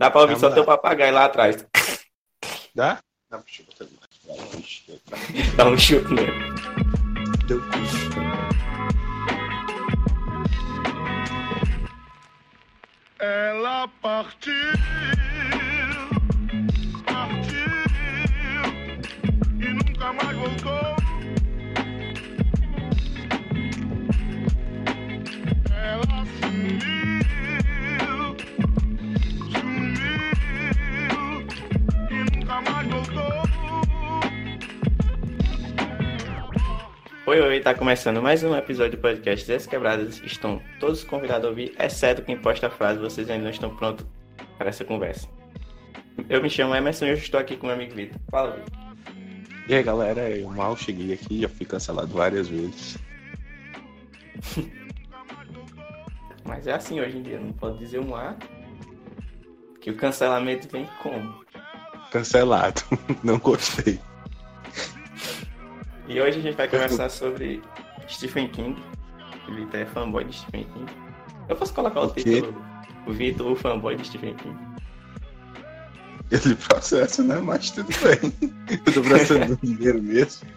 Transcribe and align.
Dá 0.00 0.10
pra 0.10 0.22
ouvir 0.22 0.38
só 0.38 0.48
teu 0.48 0.64
papagaio 0.64 1.12
lá 1.12 1.26
atrás. 1.26 1.62
Dá? 2.74 3.00
Dá 3.30 3.36
pra 3.36 3.64
botar 3.66 3.84
ali. 3.84 5.42
Dá 5.54 5.66
um 5.66 5.76
chute 5.76 6.14
nele. 6.14 6.32
Deu 7.46 7.60
Ela 13.18 13.88
partiu, 14.00 14.54
partiu 17.04 17.60
e 19.60 19.68
nunca 19.74 20.12
mais 20.14 20.34
voltou. 20.38 20.89
Oi, 37.30 37.40
oi, 37.40 37.60
tá 37.60 37.72
começando 37.72 38.20
mais 38.20 38.42
um 38.42 38.56
episódio 38.56 38.98
do 38.98 39.00
podcast 39.00 39.46
Dez 39.46 39.64
Quebradas. 39.64 40.20
Estão 40.24 40.60
todos 40.80 41.04
convidados 41.04 41.46
a 41.46 41.48
ouvir, 41.50 41.72
exceto 41.78 42.22
quem 42.22 42.36
posta 42.36 42.66
a 42.66 42.70
frase, 42.70 42.98
vocês 42.98 43.30
ainda 43.30 43.44
não 43.44 43.52
estão 43.52 43.72
prontos 43.76 44.04
para 44.58 44.68
essa 44.68 44.84
conversa. 44.84 45.28
Eu 46.28 46.42
me 46.42 46.50
chamo 46.50 46.74
Emerson 46.74 47.06
e 47.06 47.12
hoje 47.12 47.22
estou 47.22 47.38
aqui 47.38 47.56
com 47.56 47.68
meu 47.68 47.76
amigo 47.76 47.94
Vitor. 47.94 48.20
Fala, 48.32 48.56
Vitor. 48.56 48.72
E 49.68 49.74
aí, 49.76 49.80
galera, 49.80 50.28
eu 50.28 50.50
mal 50.50 50.76
cheguei 50.76 51.12
aqui, 51.12 51.42
já 51.42 51.48
fui 51.48 51.64
cancelado 51.64 52.08
várias 52.08 52.48
vezes. 52.48 52.98
Mas 56.44 56.66
é 56.66 56.72
assim 56.72 57.00
hoje 57.00 57.16
em 57.16 57.22
dia, 57.22 57.38
não 57.38 57.52
pode 57.52 57.78
dizer 57.78 58.00
um 58.00 58.12
A 58.12 58.34
que 59.80 59.92
o 59.92 59.96
cancelamento 59.96 60.66
vem 60.68 60.88
como? 61.00 61.44
Cancelado. 62.10 62.82
Não 63.22 63.38
gostei. 63.38 64.00
E 66.10 66.20
hoje 66.20 66.40
a 66.40 66.42
gente 66.42 66.56
vai 66.56 66.66
conversar 66.66 67.08
sobre 67.08 67.62
Stephen 68.08 68.48
King. 68.48 68.82
O 69.48 69.54
Vitor 69.54 69.78
é 69.78 69.86
fanboy 69.86 70.24
de 70.24 70.36
Stephen 70.36 70.64
King. 70.64 70.92
Eu 71.48 71.54
posso 71.54 71.72
colocar 71.72 72.00
o, 72.00 72.06
O 72.06 72.10
título? 72.10 72.64
O 73.06 73.12
Vitor, 73.12 73.52
o 73.52 73.54
fanboy 73.54 73.94
de 73.94 74.04
Stephen 74.04 74.34
King. 74.34 74.58
Ele 76.32 76.56
processa, 76.56 77.22
né? 77.22 77.36
Mas 77.36 77.70
tudo 77.70 77.88
bem. 78.02 78.32
Eu 78.84 78.92
tô 78.92 79.02
processando 79.02 79.56
dinheiro 79.62 80.02
mesmo. 80.02 80.48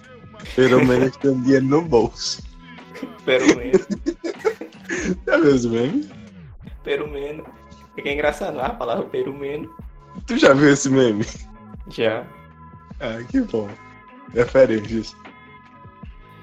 Pelo 0.55 0.83
menos 0.83 1.15
tem 1.17 1.39
dinheiro 1.43 1.65
no 1.65 1.83
bolso. 1.83 2.41
Pelo 3.23 3.55
menos. 3.55 3.87
É 5.27 5.37
mesmo, 5.37 5.73
meme? 5.73 6.09
Pelo 6.83 7.07
menos. 7.07 7.45
Fica 7.93 8.11
engraçado 8.11 8.57
lá 8.57 8.67
a 8.67 8.73
palavra 8.73 9.05
pelo 9.05 9.31
menos. 9.31 9.69
Tu 10.25 10.35
já 10.35 10.51
viu 10.53 10.73
esse 10.73 10.89
meme? 10.89 11.23
Já. 11.89 12.25
Ah, 12.99 13.23
que 13.29 13.39
bom. 13.41 13.69
Referências. 14.33 15.15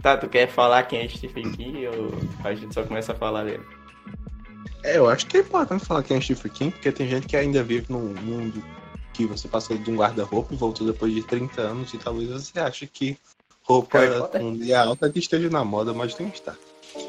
Tá, 0.03 0.17
tu 0.17 0.29
quer 0.29 0.49
falar 0.49 0.83
quem 0.85 1.01
é 1.01 1.09
Stephen 1.09 1.53
King 1.53 1.87
ou 1.89 2.11
a 2.43 2.55
gente 2.55 2.73
só 2.73 2.83
começa 2.83 3.13
a 3.13 3.15
falar 3.15 3.45
dele? 3.45 3.65
É, 4.83 4.97
eu 4.97 5.09
acho 5.09 5.27
que 5.27 5.37
é 5.37 5.41
importante 5.41 5.85
falar 5.85 6.03
quem 6.03 6.17
é 6.17 6.21
Stephen 6.21 6.53
King, 6.53 6.71
porque 6.71 6.91
tem 6.91 7.09
gente 7.09 7.27
que 7.27 7.37
ainda 7.37 7.63
vive 7.63 7.87
num 7.91 8.15
mundo 8.15 8.63
que 9.13 9.27
você 9.27 9.47
passou 9.47 9.77
de 9.77 9.91
um 9.91 9.97
guarda-roupa 9.97 10.55
e 10.55 10.57
voltou 10.57 10.87
depois 10.87 11.13
de 11.13 11.23
30 11.23 11.61
anos 11.61 11.93
e 11.93 11.99
talvez 11.99 12.31
você 12.31 12.59
ache 12.59 12.87
que 12.87 13.19
roupa 13.63 13.99
um 14.41 14.57
dia 14.57 14.81
alta 14.81 15.11
que 15.11 15.19
esteja 15.19 15.51
na 15.51 15.65
moda, 15.65 15.93
mas 15.93 16.19
não 16.19 16.29
está. 16.29 16.55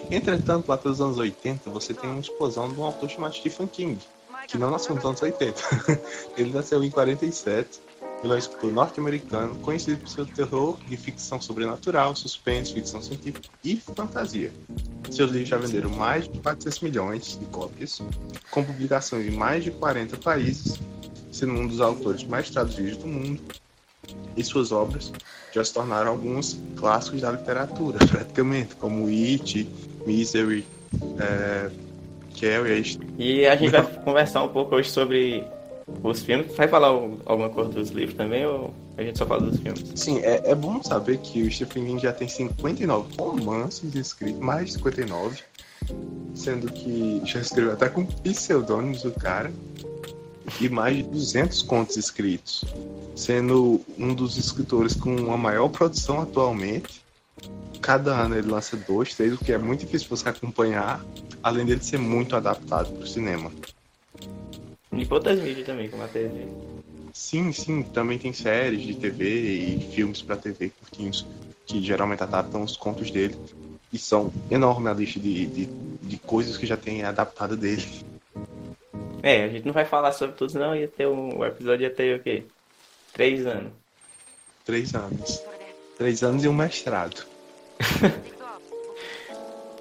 Entretanto, 0.09 0.67
lá 0.67 0.77
pelos 0.77 0.99
anos 0.99 1.17
80, 1.17 1.69
você 1.69 1.93
tem 1.93 2.09
uma 2.09 2.19
explosão 2.19 2.69
de 2.69 2.79
um 2.79 2.83
autor 2.83 3.09
chamado 3.09 3.35
Stephen 3.35 3.67
King, 3.67 3.99
que 4.47 4.57
não 4.57 4.69
nasceu 4.69 4.95
nos 4.95 5.05
anos 5.05 5.21
80. 5.21 5.61
Ele 6.37 6.51
nasceu 6.51 6.83
em 6.83 6.89
47, 6.89 7.79
ele 8.23 8.33
é 8.33 8.35
um 8.35 8.39
escritor 8.39 8.71
norte-americano, 8.71 9.55
conhecido 9.55 9.99
por 9.99 10.07
seu 10.07 10.25
terror 10.25 10.77
e 10.89 10.95
ficção 10.95 11.41
sobrenatural, 11.41 12.15
suspense, 12.15 12.73
ficção 12.73 13.01
científica 13.01 13.49
e 13.63 13.75
fantasia. 13.77 14.51
Seus 15.09 15.31
livros 15.31 15.49
já 15.49 15.57
venderam 15.57 15.89
mais 15.89 16.27
de 16.27 16.39
400 16.39 16.79
milhões 16.81 17.39
de 17.39 17.45
cópias, 17.45 18.01
com 18.51 18.63
publicações 18.63 19.25
em 19.25 19.31
mais 19.31 19.63
de 19.63 19.71
40 19.71 20.17
países, 20.17 20.79
sendo 21.31 21.53
um 21.53 21.67
dos 21.67 21.81
autores 21.81 22.23
mais 22.23 22.49
traduzidos 22.49 22.97
do 22.97 23.07
mundo. 23.07 23.41
E 24.37 24.43
suas 24.43 24.71
obras 24.71 25.11
já 25.51 25.63
se 25.63 25.73
tornaram 25.73 26.11
alguns 26.11 26.59
clássicos 26.75 27.21
da 27.21 27.31
literatura, 27.31 27.97
praticamente, 28.07 28.75
como 28.75 29.07
It, 29.07 29.67
Misery, 30.05 30.65
é, 31.19 31.71
Carrie, 32.39 32.99
E 33.17 33.45
a 33.45 33.55
gente 33.55 33.71
vai 33.71 33.83
conversar 34.03 34.43
um 34.43 34.49
pouco 34.49 34.75
hoje 34.75 34.89
sobre 34.89 35.43
os 36.03 36.21
filmes. 36.21 36.55
Vai 36.55 36.67
falar 36.67 36.87
alguma 36.87 37.49
coisa 37.49 37.69
dos 37.69 37.89
livros 37.89 38.17
também 38.17 38.45
ou 38.45 38.73
a 38.97 39.03
gente 39.03 39.17
só 39.17 39.25
fala 39.25 39.41
dos 39.41 39.59
filmes? 39.59 39.83
Sim, 39.95 40.19
é, 40.19 40.51
é 40.51 40.55
bom 40.55 40.81
saber 40.83 41.17
que 41.17 41.41
o 41.41 41.51
Stephen 41.51 41.85
King 41.85 42.01
já 42.01 42.13
tem 42.13 42.27
59 42.27 43.15
romances 43.17 43.95
escritos, 43.95 44.39
mais 44.39 44.67
de 44.67 44.73
59, 44.73 45.39
sendo 46.35 46.71
que 46.71 47.21
já 47.25 47.39
escreveu 47.39 47.73
até 47.73 47.89
com 47.89 48.05
pseudônimos 48.05 49.03
o 49.05 49.11
cara, 49.11 49.51
e 50.59 50.69
mais 50.69 50.97
de 50.97 51.03
200 51.03 51.61
contos 51.63 51.97
escritos, 51.97 52.65
sendo 53.15 53.81
um 53.97 54.13
dos 54.13 54.37
escritores 54.37 54.93
com 54.93 55.33
a 55.33 55.37
maior 55.37 55.69
produção 55.69 56.21
atualmente. 56.21 57.01
Cada 57.81 58.11
ano 58.11 58.35
ele 58.37 58.51
lança 58.51 58.75
dois, 58.75 59.15
três, 59.15 59.33
o 59.33 59.37
que 59.37 59.51
é 59.51 59.57
muito 59.57 59.79
difícil 59.81 60.07
você 60.09 60.29
acompanhar, 60.29 61.03
além 61.41 61.65
dele 61.65 61.83
ser 61.83 61.97
muito 61.97 62.35
adaptado 62.35 62.91
para 62.91 63.03
o 63.03 63.07
cinema. 63.07 63.51
E 64.91 65.07
outras 65.09 65.39
mídias 65.39 65.65
também, 65.65 65.89
como 65.89 66.03
a 66.03 66.07
TV. 66.07 66.47
Sim, 67.13 67.51
sim, 67.51 67.83
também 67.83 68.17
tem 68.17 68.33
séries 68.33 68.81
de 68.81 68.95
TV 68.95 69.25
e 69.25 69.89
filmes 69.93 70.21
pra 70.21 70.35
TV 70.35 70.69
curtinhos 70.69 71.25
que 71.65 71.81
geralmente 71.81 72.23
adaptam 72.23 72.63
os 72.63 72.75
contos 72.75 73.11
dele. 73.11 73.35
E 73.91 73.97
são 73.97 74.31
enorme 74.49 74.89
a 74.89 74.93
lista 74.93 75.19
de, 75.19 75.45
de, 75.45 75.65
de 75.65 76.17
coisas 76.17 76.57
que 76.57 76.65
já 76.65 76.77
tem 76.77 77.03
adaptado 77.03 77.57
dele. 77.57 77.83
É, 79.21 79.43
a 79.43 79.49
gente 79.49 79.65
não 79.65 79.73
vai 79.73 79.85
falar 79.85 80.11
sobre 80.13 80.35
tudo, 80.35 80.57
não. 80.57 80.75
Ia 80.75 80.87
ter 80.87 81.07
um, 81.07 81.37
o 81.37 81.45
episódio 81.45 81.83
ia 81.83 81.93
ter 81.93 82.19
o 82.19 82.23
quê? 82.23 82.43
Três 83.13 83.45
anos. 83.45 83.71
Três 84.65 84.95
anos. 84.95 85.43
Três 85.97 86.23
anos 86.23 86.43
e 86.43 86.47
um 86.47 86.53
mestrado. 86.53 87.25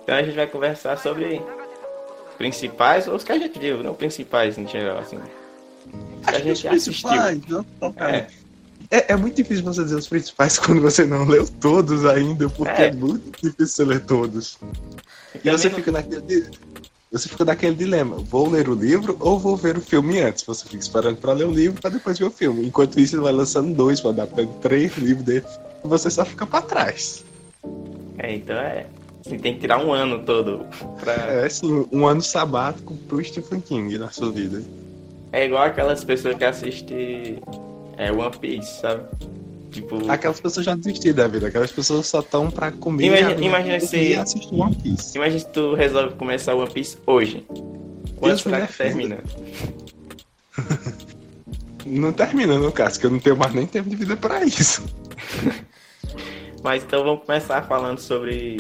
Então 0.03 0.19
a 0.19 0.25
gente 0.25 0.35
vai 0.35 0.47
conversar 0.49 0.99
sobre 0.99 1.41
principais, 2.41 3.07
ou 3.07 3.17
os 3.17 3.23
que 3.23 3.33
a 3.33 3.39
gente 3.39 3.59
viu, 3.59 3.83
não 3.83 3.95
principais 3.95 4.57
em 4.57 4.67
geral, 4.67 4.99
assim. 5.01 5.19
A 6.25 6.31
Acho 6.31 6.43
que 6.43 6.51
os 6.51 6.59
gente 6.59 6.69
assistiu. 6.69 7.09
principais, 7.11 7.41
não, 7.49 7.67
não, 7.81 7.93
cara. 7.93 8.17
É, 8.17 8.27
É, 8.91 9.13
é 9.13 9.17
muito 9.17 9.37
difícil 9.37 9.63
você 9.63 9.85
dizer 9.85 9.97
os 9.97 10.09
principais 10.09 10.59
quando 10.59 10.81
você 10.81 11.05
não 11.05 11.27
leu 11.27 11.47
todos 11.61 12.07
ainda, 12.07 12.49
porque 12.49 12.81
É. 12.81 12.87
é, 12.87 12.93
muito 12.93 13.31
difícil 13.43 13.67
você 13.67 13.85
ler 13.85 14.01
todos. 14.01 14.59
E 15.35 15.39
também 15.39 15.59
você 15.59 15.69
não- 15.69 15.77
fica 15.77 15.93
naquele. 15.93 16.47
Você 17.13 17.29
fica 17.29 17.45
naquele 17.45 17.75
dilema, 17.75 18.17
vou 18.17 18.49
ler 18.49 18.69
o 18.69 18.75
livro 18.75 19.17
ou 19.21 19.39
vou 19.39 19.55
ver 19.57 19.77
o 19.77 19.81
filme 19.83 20.21
antes? 20.21 20.43
Você 20.45 20.65
fica 20.65 20.83
esperando 20.83 21.17
pra 21.19 21.33
ler 21.35 21.45
o 21.47 21.51
livro 21.51 21.79
pra 21.81 21.91
depois 21.91 22.19
ver 22.19 22.25
o 22.25 22.31
filme. 22.31 22.65
Enquanto 22.67 22.99
isso, 23.01 23.17
ele 23.17 23.23
vai 23.23 23.33
lançando 23.33 23.75
dois, 23.75 24.01
vai 24.01 24.13
adaptando 24.13 24.49
três 24.61 24.97
livros 24.97 25.25
dele, 25.27 25.45
e 25.85 25.89
você 25.89 26.09
só 26.09 26.25
fica 26.25 26.47
pra 26.47 26.63
trás. 26.63 27.23
É, 28.19 28.35
então 28.35 28.57
é. 28.57 28.87
Assim, 29.25 29.39
tem 29.39 29.55
que 29.55 29.61
tirar 29.61 29.85
um 29.85 29.93
ano 29.93 30.21
todo 30.25 30.67
pra. 30.99 31.13
É 31.13 31.47
assim, 31.47 31.87
um 31.93 32.07
ano 32.07 32.23
sabático 32.23 32.95
pro 33.09 33.23
Stephen 33.23 33.61
King 33.61 33.99
na 33.99 34.11
sua 34.11 34.31
vida. 34.33 34.63
É 35.33 35.45
igual 35.47 35.63
aquelas 35.65 36.03
pessoas 36.03 36.37
que 36.37 36.45
assistem 36.45 37.39
é, 37.97 38.11
One 38.11 38.37
Piece, 38.39 38.81
sabe? 38.81 39.03
Tipo, 39.71 40.11
Aquelas 40.11 40.41
pessoas 40.41 40.67
já 40.67 40.75
desistiram 40.75 41.15
da 41.17 41.29
vida, 41.29 41.47
aquelas 41.47 41.71
pessoas 41.71 42.07
só 42.07 42.19
estão 42.21 42.51
pra 42.51 42.73
comer 42.73 43.05
Imagina- 43.07 43.45
imagina 43.45 43.79
se- 43.81 44.15
assistir 44.17 44.53
One 44.55 44.75
Piece. 44.75 45.17
imagina 45.17 45.39
se 45.39 45.47
tu 45.49 45.75
resolve 45.75 46.15
começar 46.17 46.55
One 46.55 46.69
Piece 46.71 46.99
hoje. 47.07 47.47
Me 48.21 48.37
será 48.37 48.67
que 48.67 48.73
termina? 48.77 49.19
Não 51.87 52.13
termina 52.13 52.59
no 52.59 52.71
caso, 52.73 53.01
que 53.01 53.07
eu 53.07 53.11
não 53.11 53.19
tenho 53.19 53.37
mais 53.37 53.55
nem 53.55 53.67
tempo 53.67 53.89
de 53.89 53.97
vida 53.97 54.17
pra 54.17 54.45
isso. 54.45 54.85
Mas 56.63 56.83
então 56.83 57.03
vamos 57.03 57.25
começar 57.25 57.63
falando 57.63 57.99
sobre. 57.99 58.57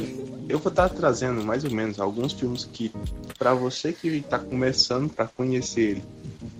Eu 0.48 0.58
vou 0.58 0.70
estar 0.70 0.88
trazendo 0.88 1.44
mais 1.44 1.64
ou 1.64 1.70
menos 1.70 2.00
alguns 2.00 2.32
filmes 2.32 2.64
que, 2.64 2.90
pra 3.38 3.54
você 3.54 3.92
que 3.92 4.08
está 4.08 4.38
começando 4.38 5.12
pra 5.12 5.26
conhecer 5.26 5.80
ele, 5.80 6.04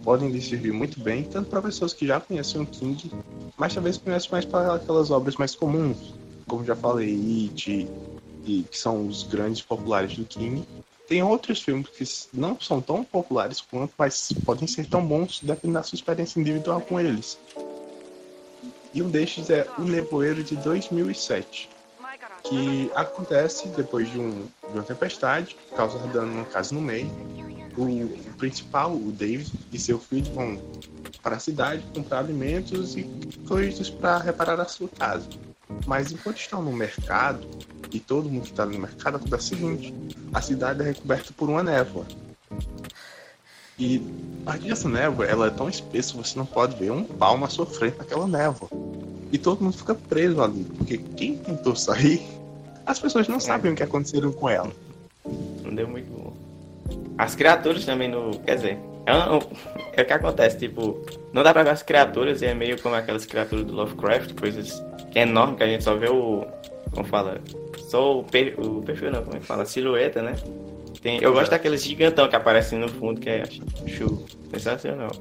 podem 0.04 0.28
lhe 0.28 0.40
servir 0.40 0.72
muito 0.72 1.00
bem, 1.00 1.25
tanto 1.25 1.48
para 1.48 1.62
pessoas 1.62 1.92
que 1.92 2.06
já 2.06 2.20
conhecem 2.20 2.60
o 2.60 2.66
King, 2.66 3.10
mas 3.56 3.75
talvez 3.75 3.96
conheçam 3.96 4.31
mais 4.32 4.44
para 4.44 4.75
aquelas 4.75 5.10
obras 5.10 5.37
mais 5.37 5.54
comuns, 5.54 6.14
como 6.46 6.64
já 6.64 6.76
falei, 6.76 7.48
It, 7.50 7.88
e 8.44 8.62
que 8.62 8.78
são 8.78 9.06
os 9.06 9.22
grandes 9.25 9.62
populares 9.62 10.16
do 10.16 10.25
King. 10.25 10.62
Tem 11.08 11.22
outros 11.22 11.60
filmes 11.60 11.88
que 11.88 12.04
não 12.32 12.60
são 12.60 12.81
tão 12.81 13.02
populares 13.02 13.60
quanto, 13.60 13.93
mas 13.98 14.31
podem 14.44 14.69
ser 14.69 14.86
tão 14.86 15.04
bons 15.04 15.40
dependendo 15.43 15.81
da 15.81 15.82
sua 15.82 15.96
experiência 15.96 16.38
individual 16.38 16.81
com 16.81 17.00
eles. 17.00 17.36
E 18.92 19.02
um 19.02 19.08
destes 19.08 19.50
é 19.50 19.66
O 19.78 19.82
Nevoeiro 19.82 20.42
de 20.42 20.56
2007 20.56 21.69
que 22.42 22.90
acontece 22.94 23.69
depois 23.69 24.10
de, 24.10 24.19
um, 24.19 24.46
de 24.70 24.75
uma 24.75 24.82
tempestade, 24.82 25.56
causa 25.76 25.98
dano 26.08 26.32
numa 26.32 26.44
casa 26.44 26.75
no 26.75 26.81
meio. 26.81 27.10
o, 27.76 28.34
principal, 28.37 28.92
o 28.92 29.12
David 29.12 29.52
e 29.72 29.78
seu 29.78 29.98
filho 29.98 30.32
vão 30.32 30.60
para 31.22 31.37
a 31.37 31.38
cidade 31.38 31.84
comprar 31.94 32.20
alimentos 32.20 32.96
e 32.96 33.04
coisas 33.46 33.90
para 33.90 34.19
reparar 34.19 34.60
a 34.60 34.64
sua 34.64 34.88
casa. 34.88 35.28
Mas 35.86 36.10
enquanto 36.10 36.38
estão 36.38 36.62
no 36.62 36.72
mercado, 36.72 37.46
e 37.93 38.00
todo 38.00 38.28
mundo 38.28 38.44
que 38.44 38.50
está 38.50 38.64
no 38.66 38.78
mercado, 38.78 39.16
acontece 39.16 39.54
o 39.54 39.56
seguinte: 39.56 39.94
a 40.32 40.40
cidade 40.40 40.81
é 40.82 40.84
recoberta 40.84 41.32
por 41.36 41.48
uma 41.48 41.62
névoa. 41.62 42.06
E 43.78 44.02
a 44.43 44.50
partir 44.50 44.69
dessa 44.69 44.88
névoa, 44.88 45.25
ela 45.26 45.46
é 45.46 45.50
tão 45.50 45.69
espessa 45.69 46.16
você 46.16 46.38
não 46.38 46.44
pode 46.44 46.76
ver 46.76 46.90
um 46.90 47.04
pau 47.04 47.38
na 47.38 47.48
sua 47.48 47.66
frente 47.66 47.98
naquela 47.98 48.26
névoa. 48.26 48.69
E 49.32 49.38
todo 49.38 49.62
mundo 49.62 49.77
fica 49.77 49.94
preso 49.94 50.43
ali, 50.43 50.65
porque 50.77 50.99
quem 50.99 51.37
tentou 51.37 51.77
sair, 51.77 52.21
as 52.85 52.99
pessoas 52.99 53.29
não 53.29 53.38
sabem 53.38 53.73
o 53.73 53.77
que 53.77 53.82
aconteceu 53.82 54.32
com 54.32 54.49
ela. 54.49 54.71
Não 55.62 55.75
deu 55.75 55.87
muito 55.87 56.11
bom. 56.11 56.32
As 57.17 57.35
criaturas 57.35 57.85
também 57.85 58.09
no. 58.09 58.38
Quer 58.41 58.56
dizer, 58.56 58.79
é, 59.06 59.12
um, 59.15 59.41
é 59.93 60.03
o 60.03 60.05
que 60.05 60.12
acontece, 60.12 60.59
tipo, 60.59 61.05
não 61.32 61.43
dá 61.43 61.53
pra 61.53 61.62
ver 61.62 61.71
as 61.71 61.82
criaturas 61.82 62.43
e 62.43 62.47
é 62.47 62.55
meio 62.55 62.81
como 62.81 62.94
aquelas 62.94 63.25
criaturas 63.27 63.65
do 63.65 63.73
Lovecraft, 63.73 64.35
coisas 64.35 64.82
é 65.15 65.23
enorme, 65.23 65.56
que 65.56 65.62
a 65.62 65.67
gente 65.67 65.85
só 65.85 65.94
vê 65.97 66.09
o. 66.09 66.44
Como 66.93 67.06
fala? 67.06 67.41
Só 67.88 68.19
o, 68.19 68.25
per, 68.25 68.59
o 68.59 68.82
perfil 68.82 69.12
não, 69.12 69.23
como 69.23 69.37
é 69.37 69.41
que 69.41 69.47
fala? 69.47 69.62
A 69.62 69.67
silhueta, 69.67 70.23
né? 70.23 70.35
Tem, 71.00 71.23
eu 71.23 71.32
gosto 71.32 71.50
daqueles 71.50 71.82
gigantão 71.82 72.29
que 72.29 72.37
aparecem 72.37 72.79
no 72.79 72.88
fundo, 72.88 73.21
que 73.21 73.31
é 73.31 73.44
show. 73.87 74.25
Sensacional. 74.50 75.12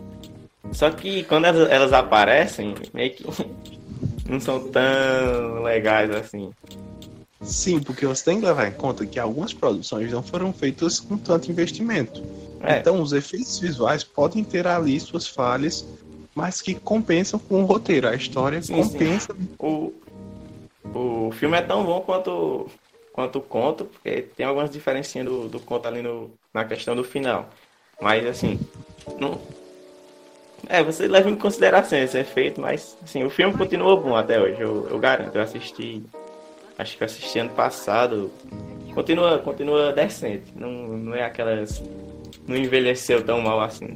Só 0.72 0.90
que 0.92 1.24
quando 1.24 1.46
elas, 1.46 1.70
elas 1.70 1.94
aparecem, 1.94 2.76
meio 2.94 3.14
que 3.14 3.24
não 4.30 4.40
são 4.40 4.60
tão 4.70 5.64
legais 5.64 6.12
assim. 6.12 6.52
Sim, 7.42 7.82
porque 7.82 8.06
você 8.06 8.24
tem 8.26 8.40
que 8.40 8.46
levar 8.46 8.68
em 8.68 8.72
conta 8.72 9.06
que 9.06 9.20
algumas 9.20 9.54
produções 9.54 10.12
não 10.12 10.22
foram 10.22 10.54
feitas 10.54 11.00
com 11.00 11.18
tanto 11.18 11.50
investimento. 11.50 12.22
É. 12.62 12.78
Então, 12.78 13.02
os 13.02 13.14
efeitos 13.14 13.60
visuais 13.60 14.04
podem 14.04 14.44
ter 14.44 14.68
ali 14.68 15.00
suas 15.00 15.26
falhas, 15.26 15.86
mas 16.36 16.62
que 16.62 16.76
compensam 16.76 17.40
com 17.40 17.64
o 17.64 17.66
roteiro. 17.66 18.08
A 18.08 18.16
história 18.16 18.62
Sim, 18.62 18.84
sim. 18.84 18.92
compensa. 18.92 19.36
O, 19.58 19.94
o 20.94 21.32
filme 21.32 21.58
é 21.58 21.62
tão 21.62 21.86
bom 21.86 22.02
quanto, 22.02 22.70
quanto 23.14 23.40
o 23.40 23.42
conto, 23.42 23.86
porque 23.86 24.22
tem 24.36 24.46
algumas 24.46 24.70
diferencinhas 24.70 25.28
do, 25.28 25.48
do 25.48 25.60
conto 25.60 25.88
ali 25.88 26.02
no, 26.02 26.30
na 26.54 26.66
questão 26.66 26.96
do 26.96 27.04
final. 27.04 27.50
Mas 28.02 28.26
assim, 28.26 28.60
não. 29.18 29.40
É, 30.68 30.84
você 30.84 31.08
leva 31.08 31.30
em 31.30 31.36
consideração 31.36 31.98
esse 32.00 32.18
efeito, 32.18 32.60
mas 32.60 32.98
assim, 33.04 33.24
o 33.24 33.30
filme 33.30 33.56
continua 33.56 33.96
bom 33.96 34.16
até 34.16 34.40
hoje, 34.40 34.60
eu, 34.60 34.88
eu 34.90 35.00
garanto. 35.00 35.36
Eu 35.36 35.42
assisti. 35.42 36.04
Acho 36.78 36.98
que 36.98 37.04
eu 37.04 37.06
assisti 37.06 37.40
ano 37.40 37.52
passado. 37.52 38.32
Continua, 38.94 39.40
continua 39.40 39.92
decente. 39.94 40.52
Não, 40.56 40.70
não 40.70 41.16
é 41.16 41.24
aquelas. 41.24 41.82
Não 42.48 42.56
envelheceu 42.56 43.24
tão 43.24 43.42
mal 43.42 43.62
assim. 43.62 43.96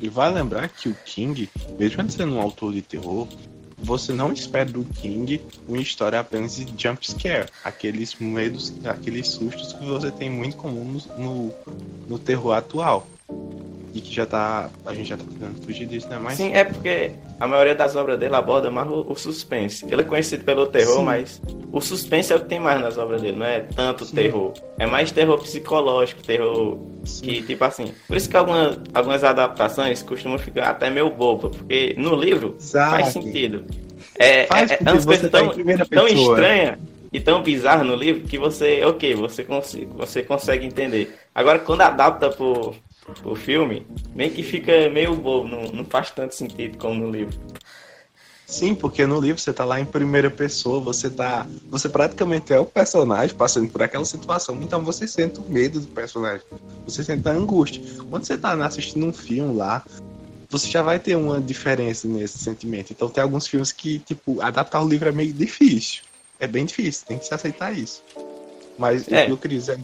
E 0.00 0.08
vai 0.08 0.30
lembrar 0.32 0.68
que 0.68 0.88
o 0.88 0.94
King, 1.04 1.48
mesmo 1.78 2.02
ele 2.02 2.10
sendo 2.10 2.34
um 2.34 2.40
autor 2.40 2.72
de 2.72 2.82
terror, 2.82 3.26
você 3.78 4.12
não 4.12 4.32
espera 4.32 4.64
do 4.64 4.84
King 4.84 5.40
uma 5.66 5.78
história 5.78 6.20
apenas 6.20 6.56
de 6.56 6.66
jump 6.76 7.10
scare, 7.10 7.48
aqueles 7.64 8.14
medos, 8.16 8.74
aqueles 8.84 9.28
sustos 9.28 9.72
que 9.72 9.84
você 9.84 10.10
tem 10.10 10.30
muito 10.30 10.56
comum 10.56 10.84
no, 10.84 11.18
no, 11.18 11.54
no 12.08 12.18
terror 12.18 12.52
atual. 12.52 13.06
E 13.94 14.00
que 14.00 14.12
já 14.14 14.26
tá. 14.26 14.68
A 14.84 14.92
gente 14.92 15.08
já 15.08 15.16
tá 15.16 15.24
tentando 15.24 15.64
fugir 15.64 15.86
disso, 15.86 16.06
né? 16.08 16.18
Mas 16.20 16.36
Sim, 16.36 16.52
é 16.52 16.64
porque 16.64 17.12
a 17.40 17.46
maioria 17.46 17.74
das 17.74 17.96
obras 17.96 18.18
dele 18.18 18.34
aborda 18.36 18.70
mais 18.70 18.86
o, 18.90 19.06
o 19.10 19.16
suspense. 19.16 19.86
Ele 19.90 20.02
é 20.02 20.04
conhecido 20.04 20.44
pelo 20.44 20.66
terror, 20.66 20.98
Sim. 20.98 21.04
mas 21.04 21.40
o 21.72 21.80
suspense 21.80 22.30
é 22.30 22.36
o 22.36 22.40
que 22.40 22.46
tem 22.46 22.60
mais 22.60 22.78
nas 22.78 22.98
obras 22.98 23.22
dele, 23.22 23.38
não 23.38 23.46
é 23.46 23.60
tanto 23.60 24.04
Sim. 24.04 24.14
terror. 24.14 24.52
É 24.78 24.84
mais 24.86 25.10
terror 25.12 25.38
psicológico, 25.38 26.22
terror 26.22 26.76
que, 27.22 27.40
tipo 27.42 27.64
assim. 27.64 27.94
Por 28.06 28.18
isso 28.18 28.28
que 28.28 28.36
algumas, 28.36 28.78
algumas 28.92 29.24
adaptações 29.24 30.02
costumam 30.02 30.36
ficar 30.36 30.70
até 30.70 30.90
meio 30.90 31.08
boba, 31.08 31.48
porque 31.48 31.94
no 31.96 32.14
livro 32.14 32.54
faz 32.90 33.08
sentido. 33.08 33.64
É, 34.18 34.44
Faz 34.46 34.70
é, 34.72 34.78
é 34.84 34.92
umas 34.92 35.04
você 35.04 35.06
coisas 35.06 35.30
tá 35.30 35.38
tão, 35.38 35.86
tão 35.88 36.06
estranha 36.08 36.78
e 37.12 37.20
tão 37.20 37.42
bizarra 37.42 37.82
no 37.82 37.94
livro 37.94 38.22
que 38.28 38.38
você, 38.38 38.84
ok, 38.84 39.14
você, 39.14 39.42
consi- 39.42 39.88
você 39.90 40.22
consegue 40.22 40.66
entender. 40.66 41.16
Agora, 41.34 41.58
quando 41.58 41.80
adapta 41.82 42.28
pro, 42.30 42.74
pro 43.14 43.34
filme, 43.34 43.86
meio 44.14 44.32
que 44.32 44.42
fica 44.42 44.88
meio 44.90 45.14
bobo, 45.14 45.48
não, 45.48 45.62
não 45.72 45.84
faz 45.84 46.10
tanto 46.10 46.34
sentido 46.34 46.76
como 46.78 46.94
no 46.94 47.10
livro. 47.10 47.38
Sim, 48.46 48.76
porque 48.76 49.04
no 49.04 49.20
livro 49.20 49.40
você 49.40 49.52
tá 49.52 49.64
lá 49.64 49.80
em 49.80 49.84
primeira 49.84 50.30
pessoa, 50.30 50.78
você 50.78 51.10
tá. 51.10 51.46
Você 51.68 51.88
praticamente 51.88 52.52
é 52.52 52.60
o 52.60 52.64
personagem 52.64 53.34
passando 53.34 53.68
por 53.68 53.82
aquela 53.82 54.04
situação, 54.04 54.56
então 54.62 54.84
você 54.84 55.08
sente 55.08 55.40
o 55.40 55.42
medo 55.42 55.80
do 55.80 55.88
personagem. 55.88 56.46
Você 56.84 57.02
sente 57.02 57.28
a 57.28 57.32
angústia. 57.32 57.82
Quando 58.08 58.24
você 58.24 58.38
tá 58.38 58.52
assistindo 58.64 59.04
um 59.04 59.12
filme 59.12 59.52
lá, 59.52 59.84
você 60.48 60.68
já 60.68 60.80
vai 60.80 61.00
ter 61.00 61.16
uma 61.16 61.40
diferença 61.40 62.06
nesse 62.06 62.38
sentimento. 62.38 62.92
Então 62.92 63.08
tem 63.08 63.20
alguns 63.20 63.48
filmes 63.48 63.72
que, 63.72 63.98
tipo, 63.98 64.40
adaptar 64.40 64.80
o 64.80 64.88
livro 64.88 65.08
é 65.08 65.12
meio 65.12 65.32
difícil. 65.32 66.02
É 66.38 66.46
bem 66.46 66.64
difícil, 66.64 67.04
tem 67.04 67.18
que 67.18 67.26
se 67.26 67.34
aceitar 67.34 67.76
isso. 67.76 68.00
Mas 68.78 69.10
É. 69.10 69.24
o 69.24 69.26
que 69.26 69.32
eu 69.32 69.38
queria 69.38 69.58
dizer 69.58 69.80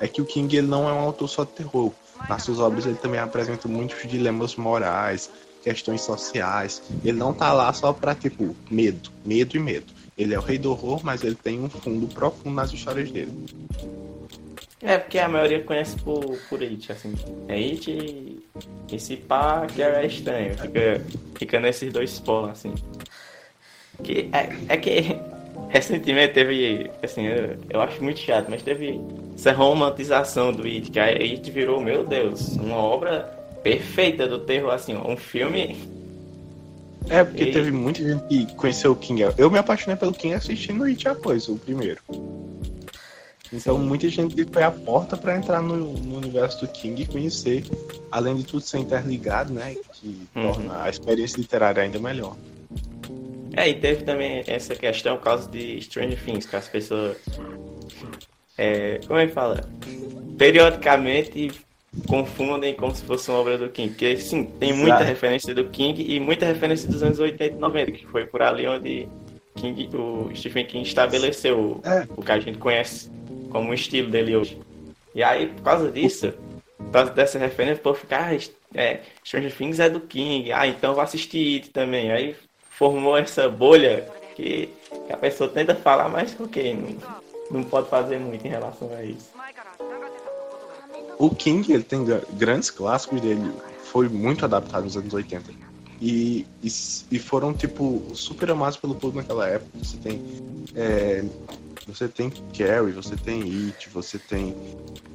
é 0.00 0.08
que 0.08 0.20
o 0.20 0.24
King 0.24 0.56
ele 0.56 0.66
não 0.66 0.88
é 0.88 0.92
um 0.92 0.98
autor 0.98 1.28
só 1.28 1.44
de 1.44 1.52
terror. 1.52 1.92
Nas 2.28 2.42
suas 2.42 2.60
obras 2.60 2.86
ele 2.86 2.96
também 2.96 3.20
apresenta 3.20 3.68
muitos 3.68 4.08
dilemas 4.08 4.56
morais, 4.56 5.30
questões 5.62 6.00
sociais. 6.02 6.82
Ele 7.04 7.18
não 7.18 7.32
tá 7.32 7.52
lá 7.52 7.72
só 7.72 7.92
pra, 7.92 8.14
tipo, 8.14 8.54
medo, 8.70 9.10
medo 9.24 9.56
e 9.56 9.60
medo. 9.60 9.92
Ele 10.16 10.34
é 10.34 10.38
o 10.38 10.42
rei 10.42 10.58
do 10.58 10.70
horror, 10.70 11.00
mas 11.02 11.22
ele 11.24 11.34
tem 11.34 11.60
um 11.60 11.68
fundo 11.68 12.06
profundo 12.06 12.54
nas 12.54 12.72
histórias 12.72 13.10
dele. 13.10 13.32
É, 14.80 14.98
porque 14.98 15.18
a 15.18 15.28
maioria 15.28 15.62
conhece 15.62 15.96
por, 15.96 16.36
por 16.48 16.60
It, 16.60 16.90
assim. 16.90 17.14
É 17.48 17.54
It 17.54 17.90
e 17.90 18.42
esse 18.90 19.16
pá 19.16 19.64
que 19.66 19.80
é 19.80 20.04
estranho. 20.04 20.58
Fica, 20.58 21.04
fica 21.36 21.60
nesses 21.60 21.92
dois 21.92 22.18
polos, 22.18 22.50
assim. 22.50 22.74
Que 24.02 24.28
é, 24.32 24.74
é 24.74 24.76
que 24.76 25.16
recentemente 25.72 26.34
teve, 26.34 26.90
assim, 27.02 27.26
eu, 27.26 27.56
eu 27.70 27.80
acho 27.80 28.02
muito 28.04 28.20
chato, 28.20 28.46
mas 28.50 28.62
teve 28.62 29.00
essa 29.34 29.52
romantização 29.52 30.52
do 30.52 30.64
It, 30.64 30.90
que 30.90 31.00
a 31.00 31.06
It 31.06 31.50
virou, 31.50 31.80
meu 31.80 32.04
Deus, 32.04 32.56
uma 32.56 32.76
obra 32.76 33.20
perfeita 33.62 34.26
do 34.28 34.38
terror, 34.40 34.70
assim, 34.72 34.94
um 34.94 35.16
filme. 35.16 35.76
É, 37.08 37.24
porque 37.24 37.44
E- 37.44 37.52
teve 37.52 37.72
muita 37.72 38.02
gente 38.02 38.22
que 38.28 38.54
conheceu 38.54 38.92
o 38.92 38.96
King. 38.96 39.22
Eu 39.38 39.50
me 39.50 39.58
apaixonei 39.58 39.96
pelo 39.96 40.12
King 40.12 40.34
assistindo 40.34 40.82
o 40.82 40.84
It 40.84 41.08
após, 41.08 41.48
o 41.48 41.56
primeiro. 41.56 42.00
Então 43.52 43.76
muita 43.78 44.08
gente 44.08 44.46
foi 44.50 44.62
a 44.62 44.70
porta 44.70 45.16
pra 45.16 45.36
entrar 45.36 45.60
no, 45.60 45.76
no 45.76 46.16
universo 46.16 46.60
do 46.64 46.68
King 46.68 47.02
e 47.02 47.06
conhecer, 47.06 47.64
além 48.10 48.36
de 48.36 48.44
tudo 48.44 48.62
ser 48.62 48.78
interligado, 48.78 49.52
né? 49.52 49.74
Que 49.92 50.26
Uhum. 50.34 50.52
torna 50.52 50.82
a 50.84 50.88
experiência 50.88 51.36
literária 51.38 51.82
ainda 51.82 51.98
melhor. 51.98 52.34
É, 53.54 53.68
e 53.68 53.74
teve 53.74 54.04
também 54.04 54.42
essa 54.46 54.74
questão 54.74 55.16
por 55.16 55.24
causa 55.24 55.50
de 55.50 55.80
Stranger 55.82 56.18
Things, 56.24 56.46
que 56.46 56.56
as 56.56 56.68
pessoas. 56.68 57.16
É, 58.56 59.00
como 59.06 59.18
é 59.18 59.26
que 59.26 59.32
fala? 59.32 59.60
Periodicamente 60.38 61.50
confundem 62.06 62.74
como 62.74 62.94
se 62.94 63.02
fosse 63.04 63.30
uma 63.30 63.38
obra 63.40 63.58
do 63.58 63.68
King. 63.68 63.90
Porque, 63.90 64.16
sim, 64.16 64.44
tem 64.44 64.72
muita 64.72 64.96
Exato. 64.96 65.04
referência 65.04 65.54
do 65.54 65.64
King 65.66 66.02
e 66.02 66.18
muita 66.18 66.46
referência 66.46 66.88
dos 66.88 67.02
anos 67.02 67.18
80 67.18 67.56
e 67.56 67.58
90, 67.58 67.92
que 67.92 68.06
foi 68.06 68.26
por 68.26 68.42
ali 68.42 68.66
onde 68.66 69.08
King, 69.56 69.88
o 69.94 70.30
Stephen 70.34 70.64
King 70.66 70.86
estabeleceu 70.86 71.80
É. 71.84 72.06
o 72.16 72.22
que 72.22 72.32
a 72.32 72.40
gente 72.40 72.58
conhece 72.58 73.10
como 73.50 73.70
o 73.70 73.74
estilo 73.74 74.10
dele 74.10 74.36
hoje. 74.36 74.58
E 75.14 75.22
aí, 75.22 75.46
por 75.48 75.62
causa 75.62 75.90
disso, 75.90 76.32
por 76.78 76.90
causa 76.90 77.10
dessa 77.12 77.38
referência, 77.38 77.80
o 77.80 77.82
povo 77.82 77.98
fica, 77.98 78.16
ah, 78.18 78.34
é, 78.74 79.00
Stranger 79.22 79.54
Things 79.54 79.78
é 79.78 79.90
do 79.90 80.00
King, 80.00 80.50
ah, 80.52 80.66
então 80.66 80.94
vou 80.94 81.02
assistir 81.02 81.56
It 81.56 81.70
também. 81.70 82.10
Aí 82.10 82.34
formou 82.82 83.16
essa 83.16 83.48
bolha 83.48 84.08
que, 84.34 84.68
que 85.06 85.12
a 85.12 85.16
pessoa 85.16 85.48
tenta 85.48 85.72
falar, 85.72 86.08
mas 86.08 86.34
ok, 86.40 86.74
não, 86.74 87.60
não 87.60 87.62
pode 87.62 87.88
fazer 87.88 88.18
muito 88.18 88.44
em 88.44 88.50
relação 88.50 88.90
a 88.92 89.04
isso. 89.04 89.30
O 91.16 91.30
King, 91.30 91.72
ele 91.72 91.84
tem 91.84 92.04
gra- 92.04 92.24
grandes 92.32 92.70
clássicos 92.70 93.20
dele, 93.20 93.52
foi 93.84 94.08
muito 94.08 94.44
adaptado 94.44 94.82
nos 94.82 94.96
anos 94.96 95.14
80. 95.14 95.52
E, 96.00 96.44
e, 96.60 96.72
e 97.12 97.18
foram, 97.20 97.54
tipo, 97.54 98.02
super 98.14 98.50
amados 98.50 98.76
pelo 98.76 98.96
público 98.96 99.18
naquela 99.18 99.48
época. 99.48 99.70
Você 99.80 99.96
tem. 99.98 100.20
é, 100.74 101.24
você 101.86 102.08
tem 102.08 102.30
Carrie, 102.30 102.90
você 102.90 103.14
tem 103.16 103.42
It, 103.42 103.88
você 103.90 104.18
tem 104.18 104.56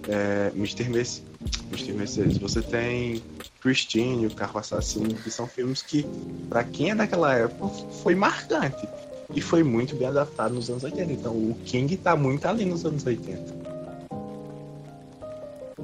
é, 0.07 0.51
Mr. 0.55 0.87
Mercedes, 0.87 1.23
Mr. 1.69 1.91
Mercedes, 1.91 2.37
você 2.37 2.61
tem 2.61 3.21
Christine, 3.61 4.27
o 4.27 4.31
Carro 4.31 4.59
Assassino, 4.59 5.13
que 5.13 5.29
são 5.29 5.47
filmes 5.47 5.81
que, 5.81 6.05
pra 6.49 6.63
quem 6.63 6.91
é 6.91 6.95
daquela 6.95 7.33
época, 7.33 7.67
foi 8.03 8.15
marcante. 8.15 8.87
E 9.33 9.41
foi 9.41 9.61
muito 9.61 9.95
bem 9.95 10.07
adaptado 10.07 10.53
nos 10.53 10.69
anos 10.69 10.83
80. 10.83 11.11
Então 11.11 11.33
o 11.33 11.55
King 11.65 11.97
tá 11.97 12.15
muito 12.15 12.45
ali 12.47 12.65
nos 12.65 12.85
anos 12.85 13.05
80. 13.05 13.67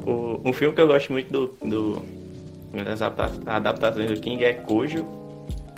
O, 0.06 0.40
um 0.46 0.54
filme 0.54 0.74
que 0.74 0.82
eu 0.82 0.88
gosto 0.88 1.12
muito 1.12 1.32
do, 1.32 1.48
do 1.62 2.02
das 2.84 3.02
adapta- 3.02 3.52
adaptações 3.52 4.10
do 4.10 4.20
King 4.20 4.44
é 4.44 4.54
Cujo. 4.54 5.06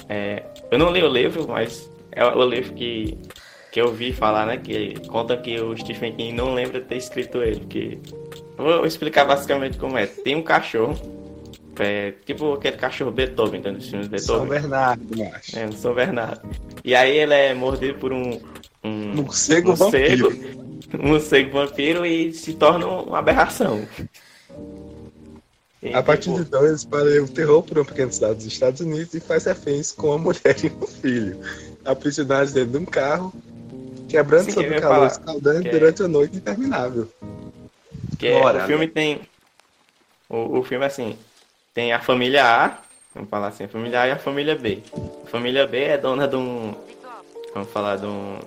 É, 0.08 0.44
eu 0.72 0.78
não 0.78 0.92
li 0.92 1.02
o 1.02 1.10
livro, 1.10 1.48
mas 1.48 1.90
é 2.12 2.24
o 2.24 2.48
livro 2.48 2.74
que, 2.74 3.18
que 3.72 3.82
eu 3.82 3.92
vi 3.92 4.14
falar, 4.14 4.46
né? 4.46 4.58
Que 4.58 5.00
conta 5.08 5.36
que 5.36 5.60
o 5.60 5.76
Stephen 5.76 6.14
King 6.16 6.34
não 6.34 6.54
lembra 6.54 6.80
ter 6.80 6.98
escrito 6.98 7.42
ele, 7.42 7.66
que 7.66 8.00
Vou 8.58 8.86
explicar 8.86 9.26
basicamente 9.26 9.78
como 9.78 9.98
é. 9.98 10.06
Tem 10.06 10.36
um 10.36 10.42
cachorro, 10.42 10.96
é, 11.84 12.14
tipo 12.26 12.54
aquele 12.54 12.78
cachorro 12.78 13.12
Beethoven, 13.12 13.62
tá 13.62 13.72
nos 13.72 13.88
filmes 13.90 14.08
de 14.10 14.20
São 14.20 14.40
Beethoven. 14.46 14.62
Bernardo, 14.62 15.18
macho. 15.18 15.60
É, 15.60 15.66
um 15.68 15.72
São 15.72 15.94
Bernardo. 15.94 16.42
E 16.84 16.96
aí 16.96 17.18
ele 17.18 17.34
é 17.34 17.54
mordido 17.54 17.98
por 18.00 18.12
um. 18.14 18.40
Um 18.84 19.16
Morcego 19.16 19.70
morcego, 19.76 20.30
vampiro. 20.30 20.60
um 21.00 21.08
morcego 21.10 21.52
vampiro 21.52 22.06
e 22.06 22.32
se 22.34 22.54
torna 22.54 22.86
uma 22.88 23.18
aberração. 23.18 23.84
E, 25.82 25.94
A 25.94 26.02
partir 26.02 26.24
tipo, 26.30 26.36
de 26.38 26.42
então, 26.44 26.66
eles 26.66 26.80
espalham 26.82 27.24
o 27.24 27.28
terror 27.28 27.62
por 27.64 27.78
uma 27.78 27.86
pequena 27.86 28.12
cidade 28.12 28.36
dos 28.36 28.46
Estados 28.46 28.82
Unidos 28.82 29.14
e 29.14 29.20
faz 29.20 29.46
reféns 29.46 29.92
com 29.92 30.12
a 30.14 30.18
mulher 30.18 30.56
e 30.64 30.68
o 30.68 30.88
filho. 30.88 31.40
Aprisionados 31.84 32.54
dentro 32.54 32.72
de 32.72 32.78
um 32.78 32.86
carro, 32.86 33.32
quebrando 34.10 34.46
Sim, 34.46 34.52
sob 34.52 34.68
eu 34.68 34.78
o 34.78 34.82
calor 34.82 35.08
escaldante 35.08 35.62
que 35.64 35.68
é- 35.68 35.72
durante 35.72 36.04
a 36.04 36.08
noite 36.08 36.38
interminável. 36.38 37.08
Que 38.18 38.28
é- 38.28 38.40
Bora, 38.42 38.64
o 38.64 38.68
filme 38.68 38.88
tem. 38.88 39.22
O, 40.28 40.60
o 40.60 40.64
filme, 40.64 40.86
assim, 40.86 41.16
tem 41.76 41.92
a 41.92 42.00
família 42.00 42.46
A, 42.46 42.78
vamos 43.14 43.30
falar 43.30 43.50
assim, 43.50 43.66
a 43.66 43.68
família 43.68 44.02
A 44.02 44.08
e 44.08 44.12
a 44.12 44.18
família 44.18 44.56
B. 44.56 44.82
A 45.26 45.28
família 45.28 45.68
B 45.68 45.84
é 45.84 45.98
dona 45.98 46.26
de 46.26 46.38
um. 46.38 46.74
Vamos 47.54 47.70
falar 47.70 47.98
de 47.98 48.06
um. 48.06 48.40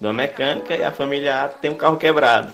De 0.00 0.06
uma 0.06 0.12
mecânica 0.12 0.74
e 0.74 0.82
a 0.82 0.90
família 0.90 1.44
A 1.44 1.48
tem 1.48 1.70
um 1.70 1.76
carro 1.76 1.96
quebrado. 1.96 2.52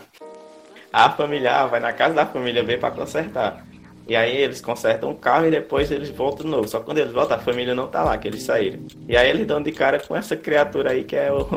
A 0.92 1.10
família 1.10 1.62
A 1.62 1.66
vai 1.66 1.80
na 1.80 1.94
casa 1.94 2.14
da 2.14 2.26
família 2.26 2.62
B 2.62 2.76
para 2.76 2.90
consertar. 2.90 3.64
E 4.06 4.14
aí 4.14 4.36
eles 4.36 4.60
consertam 4.60 5.10
o 5.10 5.16
carro 5.16 5.46
e 5.46 5.50
depois 5.50 5.90
eles 5.90 6.10
voltam 6.10 6.44
de 6.44 6.50
novo. 6.50 6.68
Só 6.68 6.80
quando 6.80 6.98
eles 6.98 7.12
voltam, 7.12 7.36
a 7.38 7.40
família 7.40 7.74
não 7.74 7.88
tá 7.88 8.04
lá, 8.04 8.18
que 8.18 8.28
eles 8.28 8.42
saíram. 8.42 8.80
E 9.08 9.16
aí 9.16 9.30
eles 9.30 9.46
dão 9.46 9.62
de 9.62 9.72
cara 9.72 9.98
com 9.98 10.14
essa 10.14 10.36
criatura 10.36 10.90
aí 10.90 11.04
que 11.04 11.16
é 11.16 11.32
o, 11.32 11.48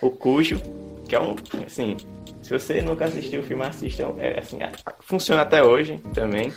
o 0.00 0.10
Cujo, 0.10 0.60
que 1.06 1.14
é 1.14 1.20
um. 1.20 1.36
Assim, 1.66 1.96
se 2.40 2.50
você 2.50 2.80
nunca 2.80 3.04
assistiu 3.04 3.40
o 3.40 3.44
filme, 3.44 3.64
assista. 3.64 4.02
É, 4.18 4.38
assim, 4.38 4.58
funciona 5.00 5.42
até 5.42 5.62
hoje 5.62 6.00
também. 6.14 6.52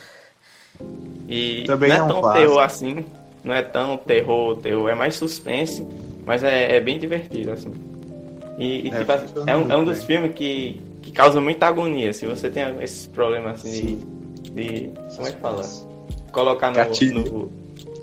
E 1.28 1.64
Também 1.66 1.90
não 1.90 1.96
é 1.96 2.00
é 2.00 2.04
um 2.04 2.08
tão 2.08 2.20
clássico. 2.20 2.48
terror 2.48 2.60
assim. 2.64 3.06
Não 3.44 3.54
é 3.54 3.62
tão 3.62 3.98
terror, 3.98 4.58
terror. 4.58 4.90
É 4.90 4.96
mais 4.96 5.16
suspense, 5.16 5.86
mas 6.26 6.44
é, 6.44 6.76
é 6.78 6.80
bem 6.80 7.00
divertido, 7.00 7.52
assim. 7.52 7.72
E, 8.58 8.88
e, 8.88 8.92
É, 8.92 9.00
tipo, 9.00 9.12
assim, 9.12 9.28
é, 9.46 9.56
um, 9.56 9.72
é 9.72 9.78
um 9.78 9.86
dos 9.86 10.00
bem. 10.00 10.08
filmes 10.08 10.32
que, 10.36 10.82
que 11.02 11.12
causa 11.12 11.40
muita 11.42 11.68
agonia. 11.68 12.14
Se 12.14 12.26
você 12.26 12.50
tem 12.50 12.64
esses 12.82 13.08
problemas 13.08 13.60
assim 13.66 13.72
de, 13.72 14.52
de. 14.52 14.92
Como 15.16 15.28
é 15.28 15.32
que 15.32 15.40
fala? 15.40 15.64
Colocar 16.32 16.72
no, 16.72 16.76
Gatilho. 16.76 17.24
no, 17.24 17.52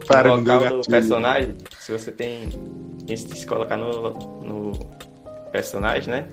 Para 0.07 0.31
no 0.31 0.37
local 0.37 0.69
do 0.69 0.83
personagem, 0.89 1.55
se 1.79 1.93
você 1.93 2.13
tem 2.13 2.49
isso 3.09 3.27
de 3.29 3.39
se 3.39 3.47
colocar 3.47 3.77
no, 3.77 4.11
no 4.43 4.73
personagem, 5.51 6.11
né? 6.13 6.29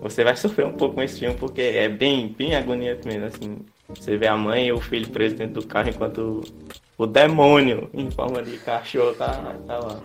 Você 0.00 0.24
vai 0.24 0.36
sofrer 0.36 0.66
um 0.66 0.72
pouco 0.72 0.94
com 0.96 1.02
esse 1.02 1.18
filme, 1.20 1.36
porque 1.36 1.60
é 1.62 1.88
bem, 1.88 2.34
bem 2.36 2.54
agoniante 2.54 3.06
mesmo, 3.06 3.26
assim. 3.26 3.56
Você 3.88 4.16
vê 4.16 4.26
a 4.26 4.36
mãe 4.36 4.66
e 4.66 4.72
o 4.72 4.80
filho 4.80 5.08
preso 5.10 5.36
dentro 5.36 5.60
do 5.60 5.66
carro 5.66 5.90
enquanto 5.90 6.42
o 6.96 7.06
demônio 7.06 7.90
em 7.92 8.10
forma 8.10 8.42
de 8.42 8.56
cachorro 8.58 9.14
tá, 9.14 9.56
tá 9.66 9.78
lá. 9.78 10.02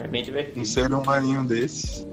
É 0.00 0.08
bem 0.08 0.22
divertido. 0.22 0.60
Um 0.60 0.64
ser 0.64 0.92
humaninho 0.92 1.44
desses. 1.44 2.06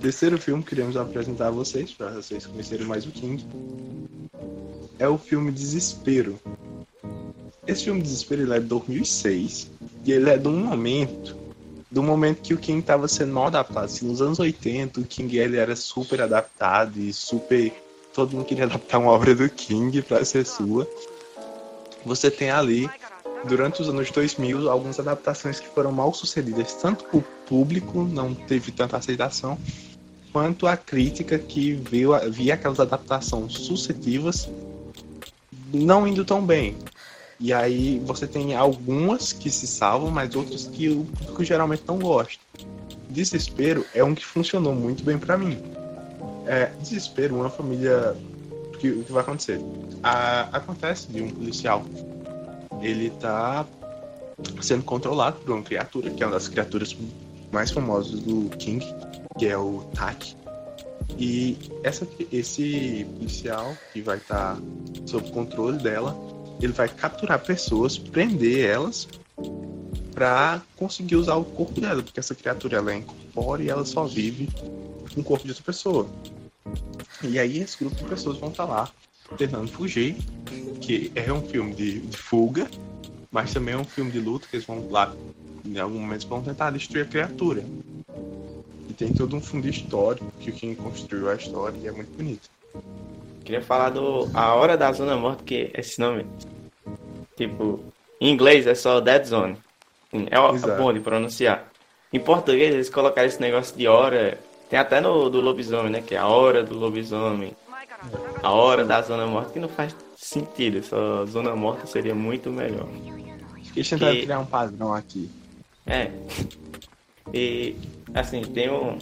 Terceiro 0.00 0.36
filme 0.38 0.62
que 0.62 0.70
queremos 0.70 0.96
apresentar 0.96 1.48
a 1.48 1.50
vocês, 1.50 1.92
para 1.92 2.10
vocês 2.10 2.44
conhecerem 2.44 2.86
mais 2.86 3.06
o 3.06 3.10
King, 3.10 3.42
é 4.98 5.08
o 5.08 5.16
filme 5.16 5.50
Desespero. 5.50 6.38
Esse 7.66 7.84
filme 7.84 8.02
Desespero 8.02 8.42
ele 8.42 8.54
é 8.54 8.60
de 8.60 8.66
2006 8.66 9.70
e 10.04 10.12
ele 10.12 10.28
é 10.28 10.36
de 10.36 10.46
um 10.46 10.58
momento, 10.58 11.36
do 11.90 12.02
momento 12.02 12.42
que 12.42 12.52
o 12.52 12.58
King 12.58 12.80
estava 12.80 13.08
sendo 13.08 13.32
mal 13.32 13.46
adaptado. 13.46 13.84
Assim, 13.84 14.06
nos 14.06 14.20
anos 14.20 14.38
80, 14.38 15.00
o 15.00 15.04
King 15.04 15.38
ele 15.38 15.56
era 15.56 15.74
super 15.74 16.20
adaptado 16.20 16.98
e 16.98 17.12
super. 17.12 17.72
Todo 18.14 18.36
mundo 18.36 18.46
queria 18.46 18.64
adaptar 18.64 18.98
uma 18.98 19.10
obra 19.10 19.34
do 19.34 19.48
King 19.50 20.00
para 20.02 20.24
ser 20.24 20.46
sua. 20.46 20.88
Você 22.06 22.30
tem 22.30 22.50
ali 22.50 22.88
durante 23.44 23.82
os 23.82 23.88
anos 23.88 24.10
2000, 24.10 24.70
algumas 24.70 24.98
adaptações 24.98 25.60
que 25.60 25.68
foram 25.68 25.92
mal 25.92 26.14
sucedidas, 26.14 26.74
tanto 26.74 27.04
o 27.12 27.22
público, 27.46 28.02
não 28.04 28.34
teve 28.34 28.72
tanta 28.72 28.96
aceitação, 28.96 29.58
quanto 30.32 30.66
a 30.66 30.76
crítica 30.76 31.38
que 31.38 31.72
viu, 31.72 32.12
via 32.30 32.54
aquelas 32.54 32.80
adaptações 32.80 33.52
sucessivas 33.52 34.48
não 35.72 36.06
indo 36.06 36.24
tão 36.24 36.44
bem. 36.44 36.76
E 37.40 37.52
aí 37.52 38.00
você 38.04 38.26
tem 38.26 38.54
algumas 38.54 39.32
que 39.32 39.50
se 39.50 39.66
salvam, 39.66 40.10
mas 40.10 40.34
outras 40.34 40.66
que 40.66 40.88
o 40.88 41.04
público 41.04 41.44
geralmente 41.44 41.82
não 41.86 41.98
gosta. 41.98 42.38
Desespero 43.10 43.84
é 43.92 44.02
um 44.02 44.14
que 44.14 44.24
funcionou 44.24 44.74
muito 44.74 45.02
bem 45.02 45.18
para 45.18 45.36
mim. 45.36 45.60
É, 46.46 46.66
Desespero, 46.80 47.36
uma 47.36 47.50
família. 47.50 48.16
O 48.74 48.78
que, 48.78 49.02
que 49.02 49.12
vai 49.12 49.22
acontecer? 49.22 49.60
A- 50.02 50.48
acontece 50.52 51.10
de 51.10 51.22
um 51.22 51.30
policial 51.30 51.84
ele 52.84 53.10
tá 53.10 53.66
sendo 54.60 54.84
controlado 54.84 55.38
por 55.40 55.52
uma 55.52 55.62
criatura, 55.62 56.10
que 56.10 56.22
é 56.22 56.26
uma 56.26 56.34
das 56.34 56.48
criaturas 56.48 56.96
mais 57.50 57.70
famosas 57.70 58.20
do 58.20 58.50
King, 58.58 58.84
que 59.38 59.46
é 59.46 59.56
o 59.56 59.84
Tak. 59.94 60.36
E 61.18 61.56
essa, 61.82 62.06
esse 62.32 63.06
policial 63.18 63.76
que 63.92 64.02
vai 64.02 64.16
estar 64.16 64.58
sob 65.06 65.30
controle 65.30 65.78
dela, 65.78 66.16
ele 66.60 66.72
vai 66.72 66.88
capturar 66.88 67.38
pessoas, 67.40 67.96
prender 67.96 68.68
elas 68.68 69.08
para 70.14 70.62
conseguir 70.76 71.16
usar 71.16 71.34
o 71.36 71.44
corpo 71.44 71.80
dela, 71.80 72.02
porque 72.02 72.20
essa 72.20 72.34
criatura 72.34 72.78
ela 72.78 72.92
é 72.92 72.96
incorpórea 72.96 73.64
e 73.64 73.68
ela 73.68 73.84
só 73.84 74.04
vive 74.04 74.48
com 75.14 75.20
o 75.20 75.24
corpo 75.24 75.44
de 75.44 75.50
outra 75.50 75.64
pessoa. 75.64 76.08
E 77.22 77.38
aí 77.38 77.58
esse 77.58 77.78
grupo 77.78 77.96
de 77.96 78.04
pessoas 78.04 78.38
vão 78.38 78.50
estar 78.50 78.64
lá 78.64 78.88
tentando 79.36 79.68
fugir, 79.68 80.16
que 80.80 81.10
é 81.14 81.32
um 81.32 81.42
filme 81.42 81.74
de, 81.74 82.00
de 82.00 82.16
fuga, 82.16 82.68
mas 83.30 83.52
também 83.52 83.74
é 83.74 83.78
um 83.78 83.84
filme 83.84 84.10
de 84.10 84.20
luta 84.20 84.46
que 84.48 84.56
eles 84.56 84.66
vão 84.66 84.88
lá, 84.90 85.14
em 85.64 85.78
algum 85.78 85.98
momento 85.98 86.28
vão 86.28 86.42
tentar 86.42 86.70
destruir 86.70 87.02
a 87.02 87.08
criatura. 87.08 87.64
E 88.88 88.92
tem 88.92 89.12
todo 89.12 89.34
um 89.34 89.40
fundo 89.40 89.68
histórico 89.68 90.30
que 90.38 90.52
King 90.52 90.76
construiu 90.76 91.30
a 91.30 91.34
história 91.34 91.76
e 91.76 91.88
é 91.88 91.92
muito 91.92 92.16
bonito. 92.16 92.48
Queria 93.44 93.62
falar 93.62 93.90
do 93.90 94.30
A 94.32 94.54
Hora 94.54 94.76
da 94.76 94.92
Zona 94.92 95.16
Morta, 95.16 95.42
que 95.44 95.70
esse 95.74 96.00
nome, 96.00 96.26
tipo, 97.36 97.80
em 98.20 98.30
inglês 98.32 98.66
é 98.66 98.74
só 98.74 99.00
Dead 99.00 99.24
Zone. 99.24 99.56
É, 100.12 100.36
é 100.36 100.54
Exato. 100.54 100.82
bom 100.82 100.92
de 100.92 101.00
pronunciar. 101.00 101.68
Em 102.12 102.20
português 102.20 102.72
eles 102.72 102.88
colocaram 102.88 103.26
esse 103.26 103.40
negócio 103.40 103.76
de 103.76 103.88
hora. 103.88 104.38
Tem 104.68 104.78
até 104.78 105.00
no 105.00 105.28
do 105.28 105.40
lobisomem, 105.40 105.90
né? 105.92 106.02
Que 106.02 106.14
é 106.14 106.18
a 106.18 106.26
hora 106.26 106.62
do 106.62 106.74
lobisomem. 106.78 107.52
A 108.42 108.50
hora 108.52 108.84
da 108.84 109.00
zona 109.02 109.26
morta, 109.26 109.52
que 109.52 109.58
não 109.58 109.68
faz 109.68 109.94
sentido. 110.16 110.82
Só 110.82 111.24
zona 111.26 111.54
morta 111.54 111.86
seria 111.86 112.14
muito 112.14 112.50
melhor. 112.50 112.88
Eles 113.74 113.88
tentaram 113.88 114.14
Que- 114.14 114.22
criar 114.22 114.38
um 114.40 114.46
padrão 114.46 114.94
aqui. 114.94 115.30
É. 115.86 116.10
E 117.32 117.76
assim, 118.14 118.42
tem 118.42 118.70
um, 118.70 118.98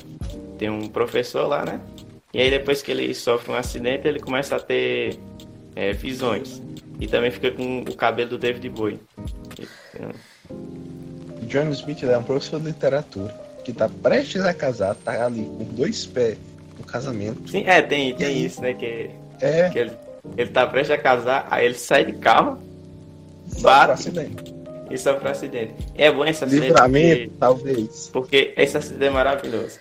tem 0.58 0.70
um 0.70 0.88
professor 0.88 1.46
lá, 1.46 1.64
né? 1.64 1.80
E 2.32 2.40
aí 2.40 2.50
depois 2.50 2.80
que 2.82 2.90
ele 2.90 3.14
sofre 3.14 3.52
um 3.52 3.54
acidente, 3.56 4.06
ele 4.08 4.18
começa 4.20 4.56
a 4.56 4.60
ter 4.60 5.18
é, 5.76 5.92
visões. 5.92 6.62
E 7.00 7.06
também 7.06 7.30
fica 7.30 7.50
com 7.50 7.80
o 7.80 7.94
cabelo 7.96 8.30
do 8.30 8.38
David 8.38 8.68
Bowie. 8.68 9.00
John 11.48 11.70
Smith 11.70 12.02
é 12.04 12.16
um 12.16 12.22
professor 12.22 12.60
de 12.60 12.66
literatura 12.66 13.41
que 13.64 13.72
tá 13.72 13.88
prestes 13.88 14.42
a 14.42 14.52
casar, 14.54 14.94
tá 14.96 15.26
ali 15.26 15.44
com 15.44 15.64
dois 15.64 16.04
pés 16.06 16.36
no 16.78 16.84
casamento. 16.84 17.50
Sim, 17.50 17.64
é, 17.66 17.80
tem, 17.82 18.14
tem 18.14 18.26
aí? 18.26 18.44
isso, 18.44 18.60
né? 18.60 18.74
Que, 18.74 19.10
É, 19.40 19.68
que 19.70 19.78
ele, 19.78 19.92
ele 20.36 20.50
tá 20.50 20.66
prestes 20.66 20.90
a 20.96 20.98
casar, 20.98 21.46
aí 21.50 21.66
ele 21.66 21.74
sai 21.74 22.04
de 22.04 22.12
carro 22.14 22.58
só 23.48 23.68
bate. 23.68 23.84
pra 23.84 23.94
acidente. 23.94 24.54
e 24.90 24.98
sofre 24.98 25.28
um 25.28 25.30
acidente. 25.30 25.74
É 25.94 26.10
bom 26.10 26.24
esse 26.24 26.44
acidente 26.44 26.66
Livramento, 26.68 27.22
porque, 27.22 27.38
talvez. 27.38 28.10
porque 28.12 28.54
esse 28.56 28.76
acidente 28.76 29.04
é 29.04 29.10
maravilhoso. 29.10 29.78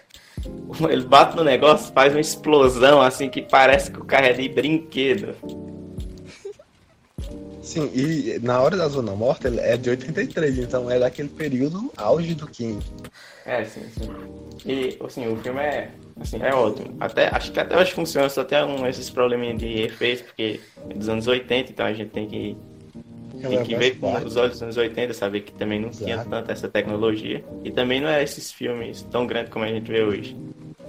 Ele 0.89 1.03
bate 1.03 1.35
no 1.35 1.43
negócio, 1.43 1.93
faz 1.93 2.13
uma 2.13 2.21
explosão 2.21 3.01
assim 3.01 3.29
que 3.29 3.41
parece 3.41 3.91
que 3.91 3.99
o 3.99 4.05
carro 4.05 4.25
é 4.25 4.33
de 4.33 4.47
brinquedo. 4.49 5.35
Sim, 7.71 7.89
e 7.93 8.37
na 8.39 8.61
hora 8.61 8.75
da 8.75 8.85
Zona 8.89 9.15
Morta 9.15 9.47
ele 9.47 9.61
é 9.61 9.77
de 9.77 9.89
83, 9.89 10.57
então 10.57 10.91
é 10.91 10.99
daquele 10.99 11.29
período 11.29 11.89
auge 11.95 12.35
do 12.35 12.45
King. 12.45 12.85
É, 13.45 13.63
sim, 13.63 13.85
sim. 13.97 14.09
E, 14.65 14.97
assim, 15.01 15.25
o 15.31 15.37
filme 15.37 15.61
é, 15.61 15.89
assim, 16.19 16.41
é 16.41 16.53
ótimo. 16.53 16.93
Até, 16.99 17.29
acho 17.29 17.49
que 17.49 17.61
até 17.61 17.77
hoje 17.77 17.93
funciona, 17.93 18.27
só 18.27 18.43
tem 18.43 18.61
um, 18.65 18.85
esses 18.85 19.09
probleminhas 19.09 19.57
de 19.57 19.83
efeitos, 19.83 20.21
porque 20.23 20.59
é 20.89 20.93
dos 20.93 21.07
anos 21.07 21.27
80, 21.27 21.71
então 21.71 21.85
a 21.85 21.93
gente 21.93 22.09
tem 22.09 22.27
que, 22.27 22.57
tem 23.41 23.63
que 23.63 23.73
ver 23.73 23.97
com 23.97 24.13
os 24.15 24.35
olhos 24.35 24.51
dos 24.51 24.63
anos 24.63 24.75
80, 24.75 25.13
saber 25.13 25.39
que 25.39 25.53
também 25.53 25.79
não 25.79 25.91
tinha 25.91 26.15
Exato. 26.15 26.29
tanta 26.29 26.51
essa 26.51 26.67
tecnologia. 26.67 27.41
E 27.63 27.71
também 27.71 28.01
não 28.01 28.09
é 28.09 28.21
esses 28.21 28.51
filmes 28.51 29.01
tão 29.03 29.25
grandes 29.25 29.49
como 29.49 29.63
a 29.63 29.69
gente 29.69 29.89
vê 29.89 30.03
hoje. 30.03 30.35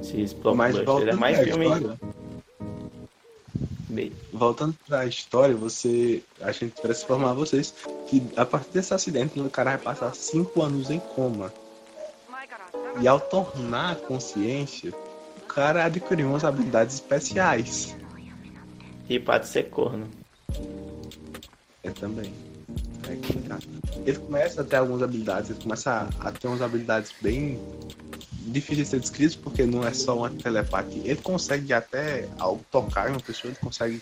Esses 0.01 0.33
blockbusters. 0.33 1.07
É 1.07 1.13
mais 1.13 1.39
filme... 1.39 1.97
bem- 3.89 4.13
voltando 4.33 4.75
pra 4.87 5.07
história, 5.07 5.55
você. 5.55 6.23
A 6.41 6.51
gente 6.51 6.81
parece 6.81 7.05
informar 7.05 7.35
vocês 7.35 7.75
que 8.09 8.23
a 8.37 8.47
partir 8.47 8.71
desse 8.71 8.95
acidente 8.95 9.39
o 9.39 9.51
cara 9.51 9.77
vai 9.77 9.95
passar 9.95 10.15
5 10.15 10.63
anos 10.63 10.91
em 10.91 10.99
coma. 10.99 11.53
E 13.01 13.07
ao 13.07 13.21
tornar 13.21 13.93
a 13.93 13.97
consciência, 13.97 14.91
o 14.91 15.47
cara 15.47 15.85
adquiriu 15.85 16.29
umas 16.29 16.45
habilidades 16.45 16.97
especiais. 16.97 17.97
tipo 19.07 19.31
a 19.31 19.39
de 19.39 19.49
ser 19.49 19.69
corno. 19.71 20.09
É 21.83 21.91
também. 21.91 22.33
É 23.09 23.17
complicado. 23.17 23.67
Ele 24.07 24.19
começa 24.19 24.63
a 24.63 24.65
ter 24.65 24.77
algumas 24.77 25.03
habilidades, 25.03 25.51
ele 25.51 25.61
começa 25.61 26.09
a, 26.21 26.29
a 26.29 26.33
ter 26.33 26.49
umas 26.49 26.63
habilidades 26.63 27.13
bem 27.21 27.61
difíceis 28.47 28.87
de 28.87 28.91
ser 28.91 29.01
descritas, 29.01 29.37
porque 29.37 29.65
não 29.65 29.87
é 29.87 29.93
só 29.93 30.17
uma 30.17 30.31
telepatia. 30.31 31.03
Ele 31.05 31.21
consegue 31.21 31.73
até, 31.73 32.29
ao 32.39 32.59
tocar 32.71 33.11
uma 33.11 33.21
pessoa, 33.21 33.51
ele 33.51 33.61
consegue 33.61 34.01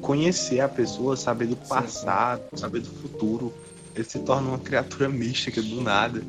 conhecer 0.00 0.60
a 0.60 0.68
pessoa, 0.68 1.16
saber 1.16 1.46
do 1.46 1.56
passado, 1.56 2.42
saber 2.54 2.80
do 2.80 2.90
futuro. 2.90 3.52
Ele 3.94 4.04
se 4.04 4.18
torna 4.20 4.48
uma 4.48 4.58
criatura 4.58 5.08
mística 5.10 5.62
do 5.62 5.80
nada. 5.80 6.22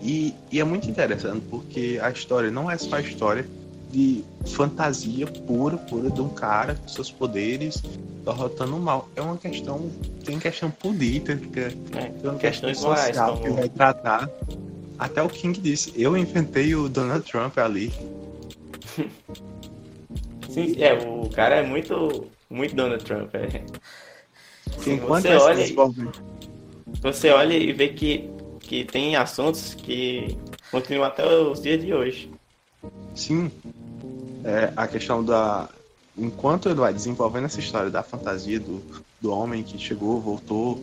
E, 0.00 0.34
e 0.50 0.60
é 0.60 0.64
muito 0.64 0.88
interessante, 0.88 1.44
porque 1.50 1.98
a 2.02 2.10
história 2.10 2.50
não 2.50 2.70
é 2.70 2.78
só 2.78 2.96
a 2.96 3.00
história 3.00 3.46
de 3.90 4.24
fantasia 4.46 5.26
pura, 5.26 5.76
pura 5.76 6.10
de 6.10 6.20
um 6.20 6.28
cara 6.28 6.74
com 6.74 6.88
seus 6.88 7.10
poderes 7.10 7.82
derrotando 8.24 8.76
o 8.76 8.80
mal. 8.80 9.08
É 9.16 9.22
uma 9.22 9.36
questão, 9.36 9.90
tem 10.24 10.38
questão 10.38 10.70
política, 10.70 11.72
É, 11.92 12.08
tem 12.10 12.30
uma 12.30 12.38
questão 12.38 12.74
social 12.74 13.38
que 13.40 13.50
vai 13.50 13.68
tratar. 13.68 14.28
Até 14.98 15.22
o 15.22 15.28
King 15.28 15.60
disse, 15.60 15.92
eu 15.96 16.16
inventei 16.16 16.74
o 16.74 16.88
Donald 16.88 17.24
Trump 17.30 17.56
ali. 17.58 17.92
Sim, 20.48 20.74
é, 20.82 20.94
o 20.94 21.28
cara 21.28 21.56
é 21.56 21.62
muito, 21.62 22.26
muito 22.50 22.74
Donald 22.74 23.04
Trump. 23.04 23.32
É. 23.34 23.64
Enquanto 24.86 25.24
você 25.24 25.36
olha, 25.36 25.64
você 27.00 27.30
olha 27.30 27.54
e 27.54 27.72
vê 27.72 27.88
que, 27.88 28.28
que 28.60 28.84
tem 28.84 29.14
assuntos 29.14 29.74
que 29.74 30.36
continuam 30.70 31.06
até 31.06 31.24
os 31.26 31.62
dias 31.62 31.80
de 31.80 31.92
hoje. 31.92 32.30
Sim, 33.14 33.52
é, 34.44 34.72
a 34.76 34.86
questão 34.88 35.24
da. 35.24 35.68
Enquanto 36.16 36.68
ele 36.68 36.80
vai 36.80 36.92
desenvolvendo 36.92 37.44
essa 37.44 37.60
história 37.60 37.90
da 37.90 38.02
fantasia 38.02 38.58
do, 38.58 38.82
do 39.20 39.30
homem 39.32 39.62
que 39.62 39.78
chegou, 39.78 40.20
voltou, 40.20 40.82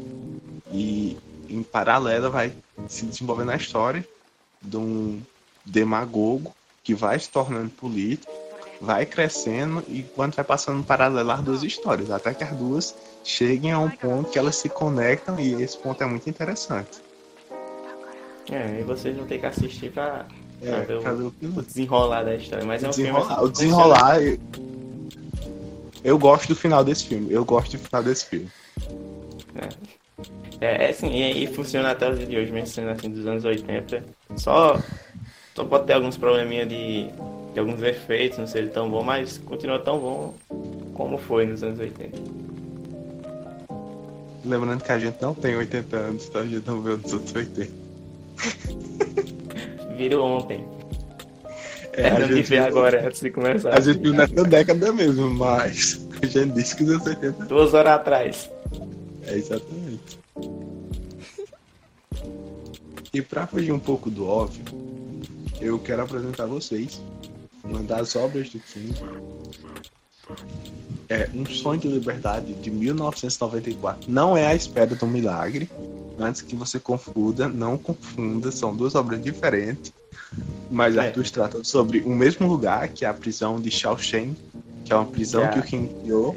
e 0.72 1.18
em 1.50 1.62
paralelo 1.64 2.32
vai 2.32 2.54
se 2.88 3.06
desenvolvendo 3.06 3.52
a 3.52 3.56
história 3.56 4.08
de 4.62 4.78
um 4.78 5.22
demagogo 5.66 6.56
que 6.84 6.94
vai 6.94 7.18
se 7.20 7.30
tornando 7.30 7.70
político, 7.70 8.32
vai 8.80 9.06
crescendo 9.06 9.84
e 9.88 10.04
quando 10.04 10.36
vai 10.36 10.46
passando 10.46 10.84
paralelo 10.84 11.32
as 11.32 11.42
duas 11.42 11.64
histórias, 11.64 12.12
até 12.12 12.34
que 12.34 12.44
as 12.44 12.52
duas 12.56 12.96
cheguem 13.24 13.72
a 13.72 13.80
um 13.80 13.90
ponto 13.90 14.30
que 14.30 14.38
elas 14.38 14.56
se 14.56 14.70
conectam 14.70 15.40
e 15.40 15.62
esse 15.64 15.78
ponto 15.78 16.04
é 16.04 16.06
muito 16.06 16.30
interessante. 16.30 17.02
É, 18.52 18.80
e 18.80 18.84
vocês 18.84 19.16
vão 19.18 19.26
ter 19.26 19.40
que 19.40 19.46
assistir 19.48 19.92
pra, 19.92 20.28
pra 20.60 20.70
É, 20.78 20.82
ver 20.82 20.98
o, 20.98 21.02
pra 21.02 21.14
ver 21.14 21.24
o 21.24 21.34
o 21.42 21.62
desenrolar 21.64 22.24
da 22.24 22.36
história. 22.36 22.64
Mas 22.64 22.84
é 22.84 22.88
um 22.88 22.90
desenrolar, 22.92 23.28
filme. 23.28 23.44
o 23.44 23.50
desenrolar. 23.50 24.22
Eu, 24.22 24.40
eu 26.04 26.20
gosto 26.20 26.50
do 26.50 26.56
final 26.56 26.84
desse 26.84 27.06
filme. 27.08 27.32
Eu 27.34 27.44
gosto 27.44 27.78
do 27.78 27.80
final 27.84 28.04
desse 28.04 28.26
filme. 28.28 28.52
É, 29.56 29.70
é 30.62 30.90
assim, 30.90 31.10
e, 31.10 31.44
e 31.44 31.48
funciona 31.48 31.92
até 31.92 32.10
os 32.10 32.18
dias 32.18 32.30
de 32.30 32.38
hoje, 32.38 32.52
mesmo 32.52 32.68
sendo 32.68 32.90
assim 32.90 33.10
dos 33.10 33.26
anos 33.26 33.44
80. 33.44 34.04
Só, 34.38 34.80
só 35.54 35.64
pode 35.66 35.86
ter 35.86 35.94
alguns 35.94 36.18
probleminha 36.18 36.66
de, 36.66 37.10
de 37.54 37.60
alguns 37.60 37.82
efeitos, 37.82 38.38
não 38.38 38.48
ser 38.48 38.70
tão 38.72 38.90
bom, 38.90 39.04
mas 39.04 39.38
continua 39.38 39.80
tão 39.80 40.00
bom 40.00 40.34
como 40.94 41.18
foi 41.18 41.46
nos 41.46 41.64
anos 41.64 41.80
80. 41.80 42.18
Lembrando 44.46 44.84
que 44.84 44.92
a 44.92 45.00
gente 45.00 45.22
não 45.22 45.34
tem 45.34 45.56
80 45.56 45.98
anos, 45.98 46.28
então 46.28 46.42
a 46.42 46.46
gente 46.46 46.68
não 46.68 46.82
vê 46.82 46.92
os 46.92 47.14
outros 47.14 47.34
80. 47.34 47.72
Virou 49.98 50.26
ontem. 50.26 50.64
É, 51.94 52.02
É, 52.04 52.12
a, 52.12 52.20
de 52.20 52.36
gente, 52.36 52.50
ver 52.50 52.60
agora, 52.60 53.08
antes 53.08 53.22
de 53.22 53.30
começar. 53.32 53.74
a 53.74 53.80
gente 53.80 54.00
viu 54.00 54.14
nessa 54.14 54.44
década 54.44 54.92
mesmo, 54.92 55.30
mas 55.30 56.06
a 56.22 56.26
gente 56.26 56.54
disse 56.54 56.76
que 56.76 56.84
os 56.84 56.90
anos 56.90 57.08
80 57.08 57.46
Duas 57.46 57.74
horas 57.74 57.94
atrás. 57.94 58.50
é 59.26 59.36
exatamente. 59.36 59.85
E 63.16 63.22
pra 63.22 63.48
fugir 63.48 63.72
um 63.72 63.80
pouco 63.80 64.10
do 64.10 64.28
óbvio, 64.28 64.62
eu 65.62 65.80
quero 65.80 66.02
apresentar 66.02 66.44
a 66.44 66.48
vocês 66.48 67.02
uma 67.64 67.82
das 67.82 68.14
obras 68.14 68.50
do 68.50 68.60
King. 68.60 68.94
É 71.08 71.30
Um 71.34 71.46
Sonho 71.46 71.80
de 71.80 71.88
Liberdade 71.88 72.54
de 72.56 72.70
1994. 72.70 74.12
Não 74.12 74.36
é 74.36 74.48
a 74.48 74.54
espera 74.54 74.94
do 74.94 75.08
milagre. 75.08 75.70
Antes 76.20 76.42
que 76.42 76.58
você 76.58 76.78
confunda, 76.78 77.48
não 77.48 77.78
confunda, 77.78 78.52
são 78.52 78.76
duas 78.76 78.96
obras 78.96 79.24
diferentes. 79.24 79.94
Mas 80.70 80.98
É. 80.98 81.08
as 81.08 81.14
duas 81.14 81.32
tratam 81.32 81.64
sobre 81.64 82.00
o 82.00 82.10
mesmo 82.10 82.50
lugar, 82.50 82.90
que 82.90 83.06
é 83.06 83.08
a 83.08 83.14
prisão 83.14 83.62
de 83.62 83.72
Shawshank, 83.72 84.36
que 84.84 84.92
é 84.92 84.96
uma 84.98 85.06
prisão 85.06 85.46
É. 85.46 85.48
que 85.54 85.60
o 85.60 85.64
King 85.64 85.88
criou. 86.02 86.36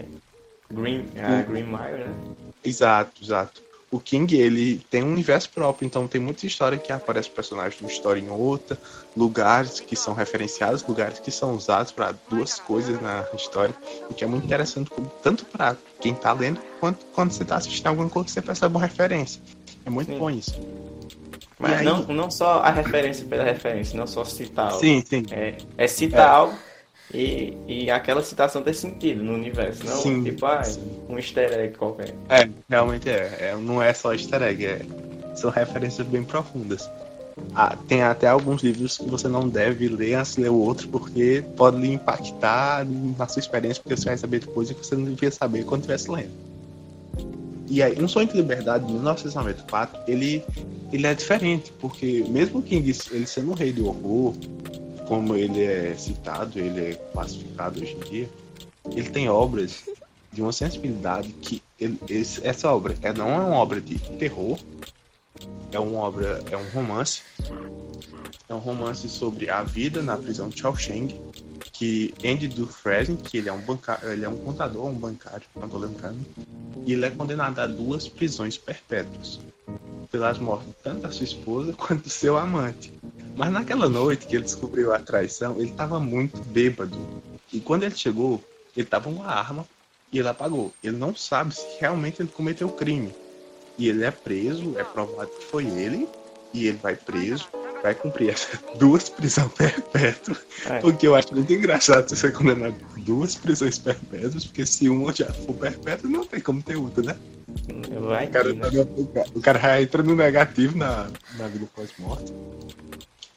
Green, 0.70 1.06
a 1.20 1.42
Green 1.42 1.64
Mile, 1.64 2.04
né? 2.04 2.14
Exato, 2.62 3.20
exato. 3.20 3.66
O 3.90 3.98
King, 3.98 4.36
ele 4.36 4.82
tem 4.90 5.02
um 5.02 5.12
universo 5.12 5.48
próprio, 5.48 5.86
então 5.86 6.06
tem 6.06 6.20
muita 6.20 6.44
história 6.46 6.76
que 6.76 6.92
aparece 6.92 7.30
personagens 7.30 7.76
de 7.76 7.82
uma 7.84 7.90
história 7.90 8.20
em 8.20 8.28
outra, 8.28 8.78
lugares 9.16 9.80
que 9.80 9.96
são 9.96 10.12
referenciados, 10.12 10.84
lugares 10.86 11.18
que 11.20 11.30
são 11.30 11.54
usados 11.54 11.90
para 11.90 12.14
duas 12.28 12.58
coisas 12.60 13.00
na 13.00 13.24
história, 13.34 13.74
o 14.10 14.12
que 14.14 14.22
é 14.22 14.26
muito 14.26 14.44
interessante, 14.44 14.90
tanto 15.22 15.46
para 15.46 15.74
quem 16.00 16.14
tá 16.14 16.32
lendo, 16.34 16.60
quanto 16.80 17.06
quando 17.14 17.32
você 17.32 17.46
tá 17.46 17.56
assistindo 17.56 17.86
alguma 17.86 18.10
coisa 18.10 18.26
que 18.26 18.32
você 18.32 18.42
percebe 18.42 18.74
uma 18.76 18.84
referência. 18.84 19.40
É 19.86 19.90
muito 19.90 20.12
Sim. 20.12 20.18
bom 20.18 20.30
isso. 20.30 20.60
Mas 21.58 21.78
aí- 21.78 21.84
não, 21.84 22.02
não 22.08 22.30
só 22.30 22.60
a 22.60 22.70
referência 22.70 23.26
pela 23.26 23.42
referência, 23.42 23.98
não 23.98 24.06
só 24.06 24.22
citar 24.22 24.66
algo. 24.68 24.80
Sim, 24.80 25.02
sim. 25.04 25.24
É, 25.30 25.56
é 25.78 25.86
citar 25.88 26.28
É. 26.28 26.30
algo 26.30 26.58
e, 27.12 27.56
e 27.66 27.90
aquela 27.90 28.22
citação 28.22 28.62
ter 28.62 28.74
sentido 28.74 29.22
no 29.22 29.32
universo, 29.34 29.84
não 29.84 29.96
Sim. 29.96 30.24
tipo, 30.24 30.44
ah, 30.44 30.62
um 31.08 31.16
easter 31.16 31.52
egg 31.52 31.76
qualquer. 31.76 32.14
É, 32.28 32.48
realmente 32.68 33.08
é. 33.08 33.36
É, 33.40 33.56
Não 33.56 33.82
é 33.82 33.92
só 33.94 34.12
easter 34.12 34.42
egg, 34.42 34.66
é- 34.66 34.82
são 35.34 35.50
referências 35.50 36.06
bem 36.06 36.24
profundas. 36.24 36.88
Ah, 37.54 37.76
tem 37.86 38.02
até 38.02 38.26
alguns 38.26 38.62
livros 38.62 38.98
que 38.98 39.08
você 39.08 39.28
não 39.28 39.48
deve 39.48 39.88
ler 39.88 40.14
antes 40.14 40.34
de 40.34 40.42
ler 40.42 40.50
o 40.50 40.58
outro, 40.58 40.88
porque 40.88 41.44
pode 41.56 41.78
lhe 41.78 41.92
impactar 41.92 42.84
na 43.16 43.26
sua 43.28 43.40
experiência, 43.40 43.82
porque 43.82 43.96
você 43.96 44.06
vai 44.06 44.18
saber 44.18 44.40
de 44.40 44.46
coisas 44.48 44.76
que 44.76 44.84
você 44.84 44.96
não 44.96 45.04
devia 45.04 45.30
saber 45.30 45.64
quando 45.64 45.82
estivesse 45.82 46.10
lendo. 46.10 46.32
E 47.70 47.82
aí, 47.82 48.00
Um 48.02 48.08
Sonho 48.08 48.26
de 48.26 48.36
Liberdade, 48.36 48.86
de 48.86 48.92
1994, 48.92 50.00
ele, 50.08 50.42
ele 50.92 51.06
é 51.06 51.14
diferente, 51.14 51.72
porque 51.78 52.24
mesmo 52.28 52.62
que 52.62 52.74
ele 52.74 53.26
sendo 53.26 53.50
o 53.52 53.54
rei 53.54 53.72
do 53.72 53.86
horror, 53.86 54.34
como 55.08 55.34
ele 55.34 55.64
é 55.64 55.94
citado, 55.96 56.58
ele 56.58 56.90
é 56.90 56.94
classificado 57.12 57.80
hoje 57.80 57.96
em 57.96 58.10
dia, 58.10 58.30
ele 58.90 59.08
tem 59.08 59.26
obras 59.28 59.84
de 60.30 60.42
uma 60.42 60.52
sensibilidade 60.52 61.30
que 61.32 61.62
ele- 61.80 61.98
esse- 62.10 62.46
essa 62.46 62.70
obra 62.70 62.94
é, 63.00 63.10
não 63.10 63.30
é 63.30 63.38
uma 63.38 63.56
obra 63.56 63.80
de 63.80 63.98
terror, 64.18 64.58
é 65.72 65.78
uma 65.78 66.00
obra, 66.00 66.42
é 66.50 66.56
um 66.56 66.68
romance, 66.68 67.22
é 68.48 68.54
um 68.54 68.58
romance 68.58 69.08
sobre 69.08 69.48
a 69.48 69.62
vida 69.62 70.02
na 70.02 70.16
prisão 70.18 70.50
de 70.50 70.60
Shawshank, 70.60 71.18
que 71.72 72.12
Andy 72.22 72.48
Dufresne, 72.48 73.16
que 73.16 73.38
ele 73.38 73.48
é 73.48 73.52
um 73.52 73.60
bancário, 73.60 74.10
ele 74.10 74.24
é 74.26 74.28
um 74.28 74.36
contador, 74.36 74.86
um 74.86 74.94
bancário, 74.94 75.46
não 75.56 75.68
tô 75.68 75.78
lembrando, 75.78 76.20
e 76.84 76.92
ele 76.92 77.06
é 77.06 77.10
condenado 77.10 77.58
a 77.60 77.66
duas 77.66 78.06
prisões 78.06 78.58
perpétuas 78.58 79.40
pelas 80.10 80.38
mortes 80.38 80.74
tanto 80.82 81.00
da 81.02 81.10
sua 81.10 81.24
esposa 81.24 81.72
quanto 81.78 82.02
do 82.04 82.10
seu 82.10 82.36
amante. 82.36 82.92
Mas 83.38 83.52
naquela 83.52 83.88
noite 83.88 84.26
que 84.26 84.34
ele 84.34 84.42
descobriu 84.42 84.92
a 84.92 84.98
traição, 84.98 85.54
ele 85.60 85.70
estava 85.70 86.00
muito 86.00 86.40
bêbado. 86.46 86.98
E 87.52 87.60
quando 87.60 87.84
ele 87.84 87.94
chegou, 87.94 88.42
ele 88.76 88.84
estava 88.84 89.04
com 89.04 89.12
uma 89.12 89.26
arma 89.26 89.64
e 90.12 90.18
ele 90.18 90.26
apagou. 90.26 90.74
Ele 90.82 90.96
não 90.96 91.14
sabe 91.14 91.54
se 91.54 91.64
realmente 91.78 92.20
ele 92.20 92.28
cometeu 92.28 92.66
o 92.66 92.72
crime. 92.72 93.14
E 93.78 93.88
ele 93.88 94.04
é 94.04 94.10
preso, 94.10 94.76
é 94.76 94.82
provado 94.82 95.30
que 95.30 95.44
foi 95.44 95.64
ele, 95.66 96.08
e 96.52 96.66
ele 96.66 96.78
vai 96.78 96.96
preso, 96.96 97.46
vai 97.80 97.94
cumprir 97.94 98.30
essas 98.30 98.58
duas 98.76 99.08
prisões 99.08 99.52
perpétuas. 99.52 100.38
É. 100.66 100.80
Porque 100.80 101.06
eu 101.06 101.14
acho 101.14 101.32
muito 101.32 101.52
engraçado 101.52 102.08
você 102.08 102.16
ser 102.16 102.32
condenado 102.32 102.74
duas 103.04 103.36
prisões 103.36 103.78
perpétuas, 103.78 104.46
porque 104.46 104.66
se 104.66 104.88
uma 104.88 105.14
já 105.14 105.32
for 105.32 105.54
perpétua, 105.54 106.10
não 106.10 106.24
tem 106.24 106.40
como 106.40 106.60
ter 106.60 106.74
outra, 106.74 107.04
né? 107.04 107.16
Vai 108.00 108.26
O 108.26 108.30
cara, 108.30 108.52
que, 108.52 108.58
né? 108.58 108.86
o 109.32 109.40
cara- 109.40 109.80
entra 109.80 110.02
no 110.02 110.16
negativo 110.16 110.76
na, 110.76 111.08
na 111.36 111.46
vida 111.46 111.68
pós-morte. 111.74 112.32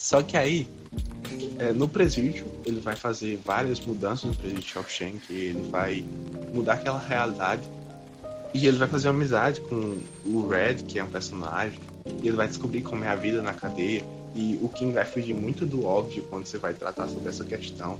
Só 0.01 0.23
que 0.23 0.35
aí, 0.35 0.67
é, 1.59 1.71
no 1.71 1.87
presídio, 1.87 2.47
ele 2.65 2.79
vai 2.79 2.95
fazer 2.95 3.39
várias 3.45 3.79
mudanças 3.79 4.25
no 4.25 4.35
presídio 4.35 4.63
de 4.63 4.67
Shawshank, 4.67 5.31
ele 5.31 5.69
vai 5.69 6.03
mudar 6.51 6.73
aquela 6.73 6.97
realidade. 6.97 7.61
E 8.51 8.65
ele 8.65 8.77
vai 8.77 8.87
fazer 8.87 9.09
uma 9.09 9.13
amizade 9.13 9.61
com 9.61 9.99
o 10.25 10.47
Red, 10.47 10.77
que 10.87 10.97
é 10.97 11.03
um 11.03 11.09
personagem. 11.09 11.79
E 12.21 12.27
ele 12.27 12.35
vai 12.35 12.47
descobrir 12.47 12.81
como 12.81 13.03
é 13.03 13.09
a 13.09 13.15
vida 13.15 13.43
na 13.43 13.53
cadeia. 13.53 14.03
E 14.35 14.57
o 14.59 14.67
King 14.67 14.91
vai 14.91 15.05
fugir 15.05 15.35
muito 15.35 15.67
do 15.67 15.85
óbvio 15.85 16.23
quando 16.23 16.47
você 16.47 16.57
vai 16.57 16.73
tratar 16.73 17.07
sobre 17.07 17.29
essa 17.29 17.45
questão. 17.45 17.99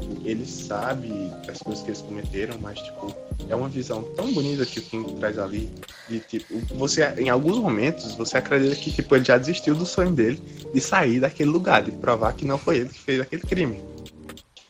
Tipo, 0.00 0.28
ele 0.28 0.46
sabe 0.46 1.08
das 1.46 1.58
coisas 1.58 1.82
que 1.82 1.90
eles 1.90 2.00
cometeram, 2.00 2.58
mas, 2.60 2.78
tipo, 2.80 3.14
é 3.48 3.54
uma 3.54 3.68
visão 3.68 4.02
tão 4.16 4.32
bonita 4.32 4.64
que 4.64 4.80
o 4.80 4.82
King 4.82 5.12
traz 5.14 5.38
ali. 5.38 5.70
E, 6.08 6.18
tipo, 6.18 6.58
você, 6.74 7.04
em 7.18 7.28
alguns 7.28 7.58
momentos, 7.58 8.14
você 8.14 8.38
acredita 8.38 8.74
que, 8.76 8.90
tipo, 8.90 9.14
ele 9.14 9.24
já 9.24 9.38
desistiu 9.38 9.74
do 9.74 9.86
sonho 9.86 10.12
dele 10.12 10.40
de 10.72 10.80
sair 10.80 11.20
daquele 11.20 11.50
lugar, 11.50 11.82
de 11.82 11.92
provar 11.92 12.32
que 12.32 12.44
não 12.44 12.58
foi 12.58 12.78
ele 12.78 12.88
que 12.88 12.98
fez 12.98 13.20
aquele 13.20 13.42
crime. 13.42 13.82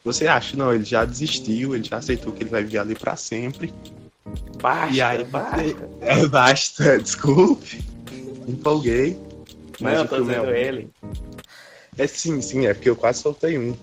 Você 0.04 0.26
acha, 0.26 0.56
não, 0.56 0.72
ele 0.72 0.84
já 0.84 1.04
desistiu, 1.04 1.74
ele 1.74 1.84
já 1.84 1.98
aceitou 1.98 2.32
que 2.32 2.42
ele 2.42 2.50
vai 2.50 2.62
viver 2.62 2.78
ali 2.78 2.94
pra 2.94 3.16
sempre. 3.16 3.72
Basta, 4.60 4.94
E 4.94 5.00
aí, 5.00 5.24
basta. 5.24 5.60
É, 6.00 6.26
basta, 6.26 6.98
desculpe. 7.00 7.84
Empolguei. 8.48 9.18
Não, 9.78 9.90
Mas 9.90 9.98
eu 9.98 10.04
o 10.04 10.08
tô 10.08 10.20
dizendo 10.20 10.50
é... 10.50 10.62
ele. 10.62 10.90
é 11.96 12.06
sim, 12.06 12.40
sim, 12.40 12.66
é 12.66 12.74
porque 12.74 12.88
eu 12.88 12.96
quase 12.96 13.20
soltei 13.20 13.58
um. 13.58 13.74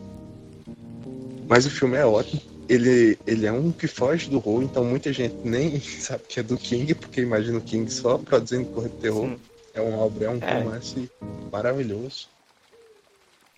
Mas 1.48 1.66
o 1.66 1.70
filme 1.72 1.98
é 1.98 2.06
ótimo. 2.06 2.42
Ele, 2.70 3.18
ele 3.26 3.46
é 3.46 3.52
um 3.52 3.72
que 3.72 3.88
foge 3.88 4.30
do 4.30 4.38
horror, 4.38 4.62
então 4.64 4.84
muita 4.84 5.14
gente 5.14 5.36
nem 5.44 5.80
sabe 5.80 6.24
que 6.28 6.40
é 6.40 6.44
do 6.44 6.58
King, 6.58 6.94
porque 6.94 7.22
imagina 7.22 7.58
o 7.58 7.62
King 7.62 7.90
só 7.92 8.18
produzindo 8.18 8.66
correr 8.72 8.90
de 8.90 8.96
terror. 8.96 9.28
Sim. 9.28 9.40
É 9.74 9.82
uma 9.82 9.98
obra, 10.00 10.26
é 10.26 10.30
um 10.30 10.40
É. 10.42 10.54
romance 10.60 11.10
maravilhoso. 11.52 12.28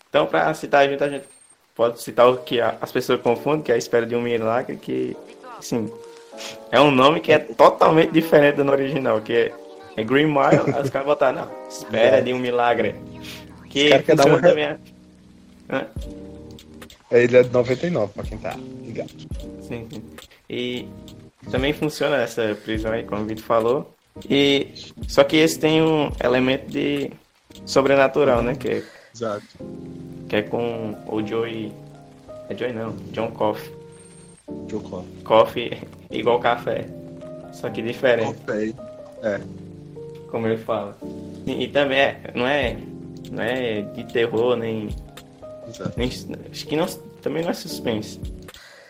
Então, 0.09 0.25
pra 0.25 0.53
citar 0.53 0.87
junto, 0.89 1.03
a 1.03 1.09
gente 1.09 1.25
pode 1.75 2.01
citar 2.01 2.27
o 2.29 2.37
que 2.37 2.59
as 2.59 2.91
pessoas 2.91 3.21
confundem, 3.21 3.61
que 3.61 3.71
é 3.71 3.75
a 3.75 3.77
espera 3.77 4.05
de 4.05 4.15
um 4.15 4.21
milagre, 4.21 4.75
que, 4.75 5.15
assim, 5.57 5.91
é 6.71 6.79
um 6.81 6.91
nome 6.91 7.19
que 7.21 7.31
é 7.31 7.39
totalmente 7.39 8.11
diferente 8.11 8.55
do 8.61 8.69
original, 8.71 9.21
que 9.21 9.33
é, 9.33 9.53
é 9.95 10.03
Green 10.03 10.25
Mile, 10.25 10.73
aí 10.75 10.81
os 10.83 10.89
caras 10.89 11.07
botaram, 11.07 11.45
não, 11.45 11.67
espera 11.69 12.21
de 12.23 12.33
um 12.33 12.39
milagre. 12.39 12.95
Que 13.69 13.97
funciona 13.99 14.25
uma- 14.33 14.41
também. 14.41 14.63
é-? 14.65 15.87
Ele 17.11 17.37
é 17.37 17.43
de 17.43 17.51
99, 17.51 18.13
pra 18.13 18.23
quem 18.23 18.37
tá 18.37 18.55
ligado. 18.83 19.09
Sim, 19.61 19.87
sim. 19.91 20.03
E 20.49 20.87
também 21.51 21.73
funciona 21.73 22.17
essa 22.17 22.55
prisão 22.63 22.91
aí, 22.91 23.03
como 23.03 23.23
o 23.23 23.25
Vitor 23.25 23.43
falou. 23.43 23.95
E 24.29 24.73
só 25.07 25.23
que 25.23 25.37
esse 25.37 25.59
tem 25.59 25.81
um 25.81 26.11
elemento 26.23 26.69
de 26.69 27.11
sobrenatural, 27.65 28.41
né? 28.41 28.55
Que 28.55 28.69
é, 28.69 28.83
Exato. 29.15 29.45
que 30.27 30.35
é 30.35 30.41
com 30.41 30.95
o 31.07 31.25
Joey. 31.25 31.71
É 32.49 32.55
Joey 32.55 32.73
não, 32.73 32.95
John 33.11 33.31
Coffey. 33.31 33.73
Joe 34.69 34.81
Coffey. 34.81 35.23
Coffee 35.23 35.81
igual 36.11 36.39
café. 36.39 36.85
Só 37.53 37.69
que 37.69 37.81
diferente, 37.81 38.39
Coffey. 38.45 38.75
É. 39.23 39.39
como 40.29 40.47
ele 40.47 40.57
fala. 40.57 40.97
E, 41.45 41.63
e 41.63 41.67
também 41.67 41.99
é, 41.99 42.21
não 42.35 42.47
é. 42.47 42.77
Não 43.31 43.43
é 43.43 43.81
de 43.81 44.03
terror, 44.05 44.55
nem. 44.55 44.89
Exato. 45.69 45.93
nem 45.97 46.09
acho 46.09 46.67
que 46.67 46.75
não, 46.75 46.85
também 47.21 47.43
não 47.43 47.49
é 47.49 47.53
suspense. 47.53 48.19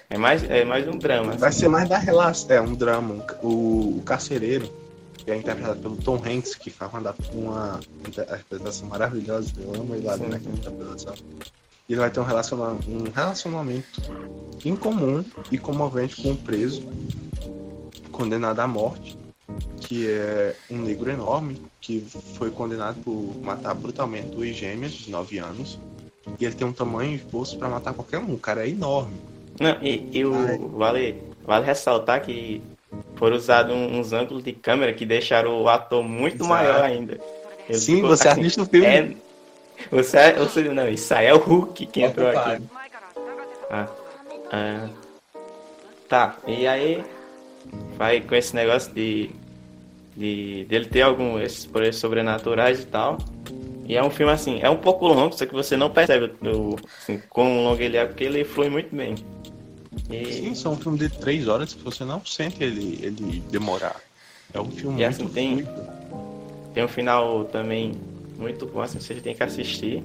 É 0.09 0.17
mais, 0.17 0.43
é 0.43 0.65
mais 0.65 0.87
um 0.87 0.97
drama. 0.97 1.33
Vai 1.33 1.49
assim. 1.49 1.59
ser 1.59 1.67
mais 1.67 1.87
da 1.87 1.97
relação. 1.97 2.55
É 2.55 2.61
um 2.61 2.73
drama. 2.73 3.23
O, 3.43 3.97
o 3.97 4.03
carcereiro, 4.03 4.67
que 5.13 5.29
é 5.29 5.35
interpretado 5.37 5.79
pelo 5.79 5.97
Tom 5.97 6.15
Hanks, 6.15 6.55
que 6.55 6.71
faz 6.71 6.91
uma, 6.91 7.15
uma 7.33 7.79
interpretação 8.07 8.87
maravilhosa. 8.87 9.53
Eu 9.59 9.75
amo 9.75 9.93
ele 9.93 10.09
Sim, 10.09 10.27
naquela 10.27 10.55
interpretação. 10.55 11.13
Ele 11.87 11.99
vai 11.99 12.09
ter 12.09 12.19
um 12.19 12.23
relacionamento, 12.23 12.89
um 12.89 13.03
relacionamento 13.11 14.01
incomum 14.65 15.23
e 15.51 15.57
comovente 15.57 16.21
com 16.21 16.31
um 16.31 16.35
preso 16.35 16.83
condenado 18.11 18.59
à 18.59 18.67
morte, 18.67 19.17
que 19.81 20.09
é 20.09 20.55
um 20.69 20.77
negro 20.77 21.09
enorme, 21.09 21.61
que 21.79 22.01
foi 22.35 22.51
condenado 22.51 23.01
por 23.03 23.35
matar 23.41 23.73
brutalmente 23.73 24.27
duas 24.27 24.55
gêmeas 24.55 24.91
de 24.91 25.09
9 25.11 25.39
anos. 25.39 25.79
E 26.39 26.45
ele 26.45 26.55
tem 26.55 26.67
um 26.67 26.73
tamanho 26.73 27.17
de 27.17 27.23
bolso 27.25 27.57
para 27.57 27.69
matar 27.69 27.93
qualquer 27.93 28.19
um. 28.19 28.33
O 28.33 28.37
cara 28.37 28.65
é 28.65 28.69
enorme. 28.69 29.15
Não, 29.59 29.77
e, 29.81 30.09
e 30.11 30.25
o, 30.25 30.33
Ai. 30.35 30.57
vale, 30.57 31.23
vale 31.45 31.65
ressaltar 31.65 32.21
que 32.21 32.61
foram 33.15 33.35
usados 33.35 33.75
uns 33.75 34.13
ângulos 34.13 34.43
de 34.43 34.53
câmera 34.53 34.93
que 34.93 35.05
deixaram 35.05 35.61
o 35.61 35.67
ator 35.67 36.03
muito 36.03 36.37
Exato. 36.37 36.49
maior 36.49 36.83
ainda. 36.83 37.19
Ele 37.67 37.77
Sim, 37.77 37.95
ficou 37.95 38.09
você 38.09 38.27
assim, 38.27 38.41
assiste 38.41 38.61
o 38.61 38.65
filme. 38.65 38.87
É, 38.87 39.15
você, 39.91 40.33
você, 40.33 40.63
não, 40.63 40.87
isso 40.87 41.13
aí 41.13 41.27
é 41.27 41.33
o 41.33 41.37
Hulk 41.37 41.85
que 41.85 42.01
entrou 42.01 42.29
aqui. 42.29 42.63
Ah, 43.69 43.87
ah, 44.51 44.89
tá, 46.07 46.37
e 46.47 46.67
aí 46.67 47.03
vai 47.97 48.19
com 48.21 48.33
esse 48.33 48.55
negócio 48.55 48.91
de, 48.93 49.29
de 50.17 50.65
dele 50.67 50.85
ter 50.85 51.01
algum 51.01 51.39
esses 51.39 51.65
poderes 51.65 51.97
sobrenaturais 51.97 52.81
e 52.81 52.85
tal. 52.85 53.19
E 53.89 53.95
é 53.97 54.03
um 54.03 54.09
filme 54.11 54.31
assim, 54.31 54.59
é 54.61 54.69
um 54.69 54.77
pouco 54.77 55.07
longo, 55.07 55.35
só 55.35 55.45
que 55.47 55.53
você 55.53 55.75
não 55.75 55.89
percebe 55.89 56.31
o, 56.47 56.75
assim, 57.01 57.19
quão 57.27 57.63
longo 57.63 57.81
ele 57.81 57.97
é, 57.97 58.05
porque 58.05 58.23
ele 58.23 58.43
flui 58.45 58.69
muito 58.69 58.95
bem. 58.95 59.15
E, 60.11 60.25
Sim, 60.31 60.53
são 60.55 60.73
um 60.73 60.77
filme 60.77 60.99
de 60.99 61.09
três 61.09 61.47
horas 61.47 61.73
que 61.73 61.83
você 61.83 62.05
não 62.05 62.23
sente 62.23 62.63
ele, 62.63 62.99
ele 63.01 63.43
demorar. 63.49 63.99
É 64.53 64.61
um 64.61 64.69
filme 64.69 65.01
E 65.01 65.05
muito 65.05 65.07
assim, 65.07 65.27
tem- 65.29 65.63
fluido. 65.63 65.89
Tem 66.73 66.83
um 66.83 66.87
final 66.87 67.45
também 67.45 67.93
muito 68.37 68.67
bom, 68.67 68.79
assim, 68.81 68.99
você 68.99 69.15
tem 69.15 69.33
que 69.33 69.41
assistir. 69.41 70.03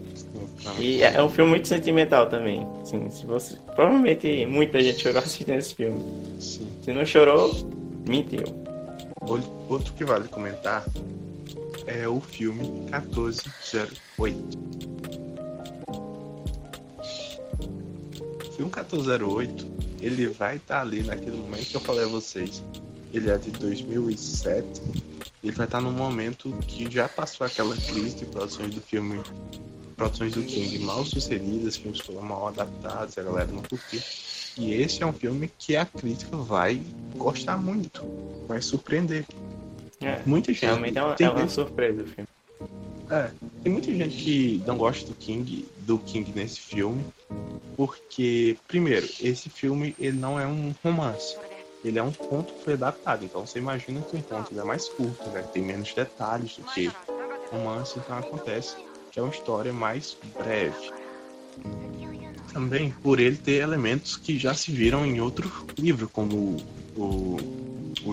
E 0.81 1.03
é 1.03 1.23
um 1.23 1.29
filme 1.29 1.51
muito 1.51 1.68
sentimental 1.68 2.27
também. 2.27 2.66
Assim, 2.81 3.11
se 3.11 3.27
você. 3.27 3.57
Provavelmente 3.77 4.47
muita 4.47 4.83
gente 4.83 5.03
chorou 5.03 5.18
assistindo 5.18 5.51
esse 5.51 5.75
filme. 5.75 6.01
Sim. 6.40 6.66
Se 6.83 6.90
não 6.92 7.05
chorou, 7.05 7.53
mentiu. 8.09 8.44
Outro 9.68 9.92
que 9.92 10.05
vale 10.05 10.27
comentar 10.29 10.85
é 11.87 12.09
o 12.09 12.20
filme 12.20 12.62
1408. 12.90 14.59
O 18.40 18.53
filme 18.53 18.70
1408, 18.70 19.66
ele 20.01 20.29
vai 20.29 20.57
estar 20.57 20.81
ali 20.81 21.03
naquele 21.03 21.37
momento 21.37 21.66
que 21.66 21.77
eu 21.77 21.81
falei 21.81 22.05
a 22.05 22.09
vocês. 22.09 22.62
Ele 23.12 23.31
é 23.31 23.38
de 23.38 23.51
2007. 23.53 24.83
Ele 25.42 25.53
vai 25.53 25.66
estar 25.66 25.81
num 25.81 25.92
momento 25.92 26.51
que 26.66 26.90
já 26.90 27.09
passou 27.09 27.47
aquela 27.47 27.77
crise 27.77 28.16
de 28.16 28.25
produções 28.25 28.75
do 28.75 28.81
filme, 28.81 29.20
produções 29.97 30.33
do 30.33 30.42
King 30.42 30.79
mal 30.81 31.05
sucedidas, 31.05 31.77
filmes 31.77 32.01
foram 32.01 32.23
mal 32.23 32.49
adaptados, 32.49 33.16
a 33.18 33.23
galera 33.23 33.53
não 33.53 33.62
curtiu. 33.62 34.01
E 34.57 34.73
esse 34.73 35.03
é 35.03 35.07
um 35.07 35.12
filme 35.12 35.51
que 35.59 35.77
a 35.77 35.85
crítica 35.85 36.37
vai 36.37 36.81
gostar 37.16 37.57
muito, 37.57 38.03
vai 38.47 38.62
surpreender. 38.62 39.27
É, 40.05 40.21
Muita 40.27 40.53
gente. 40.53 40.64
realmente 40.64 40.99
é 40.99 41.03
uma, 41.03 41.17
é 41.19 41.31
uma 41.31 41.49
surpresa 41.49 42.03
o 42.03 42.07
filme. 42.07 42.29
é, 43.11 43.31
tem 43.62 43.73
muita 43.73 43.93
gente 43.93 44.17
que 44.17 44.62
não 44.67 44.77
gosta 44.77 45.07
do 45.07 45.14
King, 45.14 45.67
do 45.79 45.99
King 45.99 46.31
nesse 46.35 46.61
filme, 46.61 47.05
porque 47.77 48.57
primeiro, 48.69 49.07
esse 49.21 49.49
filme 49.49 49.95
ele 49.99 50.17
não 50.19 50.38
é 50.38 50.47
um 50.47 50.75
romance. 50.83 51.37
Ele 51.85 51.99
é 51.99 52.03
um 52.03 52.12
conto 52.12 52.53
que 52.55 52.64
foi 52.64 52.73
adaptado, 52.75 53.25
então 53.25 53.47
você 53.47 53.59
imagina 53.59 54.01
que 54.01 54.23
conto 54.23 54.53
ele 54.53 54.61
é 54.61 54.64
mais 54.64 54.88
curto, 54.88 55.29
né? 55.31 55.43
Tem 55.53 55.62
menos 55.62 55.93
detalhes 55.93 56.57
do 56.57 56.64
que 56.64 56.90
romance, 57.51 57.99
então 57.99 58.17
acontece 58.19 58.77
que 59.11 59.19
é 59.19 59.23
uma 59.23 59.33
história 59.33 59.73
mais 59.73 60.17
breve. 60.38 60.90
Também 62.53 62.90
por 63.03 63.21
ele 63.21 63.37
ter 63.37 63.62
elementos 63.62 64.17
que 64.17 64.38
já 64.38 64.55
se 64.55 64.71
viram 64.71 65.05
em 65.05 65.21
outro 65.21 65.51
livro, 65.79 66.09
como 66.09 66.57
o, 66.97 67.01
o 67.01 67.63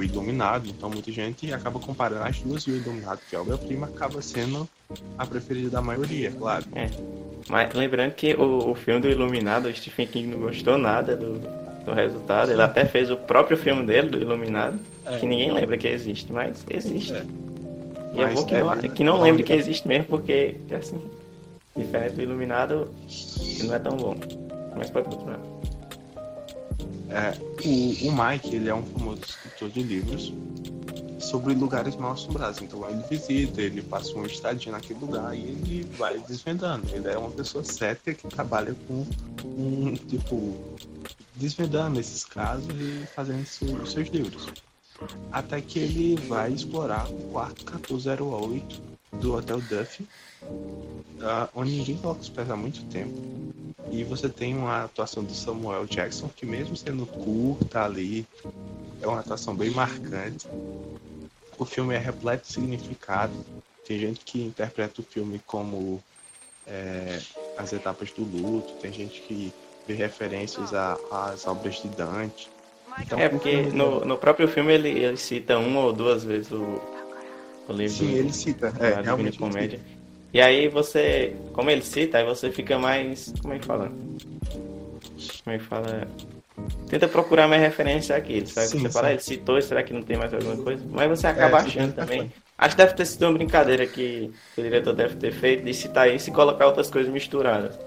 Iluminado. 0.04 0.68
Então 0.70 0.90
muita 0.90 1.12
gente 1.12 1.52
acaba 1.54 1.80
comparando 1.80 2.24
as 2.24 2.40
duas 2.40 2.64
e 2.64 2.72
o 2.72 2.76
Iluminado, 2.78 3.20
que 3.30 3.36
é 3.36 3.40
a 3.40 3.42
obra-prima, 3.42 3.88
acaba 3.88 4.22
sendo 4.22 4.68
a 5.18 5.26
preferida 5.26 5.70
da 5.70 5.82
maioria, 5.82 6.32
claro. 6.32 6.66
Mas 7.50 7.74
lembrando 7.74 8.14
que 8.14 8.34
o, 8.36 8.72
o 8.72 8.76
filme 8.76 9.02
do 9.02 9.10
Iluminado, 9.10 9.68
o 9.68 9.76
Stephen 9.76 10.08
King 10.08 10.28
não 10.28 10.40
gostou 10.40 10.78
nada 10.78 11.16
do, 11.16 11.40
do 11.86 11.94
resultado. 11.94 12.52
Ele 12.52 12.62
até 12.62 12.86
fez 12.86 13.10
o 13.10 13.18
próprio 13.18 13.58
filme 13.58 13.86
dele, 13.86 14.10
do 14.10 14.20
Iluminado, 14.20 14.80
É. 15.06 15.18
que 15.18 15.26
ninguém 15.26 15.52
lembra 15.52 15.78
que 15.78 15.88
existe, 15.88 16.32
mas 16.32 16.64
existe. 16.70 17.14
É. 17.14 17.24
E 18.14 18.20
é 18.20 18.26
Mas 18.26 18.34
bom 18.36 18.46
que, 18.46 18.56
é 18.56 18.64
não, 18.64 18.78
que 18.78 19.04
não 19.04 19.22
lembre 19.22 19.44
que 19.44 19.54
existe 19.54 19.88
mesmo, 19.88 20.06
porque, 20.06 20.58
assim, 20.78 21.02
diferente 21.76 22.16
do 22.16 22.22
Iluminado, 22.22 22.90
não 23.64 23.74
é 23.74 23.80
tão 23.80 23.96
bom. 23.96 24.16
Mas 24.76 24.90
pode 24.90 25.08
continuar. 25.08 25.40
É, 27.12 27.38
o, 27.68 28.08
o 28.08 28.12
Mike, 28.26 28.56
ele 28.56 28.70
é 28.70 28.74
um 28.76 28.84
famoso 28.84 29.22
escritor 29.22 29.70
de 29.70 29.84
livros 29.84 30.34
sobre 31.20 31.54
lugares 31.54 31.96
mal 31.96 32.14
assombrados. 32.14 32.62
Então 32.62 32.90
ele 32.90 33.04
visita, 33.10 33.62
ele 33.62 33.82
passa 33.82 34.14
uma 34.16 34.26
estadia 34.26 34.72
naquele 34.72 35.00
lugar 35.00 35.36
e 35.36 35.42
ele 35.42 35.84
vai 35.98 36.18
desvendando. 36.20 36.88
Ele 36.94 37.08
é 37.08 37.18
uma 37.18 37.30
pessoa 37.32 37.64
cética 37.64 38.14
que 38.14 38.28
trabalha 38.28 38.76
com 38.88 39.06
um 39.46 39.94
tipo 39.96 40.58
desvendando 41.36 42.00
esses 42.00 42.24
casos 42.24 42.68
e 42.80 43.06
fazendo 43.16 43.46
seu- 43.46 43.76
os 43.76 43.92
seus 43.92 44.08
livros. 44.10 44.48
Até 45.32 45.60
que 45.62 45.80
ele 45.80 46.16
vai 46.28 46.52
explorar 46.52 47.08
o 47.10 47.18
quarto 47.32 47.66
1408 47.66 48.91
do 49.14 49.36
Hotel 49.36 49.62
Duff, 49.62 50.06
ah, 51.22 51.50
onde 51.56 51.72
ninguém 51.72 51.98
coloca 51.98 52.22
os 52.22 52.30
pés 52.30 52.50
há 52.50 52.56
muito 52.56 52.84
tempo. 52.86 53.14
E 53.92 54.04
você 54.04 54.30
tem 54.30 54.56
uma 54.56 54.86
atuação 54.86 55.24
do 55.24 55.34
Samuel 55.34 55.86
Jackson, 55.86 56.30
que 56.36 56.46
mesmo 56.46 56.76
sendo 56.76 57.06
curta 57.06 57.84
ali, 57.84 58.26
é 59.02 59.08
uma 59.08 59.20
atuação 59.20 59.56
bem 59.56 59.72
marcante. 59.72 60.48
O 61.58 61.66
filme 61.66 61.94
é 61.94 61.98
repleto 61.98 62.48
de 62.48 62.54
significado. 62.54 63.34
Tem 63.86 64.00
gente 64.00 64.22
que 64.22 64.42
interpreta 64.42 65.02
o 65.02 65.04
filme 65.04 65.42
como 65.46 66.02
é, 66.66 67.20
as 67.58 67.74
etapas 67.74 68.12
do 68.12 68.24
luto, 68.24 68.74
tem 68.76 68.94
gente 68.94 69.22
que 69.22 69.52
vê 69.86 69.94
referências 69.94 70.72
às 70.74 71.46
obras 71.46 71.76
de 71.82 71.90
Dante. 71.90 72.50
Então, 73.00 73.20
É, 73.20 73.28
porque 73.28 73.64
filme- 73.64 73.72
no, 73.74 74.06
no 74.06 74.18
próprio 74.18 74.48
filme 74.48 74.74
ele, 74.74 74.90
ele 74.90 75.18
cita 75.18 75.58
uma 75.58 75.82
ou 75.82 75.92
duas 75.94 76.24
vezes 76.24 76.52
o, 76.52 76.80
o 77.72 77.76
livro 77.76 77.96
Sim, 77.96 78.14
ele 78.14 78.34
cita. 78.34 78.74
É, 78.80 79.02
realmente. 79.02 79.38
Comédia. 79.38 79.80
E 80.34 80.40
aí 80.40 80.68
você, 80.70 81.36
como 81.54 81.70
ele 81.70 81.82
cita, 81.82 82.18
aí 82.20 82.26
você 82.26 82.52
fica 82.52 82.78
mais. 82.80 83.34
Como 83.42 83.54
é 83.54 83.60
que 83.60 83.66
fala? 83.66 83.92
Como 85.44 85.56
é 85.56 85.58
que 85.58 85.64
fala? 85.66 86.08
Tenta 86.88 87.08
procurar 87.08 87.48
mais 87.48 87.62
referência 87.62 88.16
àquilo, 88.16 88.48
sabe? 88.48 88.68
Sim, 88.68 88.80
você 88.82 88.88
sim. 88.88 88.94
fala, 88.94 89.08
"Ah, 89.08 89.12
ele 89.12 89.22
citou, 89.22 89.62
será 89.62 89.82
que 89.84 89.94
não 89.94 90.04
tem 90.04 90.18
mais 90.18 90.34
alguma 90.34 90.58
coisa? 90.58 90.84
Mas 90.92 91.10
você 91.10 91.28
acaba 91.28 91.58
É, 91.60 91.62
achando 91.62 91.94
também. 91.94 92.32
Acho 92.58 92.76
que 92.76 92.82
deve 92.84 92.94
ter 92.94 93.06
sido 93.06 93.24
uma 93.26 93.34
brincadeira 93.34 93.88
que 93.88 94.30
o 94.56 94.62
diretor 94.62 94.94
deve 94.94 95.16
ter 95.16 95.32
feito 95.34 95.64
de 95.64 95.74
citar 95.74 96.14
isso 96.14 96.30
e 96.30 96.34
colocar 96.34 96.68
outras 96.68 96.90
coisas 96.92 97.12
misturadas. 97.12 97.78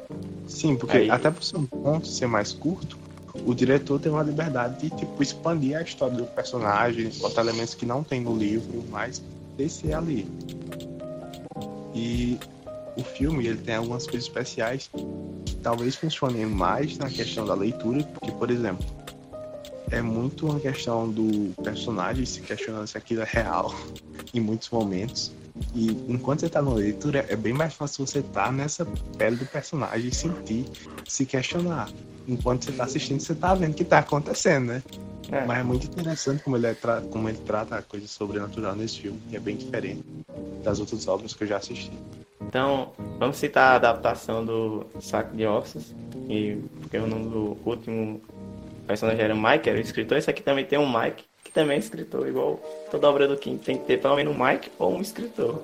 Sim, 0.48 0.74
porque 0.76 0.96
Aí- 0.96 1.10
até 1.10 1.30
por 1.30 1.44
ser 1.44 1.56
um 1.58 1.66
ponto 1.66 2.08
ser 2.08 2.26
mais 2.26 2.52
curto, 2.52 2.98
o 3.46 3.54
diretor 3.54 4.00
tem 4.00 4.10
uma 4.10 4.22
liberdade 4.22 4.80
de 4.80 4.96
tipo, 4.96 5.22
expandir 5.22 5.76
a 5.78 5.82
história 5.82 6.16
do 6.16 6.24
personagem, 6.24 7.08
botar 7.20 7.42
elementos 7.42 7.74
que 7.74 7.86
não 7.86 8.02
tem 8.02 8.20
no 8.20 8.36
livro, 8.36 8.82
mas 8.90 9.22
descer 9.56 9.94
ali. 9.94 10.26
E 11.94 12.38
o 12.96 13.02
filme 13.02 13.46
ele 13.46 13.58
tem 13.58 13.76
algumas 13.76 14.04
coisas 14.04 14.24
especiais 14.24 14.90
que 15.44 15.54
talvez 15.56 15.96
funcionem 15.96 16.46
mais 16.46 16.98
na 16.98 17.08
questão 17.08 17.46
da 17.46 17.54
leitura, 17.54 18.02
porque, 18.04 18.32
por 18.32 18.50
exemplo, 18.50 18.84
é 19.90 20.02
muito 20.02 20.46
uma 20.46 20.60
questão 20.60 21.08
do 21.10 21.54
personagem 21.62 22.24
se 22.24 22.40
questionando 22.40 22.86
se 22.86 22.98
aquilo 22.98 23.22
é 23.22 23.28
real 23.28 23.74
em 24.34 24.40
muitos 24.40 24.70
momentos. 24.70 25.32
E 25.74 25.90
enquanto 26.08 26.40
você 26.40 26.48
tá 26.48 26.60
na 26.60 26.72
leitura, 26.72 27.24
é 27.28 27.36
bem 27.36 27.52
mais 27.52 27.74
fácil 27.74 28.06
você 28.06 28.18
estar 28.18 28.52
nessa 28.52 28.84
pele 29.16 29.36
do 29.36 29.46
personagem 29.46 30.08
e 30.08 30.14
sentir, 30.14 30.64
se 31.06 31.24
questionar. 31.24 31.88
Enquanto 32.26 32.64
você 32.64 32.72
tá 32.72 32.84
assistindo, 32.84 33.20
você 33.20 33.34
tá 33.34 33.54
vendo 33.54 33.72
o 33.72 33.74
que 33.74 33.84
tá 33.84 33.98
acontecendo, 33.98 34.66
né? 34.66 34.82
É. 35.30 35.44
Mas 35.44 35.58
é 35.58 35.62
muito 35.62 35.86
interessante 35.86 36.42
como 36.42 36.56
ele, 36.56 36.66
é 36.66 36.74
tra- 36.74 37.02
como 37.02 37.28
ele 37.28 37.38
trata 37.38 37.76
a 37.76 37.82
coisa 37.82 38.06
sobrenatural 38.06 38.74
nesse 38.74 39.00
filme, 39.00 39.20
que 39.30 39.36
é 39.36 39.40
bem 39.40 39.56
diferente 39.56 40.04
das 40.62 40.80
outras 40.80 41.06
obras 41.06 41.32
que 41.34 41.44
eu 41.44 41.48
já 41.48 41.56
assisti. 41.58 41.92
Então, 42.40 42.92
vamos 43.18 43.36
citar 43.36 43.72
a 43.72 43.76
adaptação 43.76 44.44
do 44.44 44.86
Saco 45.00 45.34
de 45.36 45.46
Ossos, 45.46 45.94
e 46.28 46.56
porque 46.80 46.98
o 46.98 47.06
nome 47.06 47.30
do 47.30 47.56
último 47.64 48.20
personagem 48.86 49.22
era 49.22 49.34
Mike, 49.34 49.68
era 49.68 49.78
o 49.78 49.80
escritor. 49.80 50.18
Esse 50.18 50.30
aqui 50.30 50.42
também 50.42 50.64
tem 50.64 50.78
um 50.78 50.86
Mike, 50.86 51.24
também 51.54 51.76
é 51.76 51.78
escritor, 51.78 52.26
igual 52.28 52.60
toda 52.90 53.08
obra 53.08 53.26
do 53.26 53.36
King 53.38 53.58
tem 53.64 53.78
que 53.78 53.84
ter 53.84 54.00
pelo 54.00 54.16
menos 54.16 54.36
um 54.36 54.44
Mike 54.44 54.70
ou 54.78 54.92
um 54.96 55.00
escritor. 55.00 55.62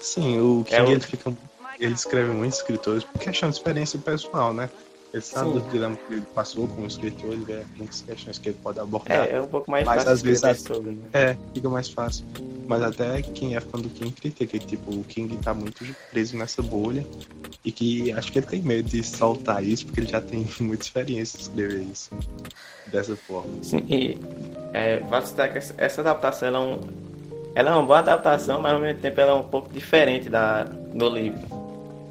Sim, 0.00 0.38
o 0.40 0.64
King 0.64 0.76
É 0.76 0.82
o- 0.82 0.90
ele 0.92 1.00
fica. 1.00 1.32
Ele 1.78 1.94
escreve 1.94 2.30
muitos 2.30 2.58
escritores 2.58 3.02
por 3.04 3.18
questão 3.18 3.48
de 3.48 3.56
experiência 3.56 3.98
pessoal, 3.98 4.52
né? 4.52 4.68
Ele 5.12 5.22
sabe 5.22 5.50
Sim. 5.50 5.58
do 5.58 5.68
dilema 5.70 5.96
que 5.96 6.14
ele 6.14 6.26
passou 6.34 6.68
como 6.68 6.86
escritor, 6.86 7.32
ele 7.32 7.44
vê 7.44 7.64
muitas 7.76 8.00
questões 8.02 8.38
que 8.38 8.50
ele 8.50 8.58
pode 8.62 8.78
abordar. 8.78 9.26
É, 9.28 9.32
é 9.36 9.40
um 9.42 9.46
pouco 9.48 9.68
mais 9.70 9.84
Mas 9.84 9.96
fácil 9.96 10.12
às 10.12 10.22
vezes 10.22 10.36
escrever 10.44 10.56
a- 10.56 10.74
sobre, 10.74 10.90
né? 10.92 11.08
É, 11.12 11.36
fica 11.52 11.68
mais 11.68 11.88
fácil. 11.88 12.24
Mas 12.68 12.82
até 12.82 13.20
quem 13.20 13.56
é 13.56 13.60
fã 13.60 13.80
do 13.80 13.88
King 13.88 14.12
critica 14.12 14.56
que 14.56 14.64
tipo, 14.64 14.92
o 14.94 15.02
King 15.02 15.36
tá 15.38 15.52
muito 15.52 15.84
preso 16.12 16.36
nessa 16.36 16.62
bolha 16.62 17.04
e 17.64 17.72
que 17.72 18.12
acho 18.12 18.30
que 18.30 18.38
ele 18.38 18.46
tem 18.46 18.62
medo 18.62 18.88
de 18.88 19.02
soltar 19.02 19.64
isso 19.64 19.86
porque 19.86 20.00
ele 20.00 20.08
já 20.08 20.20
tem 20.20 20.46
muita 20.60 20.84
experiência 20.84 21.36
de 21.36 21.42
escrever 21.42 21.82
isso 21.82 22.10
dessa 22.86 23.16
forma. 23.16 23.50
Sim, 23.62 23.84
e 23.88 24.16
é, 24.72 25.00
vale 25.00 25.26
citar 25.26 25.50
que 25.50 25.58
essa, 25.58 25.74
essa 25.76 26.00
adaptação 26.00 26.46
ela 26.46 26.58
é, 26.58 26.60
um, 26.60 26.80
ela 27.56 27.70
é 27.70 27.74
uma 27.74 27.82
boa 27.84 27.98
adaptação, 27.98 28.60
mas 28.62 28.72
ao 28.72 28.78
mesmo 28.80 29.00
tempo 29.00 29.20
ela 29.20 29.32
é 29.32 29.34
um 29.34 29.42
pouco 29.42 29.68
diferente 29.72 30.28
da, 30.28 30.62
do 30.62 31.08
livro. 31.08 31.59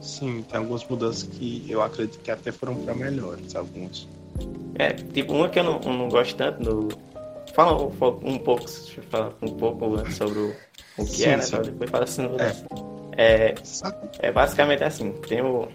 Sim, 0.02 0.44
tem 0.44 0.58
algumas 0.58 0.86
mudanças 0.88 1.24
que 1.24 1.66
eu 1.70 1.82
acredito 1.82 2.20
que 2.20 2.32
até 2.32 2.52
foram 2.52 2.76
para 2.76 2.94
melhores, 2.94 3.56
alguns. 3.56 4.08
É, 4.76 4.94
tipo, 4.94 5.34
uma 5.34 5.50
que 5.50 5.60
eu 5.60 5.64
não, 5.64 5.80
não 5.80 6.10
gosto 6.10 6.36
tanto 6.36 6.64
do. 6.64 6.90
Fala 7.54 7.84
um 7.84 7.92
pouco, 7.92 8.28
um 8.28 8.38
pouco, 8.38 8.66
deixa 8.66 9.02
eu 9.02 9.04
falar 9.06 9.34
um 9.42 9.50
pouco 9.50 10.12
sobre 10.12 10.40
o, 10.40 10.56
o 10.98 11.06
que 11.06 11.12
Sim, 11.12 11.24
é, 11.26 11.38
né? 11.38 11.42
sim. 11.42 11.62
Depois 11.62 11.90
fala 11.90 12.04
assim. 12.04 12.24
É. 12.38 12.90
É, 13.22 13.56
é 14.20 14.32
basicamente 14.32 14.82
assim, 14.82 15.12
tem 15.28 15.42
o 15.42 15.68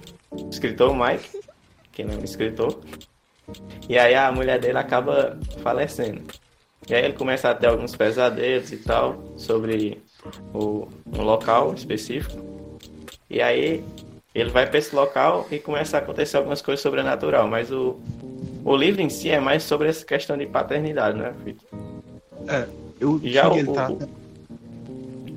escritor 0.51 0.97
Mike, 0.97 1.41
que 1.93 2.03
não 2.03 2.15
é 2.15 2.17
um 2.17 2.25
escritor, 2.25 2.81
e 3.87 3.99
aí 3.99 4.15
a 4.15 4.33
mulher 4.33 4.59
dele 4.59 4.79
acaba 4.79 5.39
falecendo. 5.63 6.23
E 6.89 6.95
aí 6.95 7.05
ele 7.05 7.15
começa 7.15 7.51
a 7.51 7.55
ter 7.55 7.67
alguns 7.67 7.95
pesadelos 7.95 8.73
e 8.73 8.79
tal 8.79 9.23
sobre 9.37 10.03
o, 10.55 10.89
um 11.13 11.23
local 11.23 11.75
específico. 11.75 12.79
E 13.29 13.43
aí 13.43 13.85
ele 14.35 14.51
vai 14.51 14.67
para 14.67 14.79
esse 14.79 14.95
local 14.95 15.47
e 15.51 15.59
começa 15.59 15.97
a 15.97 16.01
acontecer 16.01 16.37
algumas 16.37 16.61
coisas 16.61 16.83
sobrenatural, 16.83 17.47
mas 17.47 17.71
o, 17.71 18.01
o 18.65 18.77
livro 18.77 19.01
em 19.01 19.09
si 19.09 19.31
é 19.31 19.39
mais 19.39 19.63
sobre 19.63 19.89
essa 19.89 20.05
questão 20.05 20.37
de 20.37 20.45
paternidade, 20.47 21.17
né, 21.17 21.33
Fito? 21.45 21.65
É, 22.49 22.67
eu 23.01 23.21
já 23.23 23.49
o- 23.49 23.73
tá- 23.73 23.91
o- 23.91 23.99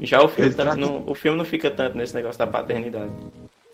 Já 0.01 0.21
o 0.23 0.27
filme, 0.27 0.53
não, 0.77 1.03
o 1.07 1.15
filme 1.15 1.37
não 1.37 1.45
fica 1.45 1.69
tanto 1.71 1.97
nesse 1.97 2.13
negócio 2.13 2.37
da 2.39 2.47
paternidade. 2.47 3.11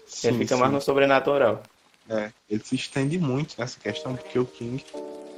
sim, 0.06 0.30
ele 0.30 0.38
fica 0.40 0.56
sim. 0.56 0.62
mais 0.62 0.72
no 0.74 0.82
sobrenatural. 0.82 1.62
É, 2.10 2.30
ele 2.50 2.62
se 2.64 2.76
estende 2.76 3.18
muito 3.18 3.56
nessa 3.58 3.80
questão, 3.80 4.16
porque 4.16 4.38
o 4.38 4.46
King 4.46 4.84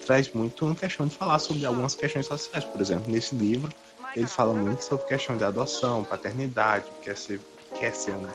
traz 0.06 0.32
muito 0.34 0.66
uma 0.66 0.76
questão 0.76 1.08
de 1.08 1.16
falar 1.16 1.40
sobre 1.40 1.66
algumas 1.66 1.96
questões 1.96 2.26
sociais. 2.26 2.64
Por 2.66 2.82
exemplo, 2.82 3.12
nesse 3.12 3.36
livro, 3.36 3.72
ele 4.16 4.28
fala 4.28 4.54
muito 4.54 4.84
sobre 4.84 5.06
questão 5.06 5.38
de 5.38 5.44
adoção, 5.44 6.04
paternidade, 6.04 6.86
quer 7.04 7.16
ser, 7.18 7.40
quer 7.80 7.94
ser 7.94 8.12
um, 8.14 8.28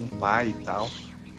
um 0.00 0.06
pai 0.18 0.48
e 0.58 0.64
tal. 0.64 0.88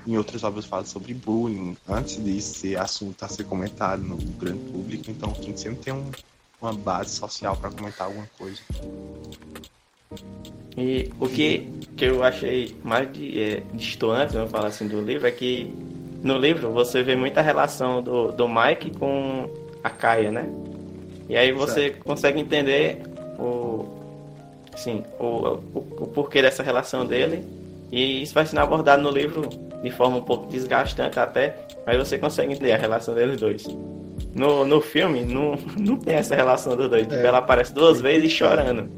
Em 0.06 0.18
outras 0.18 0.44
obras 0.44 0.66
fala 0.66 0.86
sobre 0.86 1.14
bullying, 1.14 1.76
antes 1.88 2.24
de 2.24 2.42
ser 2.42 2.78
assunto 2.80 3.24
a 3.24 3.28
ser 3.28 3.44
comentado 3.44 4.02
no 4.02 4.16
grande 4.16 4.60
público. 4.72 5.12
Então, 5.12 5.30
o 5.30 5.34
King 5.36 5.60
sempre 5.60 5.80
tem 5.84 5.94
um- 5.94 6.12
uma 6.62 6.74
base 6.74 7.12
social 7.16 7.56
para 7.58 7.70
comentar 7.70 8.08
alguma 8.08 8.28
coisa. 8.38 8.60
E 10.78 11.12
o 11.20 11.28
que, 11.28 11.68
que 11.96 12.06
eu 12.06 12.24
achei 12.24 12.76
mais 12.84 13.12
de, 13.12 13.42
é, 13.42 13.64
distoante, 13.74 14.34
vamos 14.34 14.52
falar 14.52 14.68
assim, 14.68 14.88
do 14.88 15.02
livro, 15.02 15.28
é 15.28 15.32
que 15.32 15.74
no 16.24 16.38
livro 16.38 16.72
você 16.72 17.02
vê 17.04 17.16
muita 17.16 17.42
relação 17.42 18.02
do, 18.02 18.32
do 18.32 18.48
Mike 18.48 18.92
com 18.98 19.50
a 19.84 19.90
Kaia, 19.90 20.32
né? 20.32 20.48
E 21.28 21.36
aí 21.36 21.52
você 21.52 21.90
consegue 21.90 22.40
entender 22.40 23.02
o, 23.38 23.86
sim, 24.78 25.04
o, 25.20 25.26
o, 25.26 25.78
o 26.04 26.08
porquê 26.08 26.42
dessa 26.42 26.64
relação 26.64 27.06
dele. 27.06 27.44
E 27.92 28.22
isso 28.24 28.34
vai 28.34 28.46
sendo 28.46 28.60
abordado 28.60 29.02
no 29.02 29.10
livro 29.12 29.48
de 29.82 29.92
forma 29.92 30.18
um 30.18 30.22
pouco 30.22 30.48
desgastante 30.48 31.20
até, 31.20 31.56
mas 31.86 31.98
você 31.98 32.18
consegue 32.18 32.54
entender 32.54 32.74
a 32.74 32.78
relação 32.78 33.14
deles 33.16 33.40
dois. 33.40 33.66
No, 34.36 34.66
no 34.66 34.82
filme, 34.82 35.24
não, 35.24 35.56
não 35.80 35.98
tem 35.98 36.16
essa 36.16 36.36
relação 36.36 36.76
dos 36.76 36.90
dois. 36.90 37.04
Tipo, 37.04 37.16
É. 37.16 37.26
ela 37.26 37.38
aparece 37.40 37.74
duas 37.74 38.02
vezes 38.02 38.32
chorando. 38.32 38.90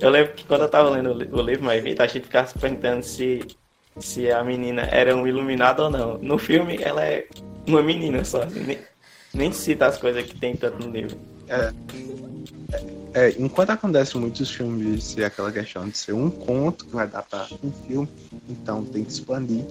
Eu 0.00 0.10
lembro 0.10 0.32
que 0.34 0.44
quando 0.44 0.62
eu 0.62 0.68
tava 0.68 0.90
lendo 0.90 1.10
o 1.10 1.14
li- 1.14 1.28
o 1.32 1.40
livro 1.42 1.64
mais 1.64 1.82
vida, 1.82 2.04
a 2.04 2.06
gente 2.06 2.22
ficava 2.24 2.46
se 2.46 2.56
perguntando 2.58 3.02
se, 3.02 3.44
se 3.98 4.30
a 4.30 4.44
menina 4.44 4.82
era 4.92 5.16
um 5.16 5.26
iluminado 5.26 5.80
ou 5.80 5.90
não. 5.90 6.18
No 6.18 6.38
filme, 6.38 6.78
ela 6.80 7.04
é 7.04 7.26
uma 7.66 7.82
menina 7.82 8.24
só. 8.24 8.44
Nem, 8.44 8.78
nem 9.34 9.50
cita 9.52 9.86
as 9.86 9.98
coisas 9.98 10.24
que 10.24 10.38
tem 10.38 10.54
tanto 10.54 10.86
no 10.86 10.92
livro. 10.92 11.16
É, 11.48 11.72
enquanto 13.38 13.70
acontece 13.70 14.16
muitos 14.18 14.50
filmes 14.50 14.94
de 14.96 15.00
ser 15.02 15.24
aquela 15.24 15.50
questão 15.50 15.88
de 15.88 15.96
ser 15.96 16.12
um 16.12 16.30
conto 16.30 16.84
que 16.84 16.94
vai 16.94 17.06
dar 17.06 17.22
para 17.22 17.48
um 17.62 17.72
filme, 17.86 18.08
então 18.48 18.84
tem 18.84 19.04
que 19.04 19.12
expandir. 19.12 19.64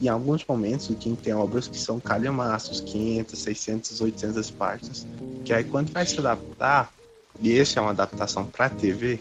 E 0.00 0.06
em 0.06 0.08
alguns 0.08 0.44
momentos 0.44 0.88
o 0.90 0.94
King 0.94 1.16
tem 1.20 1.32
obras 1.32 1.68
que 1.68 1.78
são 1.78 1.98
calhamaços, 2.00 2.80
500, 2.80 3.38
600, 3.38 4.00
800 4.00 4.50
páginas, 4.50 5.06
que 5.44 5.52
aí 5.52 5.64
quando 5.64 5.90
vai 5.92 6.04
se 6.04 6.18
adaptar, 6.18 6.92
e 7.40 7.50
esse 7.52 7.78
é 7.78 7.80
uma 7.80 7.90
adaptação 7.90 8.44
para 8.44 8.68
TV, 8.68 9.20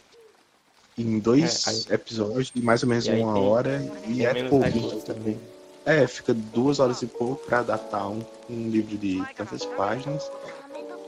em 0.98 1.20
dois 1.20 1.88
episódios 1.90 2.52
de 2.54 2.62
mais 2.62 2.84
ou 2.84 2.90
menos 2.90 3.08
É, 3.08 3.14
aí 3.14 3.22
uma 3.22 3.34
tem- 3.34 3.44
hora, 3.44 3.92
e 4.08 4.16
Tem 4.18 4.26
é 4.26 4.34
pouco. 4.50 5.02
também. 5.06 5.40
É, 5.86 6.06
fica 6.06 6.34
duas 6.34 6.80
horas 6.80 7.02
e 7.02 7.08
pouco 7.08 7.44
para 7.46 7.60
adaptar 7.60 8.08
um, 8.08 8.22
um 8.50 8.70
livro 8.70 8.98
de 8.98 9.24
tantas 9.36 9.66
páginas. 9.66 10.30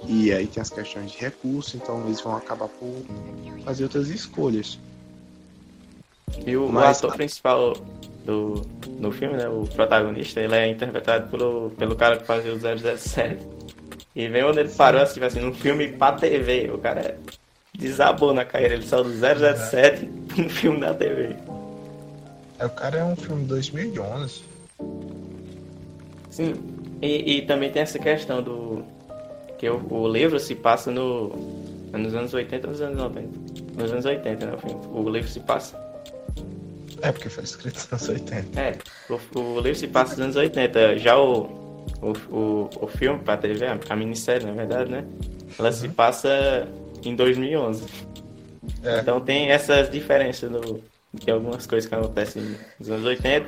E 0.07 0.33
aí 0.33 0.47
tem 0.47 0.61
as 0.61 0.69
questões 0.69 1.11
de 1.11 1.17
recurso, 1.17 1.77
então 1.77 2.03
eles 2.05 2.19
vão 2.21 2.35
acabar 2.35 2.67
por 2.67 2.93
fazer 3.63 3.83
outras 3.83 4.09
escolhas. 4.09 4.77
E 6.45 6.57
o, 6.57 6.67
Mas- 6.67 6.97
ator 6.97 7.15
principal 7.15 7.73
do, 8.25 8.61
do 8.99 9.11
filme, 9.11 9.37
né, 9.37 9.47
o 9.47 9.65
protagonista, 9.67 10.41
ele 10.41 10.55
é 10.55 10.67
interpretado 10.67 11.29
pelo, 11.29 11.69
pelo 11.71 11.95
cara 11.95 12.17
que 12.17 12.25
fazia 12.25 12.53
o 12.53 12.59
007. 12.97 13.39
E 14.15 14.27
vem 14.27 14.43
onde 14.43 14.59
ele 14.59 14.69
parou, 14.69 15.01
assim, 15.01 15.15
tipo 15.15 15.25
assim, 15.25 15.39
num 15.39 15.53
filme 15.53 15.87
pra 15.89 16.11
TV. 16.13 16.69
O 16.71 16.77
cara 16.77 17.17
desabou 17.73 18.33
na 18.33 18.45
carreira, 18.45 18.75
ele 18.75 18.85
saiu 18.85 19.03
do 19.05 19.11
007 19.11 20.05
pra 20.05 20.43
um 20.43 20.49
filme 20.49 20.79
da 20.79 20.93
TV. 20.93 21.35
É, 22.59 22.65
o 22.65 22.69
cara 22.69 22.99
é 22.99 23.03
um 23.03 23.15
filme 23.15 23.41
de 23.43 23.47
2011. 23.49 24.43
Sim, 26.29 26.53
e, 27.01 27.37
e 27.37 27.41
também 27.43 27.71
tem 27.71 27.81
essa 27.81 27.97
questão 27.99 28.41
do. 28.41 28.83
Que 29.63 29.69
o, 29.69 29.93
o 29.93 30.11
livro 30.11 30.37
se 30.41 30.55
passa 30.55 30.91
no. 30.91 31.29
nos 31.93 32.13
anos 32.13 32.33
80 32.33 32.67
ou 32.67 32.71
nos 32.71 32.81
anos 32.81 32.97
90? 32.97 33.29
Nos 33.81 33.91
anos 33.93 34.03
80, 34.05 34.45
né? 34.45 34.57
O, 34.91 35.09
livro 35.09 35.29
se 35.29 35.39
passa. 35.39 35.81
É, 37.01 37.13
porque 37.13 37.29
foi 37.29 37.45
escrito 37.45 37.75
nos 37.75 37.93
anos 37.93 38.09
80. 38.09 38.59
É, 38.59 38.77
o, 39.09 39.39
o 39.39 39.61
livro 39.61 39.75
se 39.75 39.87
passa 39.87 40.11
nos 40.11 40.19
anos 40.19 40.35
80. 40.35 40.97
Já 40.97 41.17
o, 41.17 41.43
o, 42.01 42.11
o, 42.29 42.69
o 42.81 42.87
filme 42.87 43.19
pra 43.19 43.37
TV, 43.37 43.65
a, 43.65 43.79
a 43.89 43.95
minissérie, 43.95 44.45
na 44.45 44.51
verdade, 44.51 44.91
né? 44.91 45.05
Ela 45.57 45.71
se 45.71 45.87
passa 45.87 46.67
em 47.01 47.15
2011. 47.15 47.85
É. 48.83 48.99
Então 48.99 49.21
tem 49.21 49.49
essas 49.49 49.89
diferenças 49.89 50.51
no, 50.51 50.81
de 51.13 51.31
algumas 51.31 51.65
coisas 51.65 51.87
que 51.87 51.95
acontecem 51.95 52.57
nos 52.77 52.89
anos 52.89 53.05
80 53.05 53.45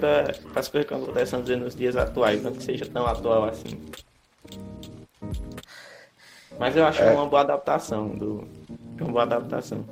para 0.54 0.60
as 0.62 0.70
coisas 0.70 0.88
que 0.88 0.94
acontecem 0.94 1.58
nos 1.58 1.76
dias 1.76 1.98
atuais, 1.98 2.42
não 2.42 2.54
que 2.54 2.64
seja 2.64 2.86
tão 2.86 3.06
atual 3.06 3.50
assim. 3.50 3.78
Mas 6.60 6.76
eu 6.76 6.86
acho 6.86 7.02
É. 7.02 7.12
uma 7.14 7.28
boa 7.28 7.42
adaptação 7.42 8.08
do. 8.10 8.48
Uma 9.00 9.12
boa 9.12 9.24
adaptação. 9.24 9.86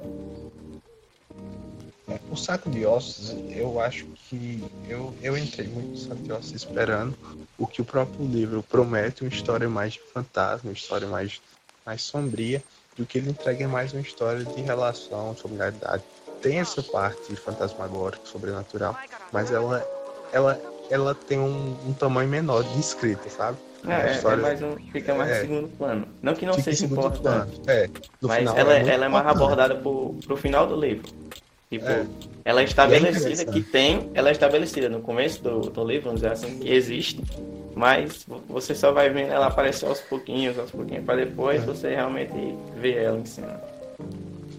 O 2.32 2.36
saco 2.36 2.70
de 2.70 2.86
ossos, 2.86 3.36
eu 3.52 3.80
acho 3.80 4.06
que 4.30 4.64
eu, 4.88 5.14
eu 5.22 5.38
entrei 5.38 5.68
muito 5.68 5.90
no 5.90 5.98
saco 5.98 6.22
de 6.22 6.32
ossos 6.32 6.54
esperando 6.54 7.16
o 7.58 7.68
que 7.68 7.82
o 7.82 7.86
próprio 7.86 8.26
livro 8.26 8.64
promete, 8.64 9.24
uma 9.24 9.30
história 9.30 9.70
mais 9.70 9.94
de 9.94 10.00
fantasma, 10.14 10.70
uma 10.70 10.74
história 10.74 11.08
mais, 11.08 11.42
mais 11.86 12.02
sombria, 12.02 12.64
e 12.98 13.02
o 13.02 13.06
que 13.06 13.18
ele 13.18 13.30
entrega 13.30 13.64
é 13.64 13.68
mais 13.68 13.94
uma 13.94 14.02
história 14.02 14.44
de 14.44 14.62
relação, 14.62 15.36
familiaridade. 15.36 16.04
Tem 16.42 16.60
essa 16.60 16.82
parte 16.82 17.36
fantasmagórica, 17.36 18.26
sobrenatural, 18.26 18.98
mas 19.32 19.52
ela, 19.52 19.86
ela, 20.32 20.62
ela 20.90 21.16
tem 21.16 21.40
um, 21.40 21.78
um 21.88 21.94
tamanho 21.94 22.30
menor 22.30 22.64
de 22.64 22.80
escrita, 22.80 23.30
sabe? 23.30 23.58
É, 23.88 23.92
é, 23.92 24.10
é 24.10 24.12
história- 24.14 24.42
mais 24.42 24.62
um, 24.62 24.76
fica 24.92 25.14
mais 25.14 25.32
é. 25.32 25.42
segundo 25.42 25.68
plano. 25.78 26.08
Não 26.22 26.34
que 26.34 26.46
não 26.46 26.54
seja 26.54 26.86
importante. 26.86 27.62
É, 27.68 27.90
mas 28.22 28.38
final 28.40 28.58
ela, 28.58 28.76
muito 28.76 28.90
ela 28.90 29.06
é 29.06 29.10
mais 29.10 29.28
abordada 29.28 29.76
pro, 29.76 30.16
pro 30.26 30.38
final 30.38 30.66
do 30.68 30.80
livro. 30.80 31.08
Tipo, 31.70 31.86
É. 31.88 32.06
ela 32.46 32.62
é 32.62 32.64
estabelecida 32.66 33.20
interessante. 33.32 33.52
que 33.52 33.62
tem, 33.64 34.10
ela 34.14 34.30
é 34.30 34.32
estabelecida 34.32 34.88
no 34.90 35.02
começo 35.02 35.42
do, 35.42 35.60
do 35.62 35.84
livro, 35.84 36.06
vamos 36.06 36.22
dizer 36.22 36.34
assim, 36.34 36.60
que 36.60 36.72
existe, 36.72 37.22
mas 37.76 38.26
você 38.48 38.76
só 38.76 38.92
vai 38.92 39.10
vendo 39.10 39.32
ela 39.32 39.48
aparecer 39.48 39.88
aos 39.88 40.00
pouquinhos, 40.02 40.58
aos 40.60 40.70
pouquinhos, 40.70 41.04
para 41.04 41.16
depois 41.26 41.64
É. 41.64 41.66
você 41.66 41.90
realmente 41.90 42.34
ver 42.80 42.98
ela 42.98 43.18
em 43.18 43.26
cena. 43.26 43.60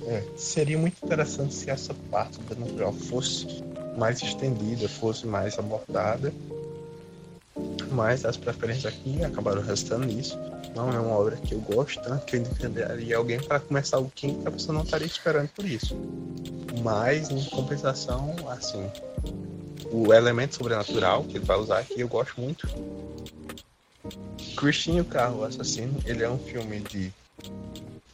É, 0.07 0.23
seria 0.37 0.77
muito 0.77 0.97
interessante 1.05 1.55
se 1.55 1.71
essa 1.71 1.95
parte 2.11 2.39
do 2.41 2.57
natural 2.61 2.93
fosse 2.93 3.63
mais 3.97 4.21
estendida, 4.21 4.89
fosse 4.89 5.27
mais 5.27 5.57
abordada. 5.59 6.33
Mas 7.95 8.25
as 8.25 8.37
preferências 8.37 8.93
aqui 8.93 9.25
acabaram 9.25 9.63
restando 9.63 10.05
nisso. 10.05 10.37
Não 10.75 10.93
é 10.93 10.99
uma 10.99 11.17
obra 11.17 11.37
que 11.37 11.55
eu 11.55 11.61
gosto 11.61 12.03
tanto 12.03 12.27
que 12.27 12.37
eu 12.37 12.41
indicaria 12.41 13.17
alguém 13.17 13.41
para 13.41 13.61
começar 13.61 13.99
o 13.99 14.11
quinto, 14.11 14.47
a 14.49 14.51
pessoa 14.51 14.75
não 14.75 14.83
estaria 14.83 15.07
esperando 15.07 15.49
por 15.51 15.65
isso. 15.65 15.97
Mas, 16.83 17.31
em 17.31 17.45
compensação, 17.45 18.35
assim, 18.51 18.91
o 19.93 20.13
elemento 20.13 20.57
sobrenatural 20.57 21.23
que 21.23 21.37
ele 21.37 21.45
vai 21.45 21.57
usar 21.57 21.79
aqui 21.79 22.01
eu 22.01 22.09
gosto 22.09 22.41
muito. 22.41 22.69
Christine 24.57 24.99
e 24.99 25.01
o 25.01 25.05
Carro 25.05 25.45
Assassino, 25.45 26.01
ele 26.05 26.25
é 26.25 26.29
um 26.29 26.39
filme 26.39 26.81
de 26.81 27.13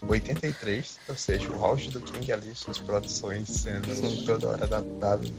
83, 0.07 0.99
ou 1.09 1.16
seja, 1.16 1.51
o 1.51 1.64
auge 1.64 1.88
do 1.90 2.01
King 2.01 2.33
ali, 2.33 2.55
suas 2.55 2.79
produções 2.79 3.49
sendo 3.49 3.95
Sim. 3.95 4.25
toda 4.27 4.49
hora 4.49 4.64
adaptadas, 4.64 5.33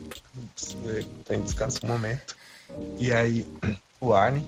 tem 1.25 1.41
descanso 1.41 1.79
um 1.83 1.87
momento. 1.87 2.35
E 2.99 3.11
aí, 3.11 3.45
o 4.01 4.13
Arne, 4.13 4.45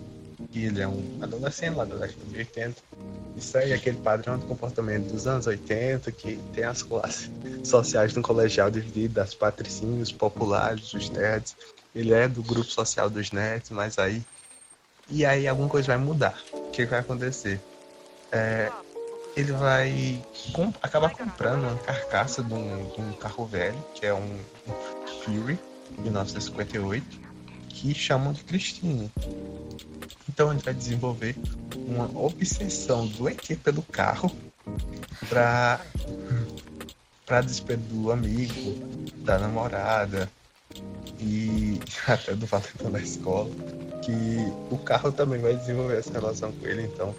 que 0.52 0.66
ele 0.66 0.82
é 0.82 0.88
um 0.88 1.20
adolescente 1.22 1.76
lá 1.76 1.86
da 1.86 1.96
década 1.96 2.26
de 2.26 2.38
80, 2.38 2.82
isso 3.38 3.58
aí 3.58 3.72
é 3.72 3.76
aquele 3.76 3.98
padrão 3.98 4.38
de 4.38 4.46
comportamento 4.46 5.12
dos 5.12 5.26
anos 5.28 5.48
80, 5.48 6.12
que 6.12 6.38
tem 6.54 6.64
as 6.64 6.82
classes 6.84 7.30
sociais 7.64 8.14
no 8.16 8.22
colegial 8.22 8.70
dividido, 8.70 9.14
das 9.14 9.34
patricinhos, 9.34 10.12
populares, 10.12 10.94
os 10.94 11.10
nerds. 11.10 11.56
Ele 11.96 12.14
é 12.14 12.28
do 12.28 12.44
grupo 12.44 12.70
social 12.70 13.10
dos 13.10 13.32
nerds, 13.32 13.70
mas 13.70 13.98
aí. 13.98 14.22
E 15.10 15.26
aí 15.26 15.48
alguma 15.48 15.70
coisa 15.70 15.88
vai 15.88 15.98
mudar. 15.98 16.42
O 16.52 16.72
que 16.72 16.86
vai 16.86 17.00
acontecer? 17.00 17.60
É, 18.32 18.72
ele 19.36 19.52
vai 19.52 20.20
com- 20.54 20.74
acabar 20.82 21.10
comprando 21.12 21.64
uma 21.64 21.78
carcaça 21.78 22.44
de 22.44 22.54
um, 22.54 22.90
de 22.90 23.02
um 23.02 23.14
carro 23.14 23.46
velho, 23.46 23.78
que 23.94 24.06
é 24.06 24.14
um, 24.14 24.40
um 24.68 25.08
Fury, 25.24 25.60
1958, 26.00 27.23
que 27.84 27.94
chamam 27.94 28.32
de 28.32 28.46
Christine. 28.46 29.12
Então 30.30 30.54
ele 30.54 30.62
vai 30.62 30.74
desenvolver 30.74 31.36
uma 31.76 32.06
obsessão 32.18 33.06
do 33.06 33.28
ET 33.28 33.58
pelo 33.62 33.82
carro 33.84 34.32
para 35.28 35.82
para 37.26 37.42
despedir 37.42 37.84
do 37.88 38.12
amigo, 38.12 38.76
da 39.18 39.38
namorada 39.38 40.30
e 41.20 41.78
até 42.08 42.34
do 42.34 42.46
valentão 42.46 42.90
da 42.90 43.00
escola, 43.00 43.50
que 44.02 44.12
o 44.74 44.78
carro 44.78 45.12
também 45.12 45.42
vai 45.42 45.56
desenvolver 45.56 45.98
essa 45.98 46.14
relação 46.14 46.52
com 46.54 46.66
ele, 46.66 46.84
então 46.84 47.14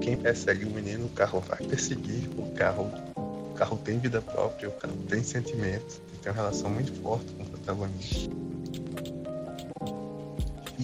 quem 0.00 0.16
persegue 0.16 0.64
o 0.64 0.70
menino, 0.70 1.06
o 1.06 1.10
carro 1.10 1.40
vai 1.40 1.58
perseguir, 1.58 2.28
o 2.36 2.50
carro, 2.52 2.90
o 3.16 3.54
carro 3.54 3.78
tem 3.78 3.98
vida 3.98 4.20
própria, 4.20 4.68
o 4.68 4.72
carro 4.72 4.96
tem 5.08 5.22
sentimentos, 5.22 6.00
tem 6.22 6.32
uma 6.32 6.36
relação 6.36 6.70
muito 6.70 6.92
forte 7.02 7.30
com 7.32 7.42
o 7.42 7.46
protagonista. 7.46 8.30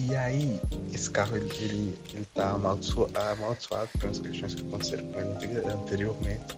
E 0.09 0.15
aí, 0.15 0.59
esse 0.91 1.09
carro 1.11 1.37
ele, 1.37 1.49
ele, 1.59 1.99
ele 2.13 2.25
tá 2.33 2.51
amaldiçoado, 2.51 3.15
amaldiçoado 3.15 3.89
umas 4.03 4.17
questões 4.17 4.55
que 4.55 4.61
aconteceram 4.61 5.05
com 5.11 5.19
ele 5.19 5.59
anteriormente. 5.67 6.57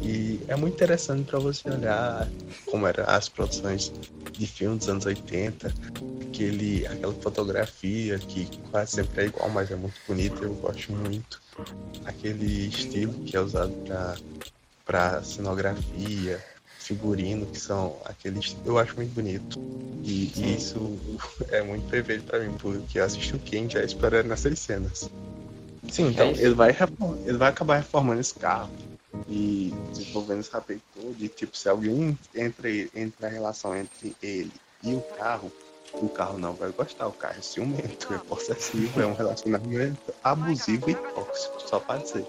E 0.00 0.40
é 0.48 0.56
muito 0.56 0.74
interessante 0.74 1.22
para 1.30 1.38
você 1.38 1.70
olhar 1.70 2.28
como 2.66 2.86
eram 2.86 3.04
as 3.06 3.28
produções 3.28 3.92
de 4.32 4.46
filmes 4.46 4.80
dos 4.80 4.88
anos 4.88 5.06
80, 5.06 5.72
aquele, 6.22 6.84
aquela 6.86 7.14
fotografia 7.14 8.18
que 8.18 8.48
quase 8.70 8.92
sempre 8.92 9.22
é 9.22 9.26
igual, 9.26 9.48
mas 9.50 9.70
é 9.70 9.76
muito 9.76 9.94
bonita, 10.08 10.42
eu 10.42 10.52
gosto 10.54 10.92
muito. 10.92 11.40
Aquele 12.04 12.66
estilo 12.66 13.12
que 13.24 13.36
é 13.36 13.40
usado 13.40 13.72
para 14.84 15.22
cenografia, 15.22 16.44
figurino, 16.84 17.46
que 17.46 17.58
são 17.58 17.96
aqueles. 18.04 18.56
Eu 18.64 18.78
acho 18.78 18.94
muito 18.96 19.14
bonito. 19.14 19.58
E, 20.02 20.32
e 20.36 20.56
isso 20.56 20.98
é 21.50 21.62
muito 21.62 21.88
perfeito 21.88 22.24
para 22.24 22.40
mim, 22.40 22.54
porque 22.58 22.98
eu 22.98 23.04
assisti 23.04 23.34
o 23.34 23.38
Ken 23.38 23.68
já 23.68 23.82
esperando 23.82 24.32
essas 24.32 24.58
cenas. 24.58 25.10
Sim, 25.90 26.08
então 26.08 26.28
É 26.28 26.32
ele 26.32 26.54
vai, 26.54 26.76
ele 27.24 27.38
vai 27.38 27.50
acabar 27.50 27.76
reformando 27.76 28.20
esse 28.20 28.34
carro 28.34 28.70
e 29.28 29.72
desenvolvendo 29.92 30.40
esse 30.40 30.50
rapaz 30.50 30.78
todo. 30.94 31.16
E 31.18 31.28
tipo, 31.28 31.56
se 31.56 31.68
alguém 31.68 32.18
entra, 32.34 32.70
entra 32.70 33.12
na 33.20 33.28
relação 33.28 33.76
entre 33.76 34.14
ele 34.22 34.52
e 34.82 34.94
o 34.94 35.00
carro, 35.18 35.52
o 35.94 36.08
carro 36.08 36.38
não 36.38 36.52
vai 36.54 36.70
gostar. 36.70 37.06
O 37.06 37.12
carro 37.12 37.36
é 37.38 37.42
ciumento, 37.42 38.12
é 38.12 38.18
possessivo, 38.18 39.00
é 39.00 39.06
um 39.06 39.14
relacionamento 39.14 40.12
abusivo 40.22 40.90
e 40.90 40.94
tóxico, 40.94 41.60
só 41.60 41.78
pode 41.80 42.08
ser. 42.08 42.26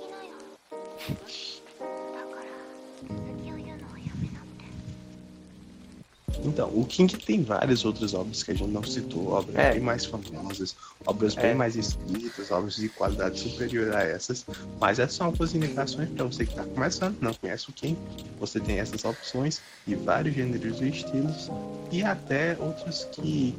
Então, 6.45 6.69
o 6.73 6.85
King 6.85 7.17
tem 7.17 7.41
várias 7.43 7.83
outras 7.83 8.13
obras 8.13 8.43
que 8.43 8.51
a 8.51 8.53
gente 8.53 8.69
não 8.69 8.83
citou, 8.83 9.29
obras 9.31 9.55
É. 9.55 9.71
bem 9.73 9.81
mais 9.81 10.05
famosas, 10.05 10.75
obras 11.05 11.35
É. 11.37 11.41
bem 11.41 11.55
mais 11.55 11.75
escritas, 11.75 12.51
obras 12.51 12.75
de 12.75 12.87
qualidade 12.89 13.39
superior 13.39 13.93
a 13.95 14.03
essas, 14.03 14.45
mas 14.79 14.99
essas 14.99 15.15
são 15.15 15.27
algumas 15.27 15.55
indicações 15.55 16.07
para 16.09 16.23
você 16.25 16.45
que 16.45 16.51
está 16.51 16.63
começando, 16.63 17.17
não 17.19 17.33
conhece 17.33 17.69
o 17.69 17.73
King, 17.73 17.97
você 18.39 18.59
tem 18.59 18.79
essas 18.79 19.03
opções 19.03 19.61
de 19.87 19.95
vários 19.95 20.35
gêneros 20.35 20.79
e 20.81 20.89
estilos, 20.89 21.49
e 21.91 22.03
até 22.03 22.55
outros 22.59 23.05
que, 23.11 23.55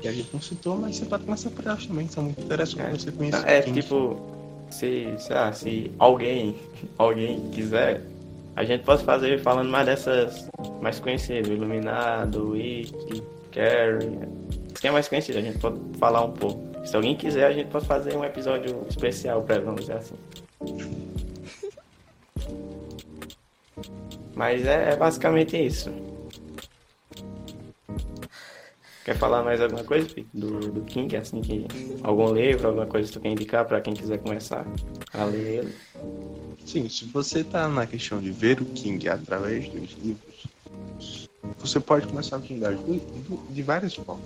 que 0.00 0.08
a 0.08 0.12
gente 0.12 0.30
não 0.32 0.40
citou, 0.40 0.76
mas 0.78 0.96
você 0.96 1.04
pode 1.04 1.24
começar 1.24 1.50
por 1.50 1.66
elas 1.66 1.86
também, 1.86 2.08
são 2.08 2.24
muito 2.24 2.40
interessantes 2.42 3.04
para 3.04 3.12
você 3.12 3.12
conhecer 3.12 3.48
É 3.48 3.60
o 3.60 3.64
King. 3.64 3.82
tipo, 3.82 4.16
se, 4.70 5.14
sei 5.18 5.34
lá, 5.36 5.52
se 5.52 5.90
alguém, 5.98 6.56
alguém 6.96 7.50
quiser, 7.50 8.02
a 8.56 8.64
gente 8.64 8.84
pode 8.84 9.04
fazer 9.04 9.40
falando 9.40 9.68
mais 9.70 9.86
dessas 9.86 10.48
mais 10.80 10.98
conhecidas, 11.00 11.48
Iluminado, 11.48 12.54
It, 12.54 13.22
Carrie. 13.52 14.18
Quem 14.80 14.88
é 14.88 14.92
mais 14.92 15.08
conhecido, 15.08 15.38
a 15.38 15.42
gente 15.42 15.58
pode 15.58 15.78
falar 15.98 16.24
um 16.24 16.32
pouco. 16.32 16.86
Se 16.86 16.96
alguém 16.96 17.16
quiser, 17.16 17.46
a 17.46 17.52
gente 17.52 17.68
pode 17.68 17.86
fazer 17.86 18.16
um 18.16 18.24
episódio 18.24 18.84
especial 18.88 19.42
pra 19.42 19.56
ela, 19.56 19.64
vamos 19.64 19.82
dizer 19.82 19.94
assim. 19.94 20.14
Mas 24.34 24.64
é, 24.64 24.92
é 24.92 24.96
basicamente 24.96 25.56
isso. 25.56 25.92
Quer 29.10 29.16
falar 29.16 29.42
mais 29.42 29.60
alguma 29.60 29.82
coisa 29.82 30.06
do, 30.32 30.70
do 30.70 30.82
King, 30.82 31.16
assim, 31.16 31.40
que 31.40 31.66
algum 32.00 32.32
livro, 32.32 32.68
alguma 32.68 32.86
coisa 32.86 33.08
que 33.08 33.14
tu 33.14 33.20
quer 33.20 33.32
indicar 33.32 33.64
pra 33.64 33.80
quem 33.80 33.92
quiser 33.92 34.18
começar 34.18 34.64
a 35.12 35.24
ler 35.24 35.64
ele? 35.64 35.74
Sim, 36.64 36.88
se 36.88 37.06
você 37.06 37.42
tá 37.42 37.66
na 37.66 37.88
questão 37.88 38.20
de 38.20 38.30
ver 38.30 38.62
o 38.62 38.64
King 38.66 39.08
através 39.08 39.68
dos 39.68 39.96
livros, 40.00 40.48
você 41.58 41.80
pode 41.80 42.06
começar 42.06 42.36
a 42.36 42.40
King 42.40 42.60
de, 42.60 43.52
de 43.52 43.62
várias 43.64 43.96
formas. 43.96 44.24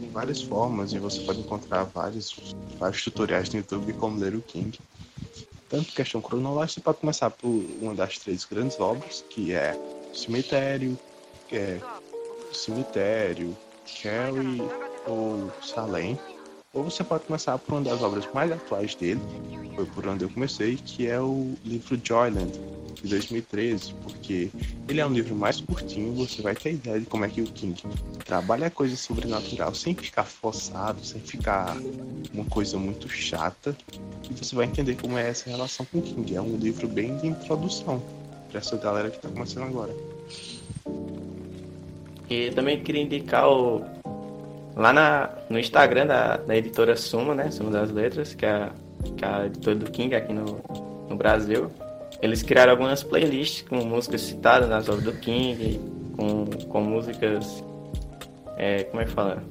De 0.00 0.06
várias 0.06 0.40
formas, 0.40 0.94
e 0.94 0.98
você 0.98 1.20
pode 1.20 1.40
encontrar 1.40 1.84
vários, 1.84 2.56
vários 2.78 3.04
tutoriais 3.04 3.50
no 3.50 3.58
YouTube 3.58 3.92
como 3.92 4.18
ler 4.18 4.34
o 4.34 4.40
King. 4.40 4.80
Tanto 5.68 5.92
questão 5.92 6.22
cronológica, 6.22 6.80
você 6.80 6.80
pode 6.80 6.98
começar 7.00 7.28
por 7.28 7.50
uma 7.82 7.94
das 7.94 8.16
três 8.16 8.46
grandes 8.46 8.80
obras, 8.80 9.22
que 9.28 9.52
é 9.52 9.78
Cemitério, 10.14 10.98
é 11.52 11.78
Cemitério, 12.50 13.54
Carrie 14.02 14.62
ou 15.06 15.50
Salem. 15.62 16.18
Ou 16.72 16.84
você 16.84 17.02
pode 17.02 17.24
começar 17.24 17.58
por 17.58 17.74
uma 17.74 17.82
das 17.82 18.02
obras 18.02 18.28
mais 18.34 18.52
atuais 18.52 18.94
dele, 18.94 19.20
foi 19.74 19.86
por 19.86 20.06
onde 20.06 20.24
eu 20.24 20.30
comecei, 20.30 20.76
que 20.76 21.06
é 21.06 21.18
o 21.18 21.54
livro 21.64 21.98
Joyland, 22.02 22.52
de 23.02 23.08
2013, 23.08 23.94
porque 24.02 24.50
ele 24.88 25.00
é 25.00 25.06
um 25.06 25.12
livro 25.12 25.34
mais 25.34 25.60
curtinho, 25.60 26.12
você 26.14 26.42
vai 26.42 26.54
ter 26.54 26.72
ideia 26.72 27.00
de 27.00 27.06
como 27.06 27.24
é 27.24 27.28
que 27.28 27.40
o 27.40 27.46
King 27.46 27.82
trabalha 28.24 28.66
a 28.66 28.70
coisa 28.70 28.96
sobrenatural 28.96 29.74
sem 29.74 29.94
ficar 29.94 30.24
forçado, 30.24 31.04
sem 31.04 31.20
ficar 31.20 31.76
uma 32.32 32.44
coisa 32.46 32.76
muito 32.78 33.08
chata, 33.08 33.76
e 34.28 34.34
você 34.34 34.54
vai 34.54 34.66
entender 34.66 34.96
como 34.96 35.16
é 35.16 35.28
essa 35.28 35.48
relação 35.48 35.86
com 35.86 35.98
o 35.98 36.02
King. 36.02 36.34
É 36.34 36.40
um 36.40 36.56
livro 36.56 36.88
bem 36.88 37.16
de 37.18 37.28
introdução 37.28 38.02
para 38.50 38.58
essa 38.58 38.76
galera 38.76 39.10
que 39.10 39.16
está 39.16 39.28
começando 39.28 39.64
agora. 39.64 39.94
E 42.28 42.50
também 42.50 42.80
queria 42.80 43.02
indicar 43.02 43.48
o. 43.48 43.84
Lá 44.74 44.92
na, 44.92 45.30
no 45.48 45.58
Instagram 45.58 46.06
da, 46.06 46.36
da 46.36 46.56
editora 46.56 46.96
Suma, 46.96 47.34
né? 47.34 47.50
Suma 47.50 47.70
das 47.70 47.90
Letras, 47.90 48.34
que 48.34 48.44
é 48.44 48.50
a, 48.50 48.70
que 49.16 49.24
é 49.24 49.28
a 49.28 49.46
editora 49.46 49.76
do 49.76 49.90
King 49.90 50.14
aqui 50.14 50.32
no, 50.32 50.60
no 51.08 51.16
Brasil. 51.16 51.70
Eles 52.20 52.42
criaram 52.42 52.72
algumas 52.72 53.02
playlists 53.02 53.62
com 53.68 53.76
músicas 53.76 54.22
citadas 54.22 54.68
nas 54.68 54.88
obras 54.88 55.04
do 55.04 55.12
King, 55.12 55.80
com, 56.16 56.44
com 56.68 56.80
músicas. 56.80 57.64
É, 58.58 58.84
como 58.84 59.02
é 59.02 59.04
que 59.04 59.10
fala? 59.10 59.42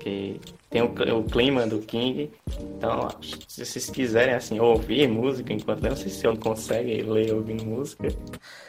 Que 0.00 0.40
tem 0.76 0.82
o, 0.82 1.18
o, 1.18 1.24
clima 1.24 1.66
do 1.66 1.78
King. 1.78 2.30
Então, 2.76 3.08
se 3.48 3.64
vocês 3.64 3.88
quiserem 3.88 4.34
assim 4.34 4.60
ouvir 4.60 5.08
música 5.08 5.52
enquanto 5.52 5.82
não 5.82 5.96
sei 5.96 6.10
se 6.10 6.26
eu 6.26 6.36
consegue 6.36 7.00
ler 7.02 7.32
ouvindo 7.32 7.64
música, 7.64 8.08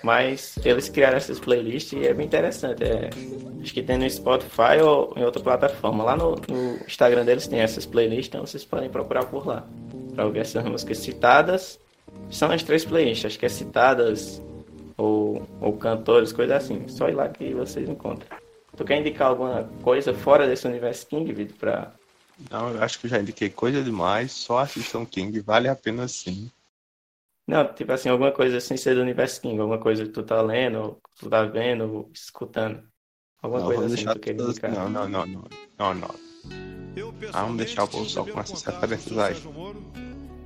mas 0.02 0.58
eles 0.64 0.88
criaram 0.88 1.18
essas 1.18 1.38
playlists 1.38 1.92
e 1.92 2.08
é 2.08 2.14
bem 2.14 2.26
interessante. 2.26 2.82
É, 2.84 3.10
acho 3.62 3.74
que 3.74 3.84
tem 3.84 3.98
no 3.98 4.10
Spotify 4.10 4.80
ou 4.82 5.14
em 5.18 5.24
outra 5.26 5.44
plataforma. 5.44 6.04
Lá 6.06 6.16
no, 6.16 6.36
no 6.48 6.78
Instagram 6.86 7.26
deles 7.26 7.46
tem 7.46 7.60
essas 7.60 7.86
playlists, 7.86 8.30
então 8.30 8.46
vocês 8.46 8.64
podem 8.64 8.90
procurar 8.90 9.26
por 9.26 9.46
lá 9.46 9.68
para 10.16 10.26
ouvir 10.26 10.40
essas 10.40 10.64
músicas 10.64 11.00
citadas. 11.00 11.78
São 12.30 12.50
as 12.52 12.64
três 12.64 12.86
playlists, 12.86 13.26
acho 13.26 13.40
que 13.40 13.46
é 13.46 13.50
citadas 13.50 14.42
ou, 14.96 15.46
ou 15.60 15.74
cantores, 15.74 16.32
coisa 16.32 16.56
assim. 16.56 16.88
Só 16.88 17.10
ir 17.10 17.16
lá 17.16 17.28
que 17.28 17.54
vocês 17.54 17.90
encontram. 17.90 18.38
Tu 18.78 18.86
quer 18.86 19.00
indicar 19.00 19.30
alguma 19.30 19.68
coisa 19.82 20.14
fora 20.14 20.48
desse 20.48 20.68
universo 20.68 21.08
King, 21.08 21.34
Vitor, 21.34 21.58
pra... 21.58 21.92
Não, 22.52 22.72
eu 22.72 22.84
acho 22.84 23.00
que 23.00 23.08
eu 23.08 23.10
já 23.10 23.20
indiquei 23.20 23.50
coisa 23.50 23.84
demais, 23.84 24.32
só 24.32 24.60
assistam 24.60 25.06
King, 25.06 25.40
vale 25.40 25.68
a 25.68 25.76
pena 25.76 26.08
sim. 26.08 26.52
Não, 27.48 27.74
tipo 27.74 27.92
assim, 27.92 28.10
alguma 28.10 28.32
coisa 28.32 28.60
sem 28.60 28.76
ser 28.78 28.96
do 28.96 29.02
universo 29.02 29.42
King, 29.42 29.60
alguma 29.60 29.80
coisa 29.80 30.04
que 30.06 30.12
tu 30.12 30.22
tá 30.22 30.42
lendo, 30.42 31.00
tu 31.18 31.30
tá 31.30 31.44
vendo, 31.46 32.10
escutando. 32.14 32.84
Alguma 33.42 33.62
não, 33.62 33.68
coisa 33.68 33.86
assim 33.86 34.06
que 34.06 34.14
tu 34.14 34.20
quer 34.20 34.34
indicar. 34.34 34.72
Não, 34.72 34.90
não, 34.90 35.08
não, 35.08 35.26
não, 35.26 35.44
não, 35.80 35.94
não. 35.94 36.16
Ah, 37.32 37.44
vamos 37.44 37.58
deixar 37.58 37.84
o 37.84 37.88
povo 37.88 38.10
só 38.10 38.24
com 38.24 38.40
essas 38.40 38.64
referências 38.64 39.18
aí. 39.18 39.36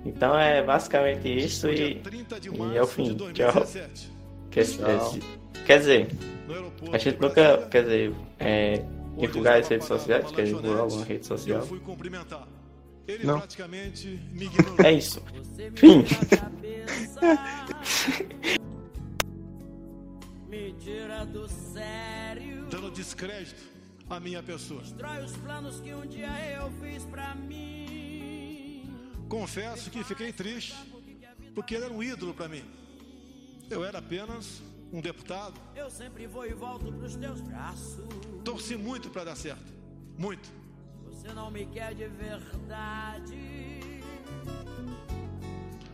Então 0.06 0.38
é 0.38 0.64
basicamente 0.64 1.28
isso 1.28 1.70
e, 1.70 2.02
e 2.02 2.78
é 2.78 2.82
o 2.82 2.88
fim. 2.88 3.16
Tchau. 3.34 3.54
Quer, 4.50 4.66
Tchau. 4.66 5.14
quer 5.66 5.80
dizer, 5.80 6.08
a 6.92 6.98
gente 6.98 7.22
nunca, 7.22 7.68
quer 7.70 7.84
dizer, 7.84 8.16
é, 8.40 8.84
divulgar 9.18 9.60
as 9.60 9.68
redes 9.68 9.88
sociais, 9.88 10.32
quer 10.32 10.46
divulgar 10.46 10.80
alguma 10.80 11.06
rede 11.06 11.26
social. 11.26 11.68
Não. 13.24 13.40
praticamente 13.40 14.08
me 14.32 14.46
ignorou. 14.46 14.86
É 14.86 14.94
isso. 14.94 15.22
Fim. 15.76 16.06
Me 20.48 20.74
tira 20.74 21.26
do 21.26 21.48
sério. 21.48 22.68
Dando 22.70 22.92
descrédito 22.92 23.62
à 24.10 24.20
minha 24.20 24.42
pessoa. 24.44 24.82
Destrói 24.82 25.24
os 25.24 25.36
planos 25.38 25.80
que 25.82 25.94
um 25.94 26.06
dia 26.06 26.30
eu 26.56 26.72
fiz 26.82 27.06
pra 27.06 27.36
mim. 27.36 28.90
Confesso 29.28 29.90
que 29.90 30.04
fiquei 30.04 30.34
triste, 30.34 30.76
porque 31.56 31.76
ele 31.76 31.86
era 31.86 31.94
um 31.94 32.04
ídolo 32.04 32.34
para 32.34 32.48
mim. 32.48 32.64
Eu 33.70 33.86
era 33.86 34.00
apenas 34.00 34.62
um 34.92 35.00
deputado. 35.00 35.60
Eu 35.76 35.90
sempre 35.90 36.28
vou 36.28 36.46
e 36.46 36.54
volto 36.54 36.92
pros 36.92 37.16
teus 37.16 37.42
braços. 37.42 38.04
Torci 38.44 38.76
muito 38.76 39.10
para 39.10 39.26
dar 39.26 39.36
certo. 39.36 39.72
Muito. 40.18 40.50
Você 41.06 41.34
não 41.34 41.50
me 41.50 41.66
quer 41.66 41.94
de 41.94 42.08
verdade. 42.08 44.02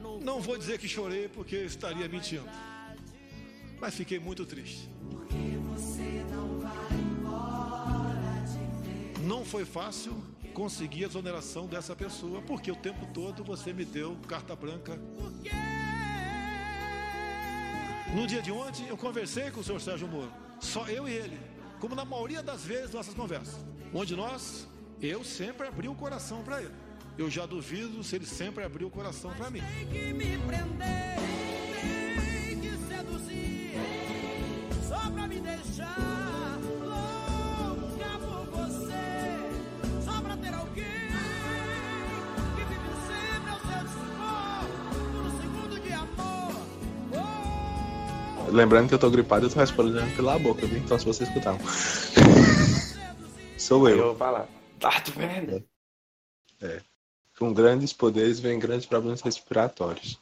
Não, 0.02 0.20
Não 0.20 0.42
vou 0.42 0.58
dizer 0.58 0.80
que 0.80 0.88
chorei 0.88 1.28
porque 1.28 1.58
estaria 1.58 2.08
mentindo. 2.08 2.48
Mas 3.80 3.94
fiquei 3.94 4.20
muito 4.20 4.46
triste. 4.46 4.90
Não 9.22 9.44
foi 9.44 9.66
fácil 9.66 10.16
conseguir 10.54 11.04
a 11.04 11.08
exoneração 11.08 11.68
dessa 11.68 11.96
pessoa, 11.96 12.42
porque 12.42 12.72
o 12.72 12.76
tempo 12.76 13.06
todo 13.14 13.44
você 13.44 13.72
me 13.72 13.86
deu 13.86 14.18
carta 14.28 14.56
branca. 14.56 14.98
No 18.14 18.26
dia 18.26 18.42
de 18.42 18.52
ontem, 18.52 18.88
eu 18.88 18.98
conversei 18.98 19.52
com 19.52 19.60
o 19.60 19.64
senhor 19.64 19.82
Sérgio 19.82 20.08
Moro, 20.08 20.32
só 20.60 20.88
eu 20.88 21.08
e 21.08 21.12
ele, 21.12 21.40
como 21.80 21.94
na 21.94 22.06
maioria 22.06 22.42
das 22.42 22.64
vezes 22.64 22.94
nossas 22.94 23.14
conversas, 23.14 23.56
onde 23.94 24.16
nós, 24.16 24.68
eu 25.02 25.24
sempre 25.24 25.68
abri 25.68 25.88
o 25.88 25.96
coração 25.96 26.42
para 26.44 26.62
ele. 26.62 26.74
Eu 27.18 27.30
já 27.30 27.46
duvido 27.46 28.04
se 28.04 28.16
ele 28.16 28.26
sempre 28.26 28.64
abriu 28.64 28.88
o 28.88 28.92
coração 28.92 29.34
para 29.34 29.50
mim. 29.50 29.62
tem 29.62 29.88
que 29.88 30.14
me 30.14 30.38
prender. 30.38 31.27
Lembrando 48.58 48.90
que 48.90 48.96
eu 48.96 49.00
tô 49.00 49.12
gripado, 49.12 49.46
eu 49.46 49.52
tô 49.52 49.60
respondendo 49.60 50.16
pela 50.16 50.40
boca, 50.40 50.66
viu? 50.66 50.80
Então 50.80 50.98
se 50.98 51.06
você 51.06 51.26
escutar. 51.26 51.56
Sou 53.56 53.88
Eu 53.88 53.98
eu. 53.98 54.04
vou 54.06 54.16
falar. 54.16 54.48
Tá, 54.80 55.00
tu 55.00 55.12
vendo? 55.12 55.64
Com 57.38 57.54
grandes 57.54 57.94
poderes 57.94 58.40
vem 58.40 58.58
grandes 58.58 58.88
problemas 58.88 59.22
respiratórios. 59.22 60.20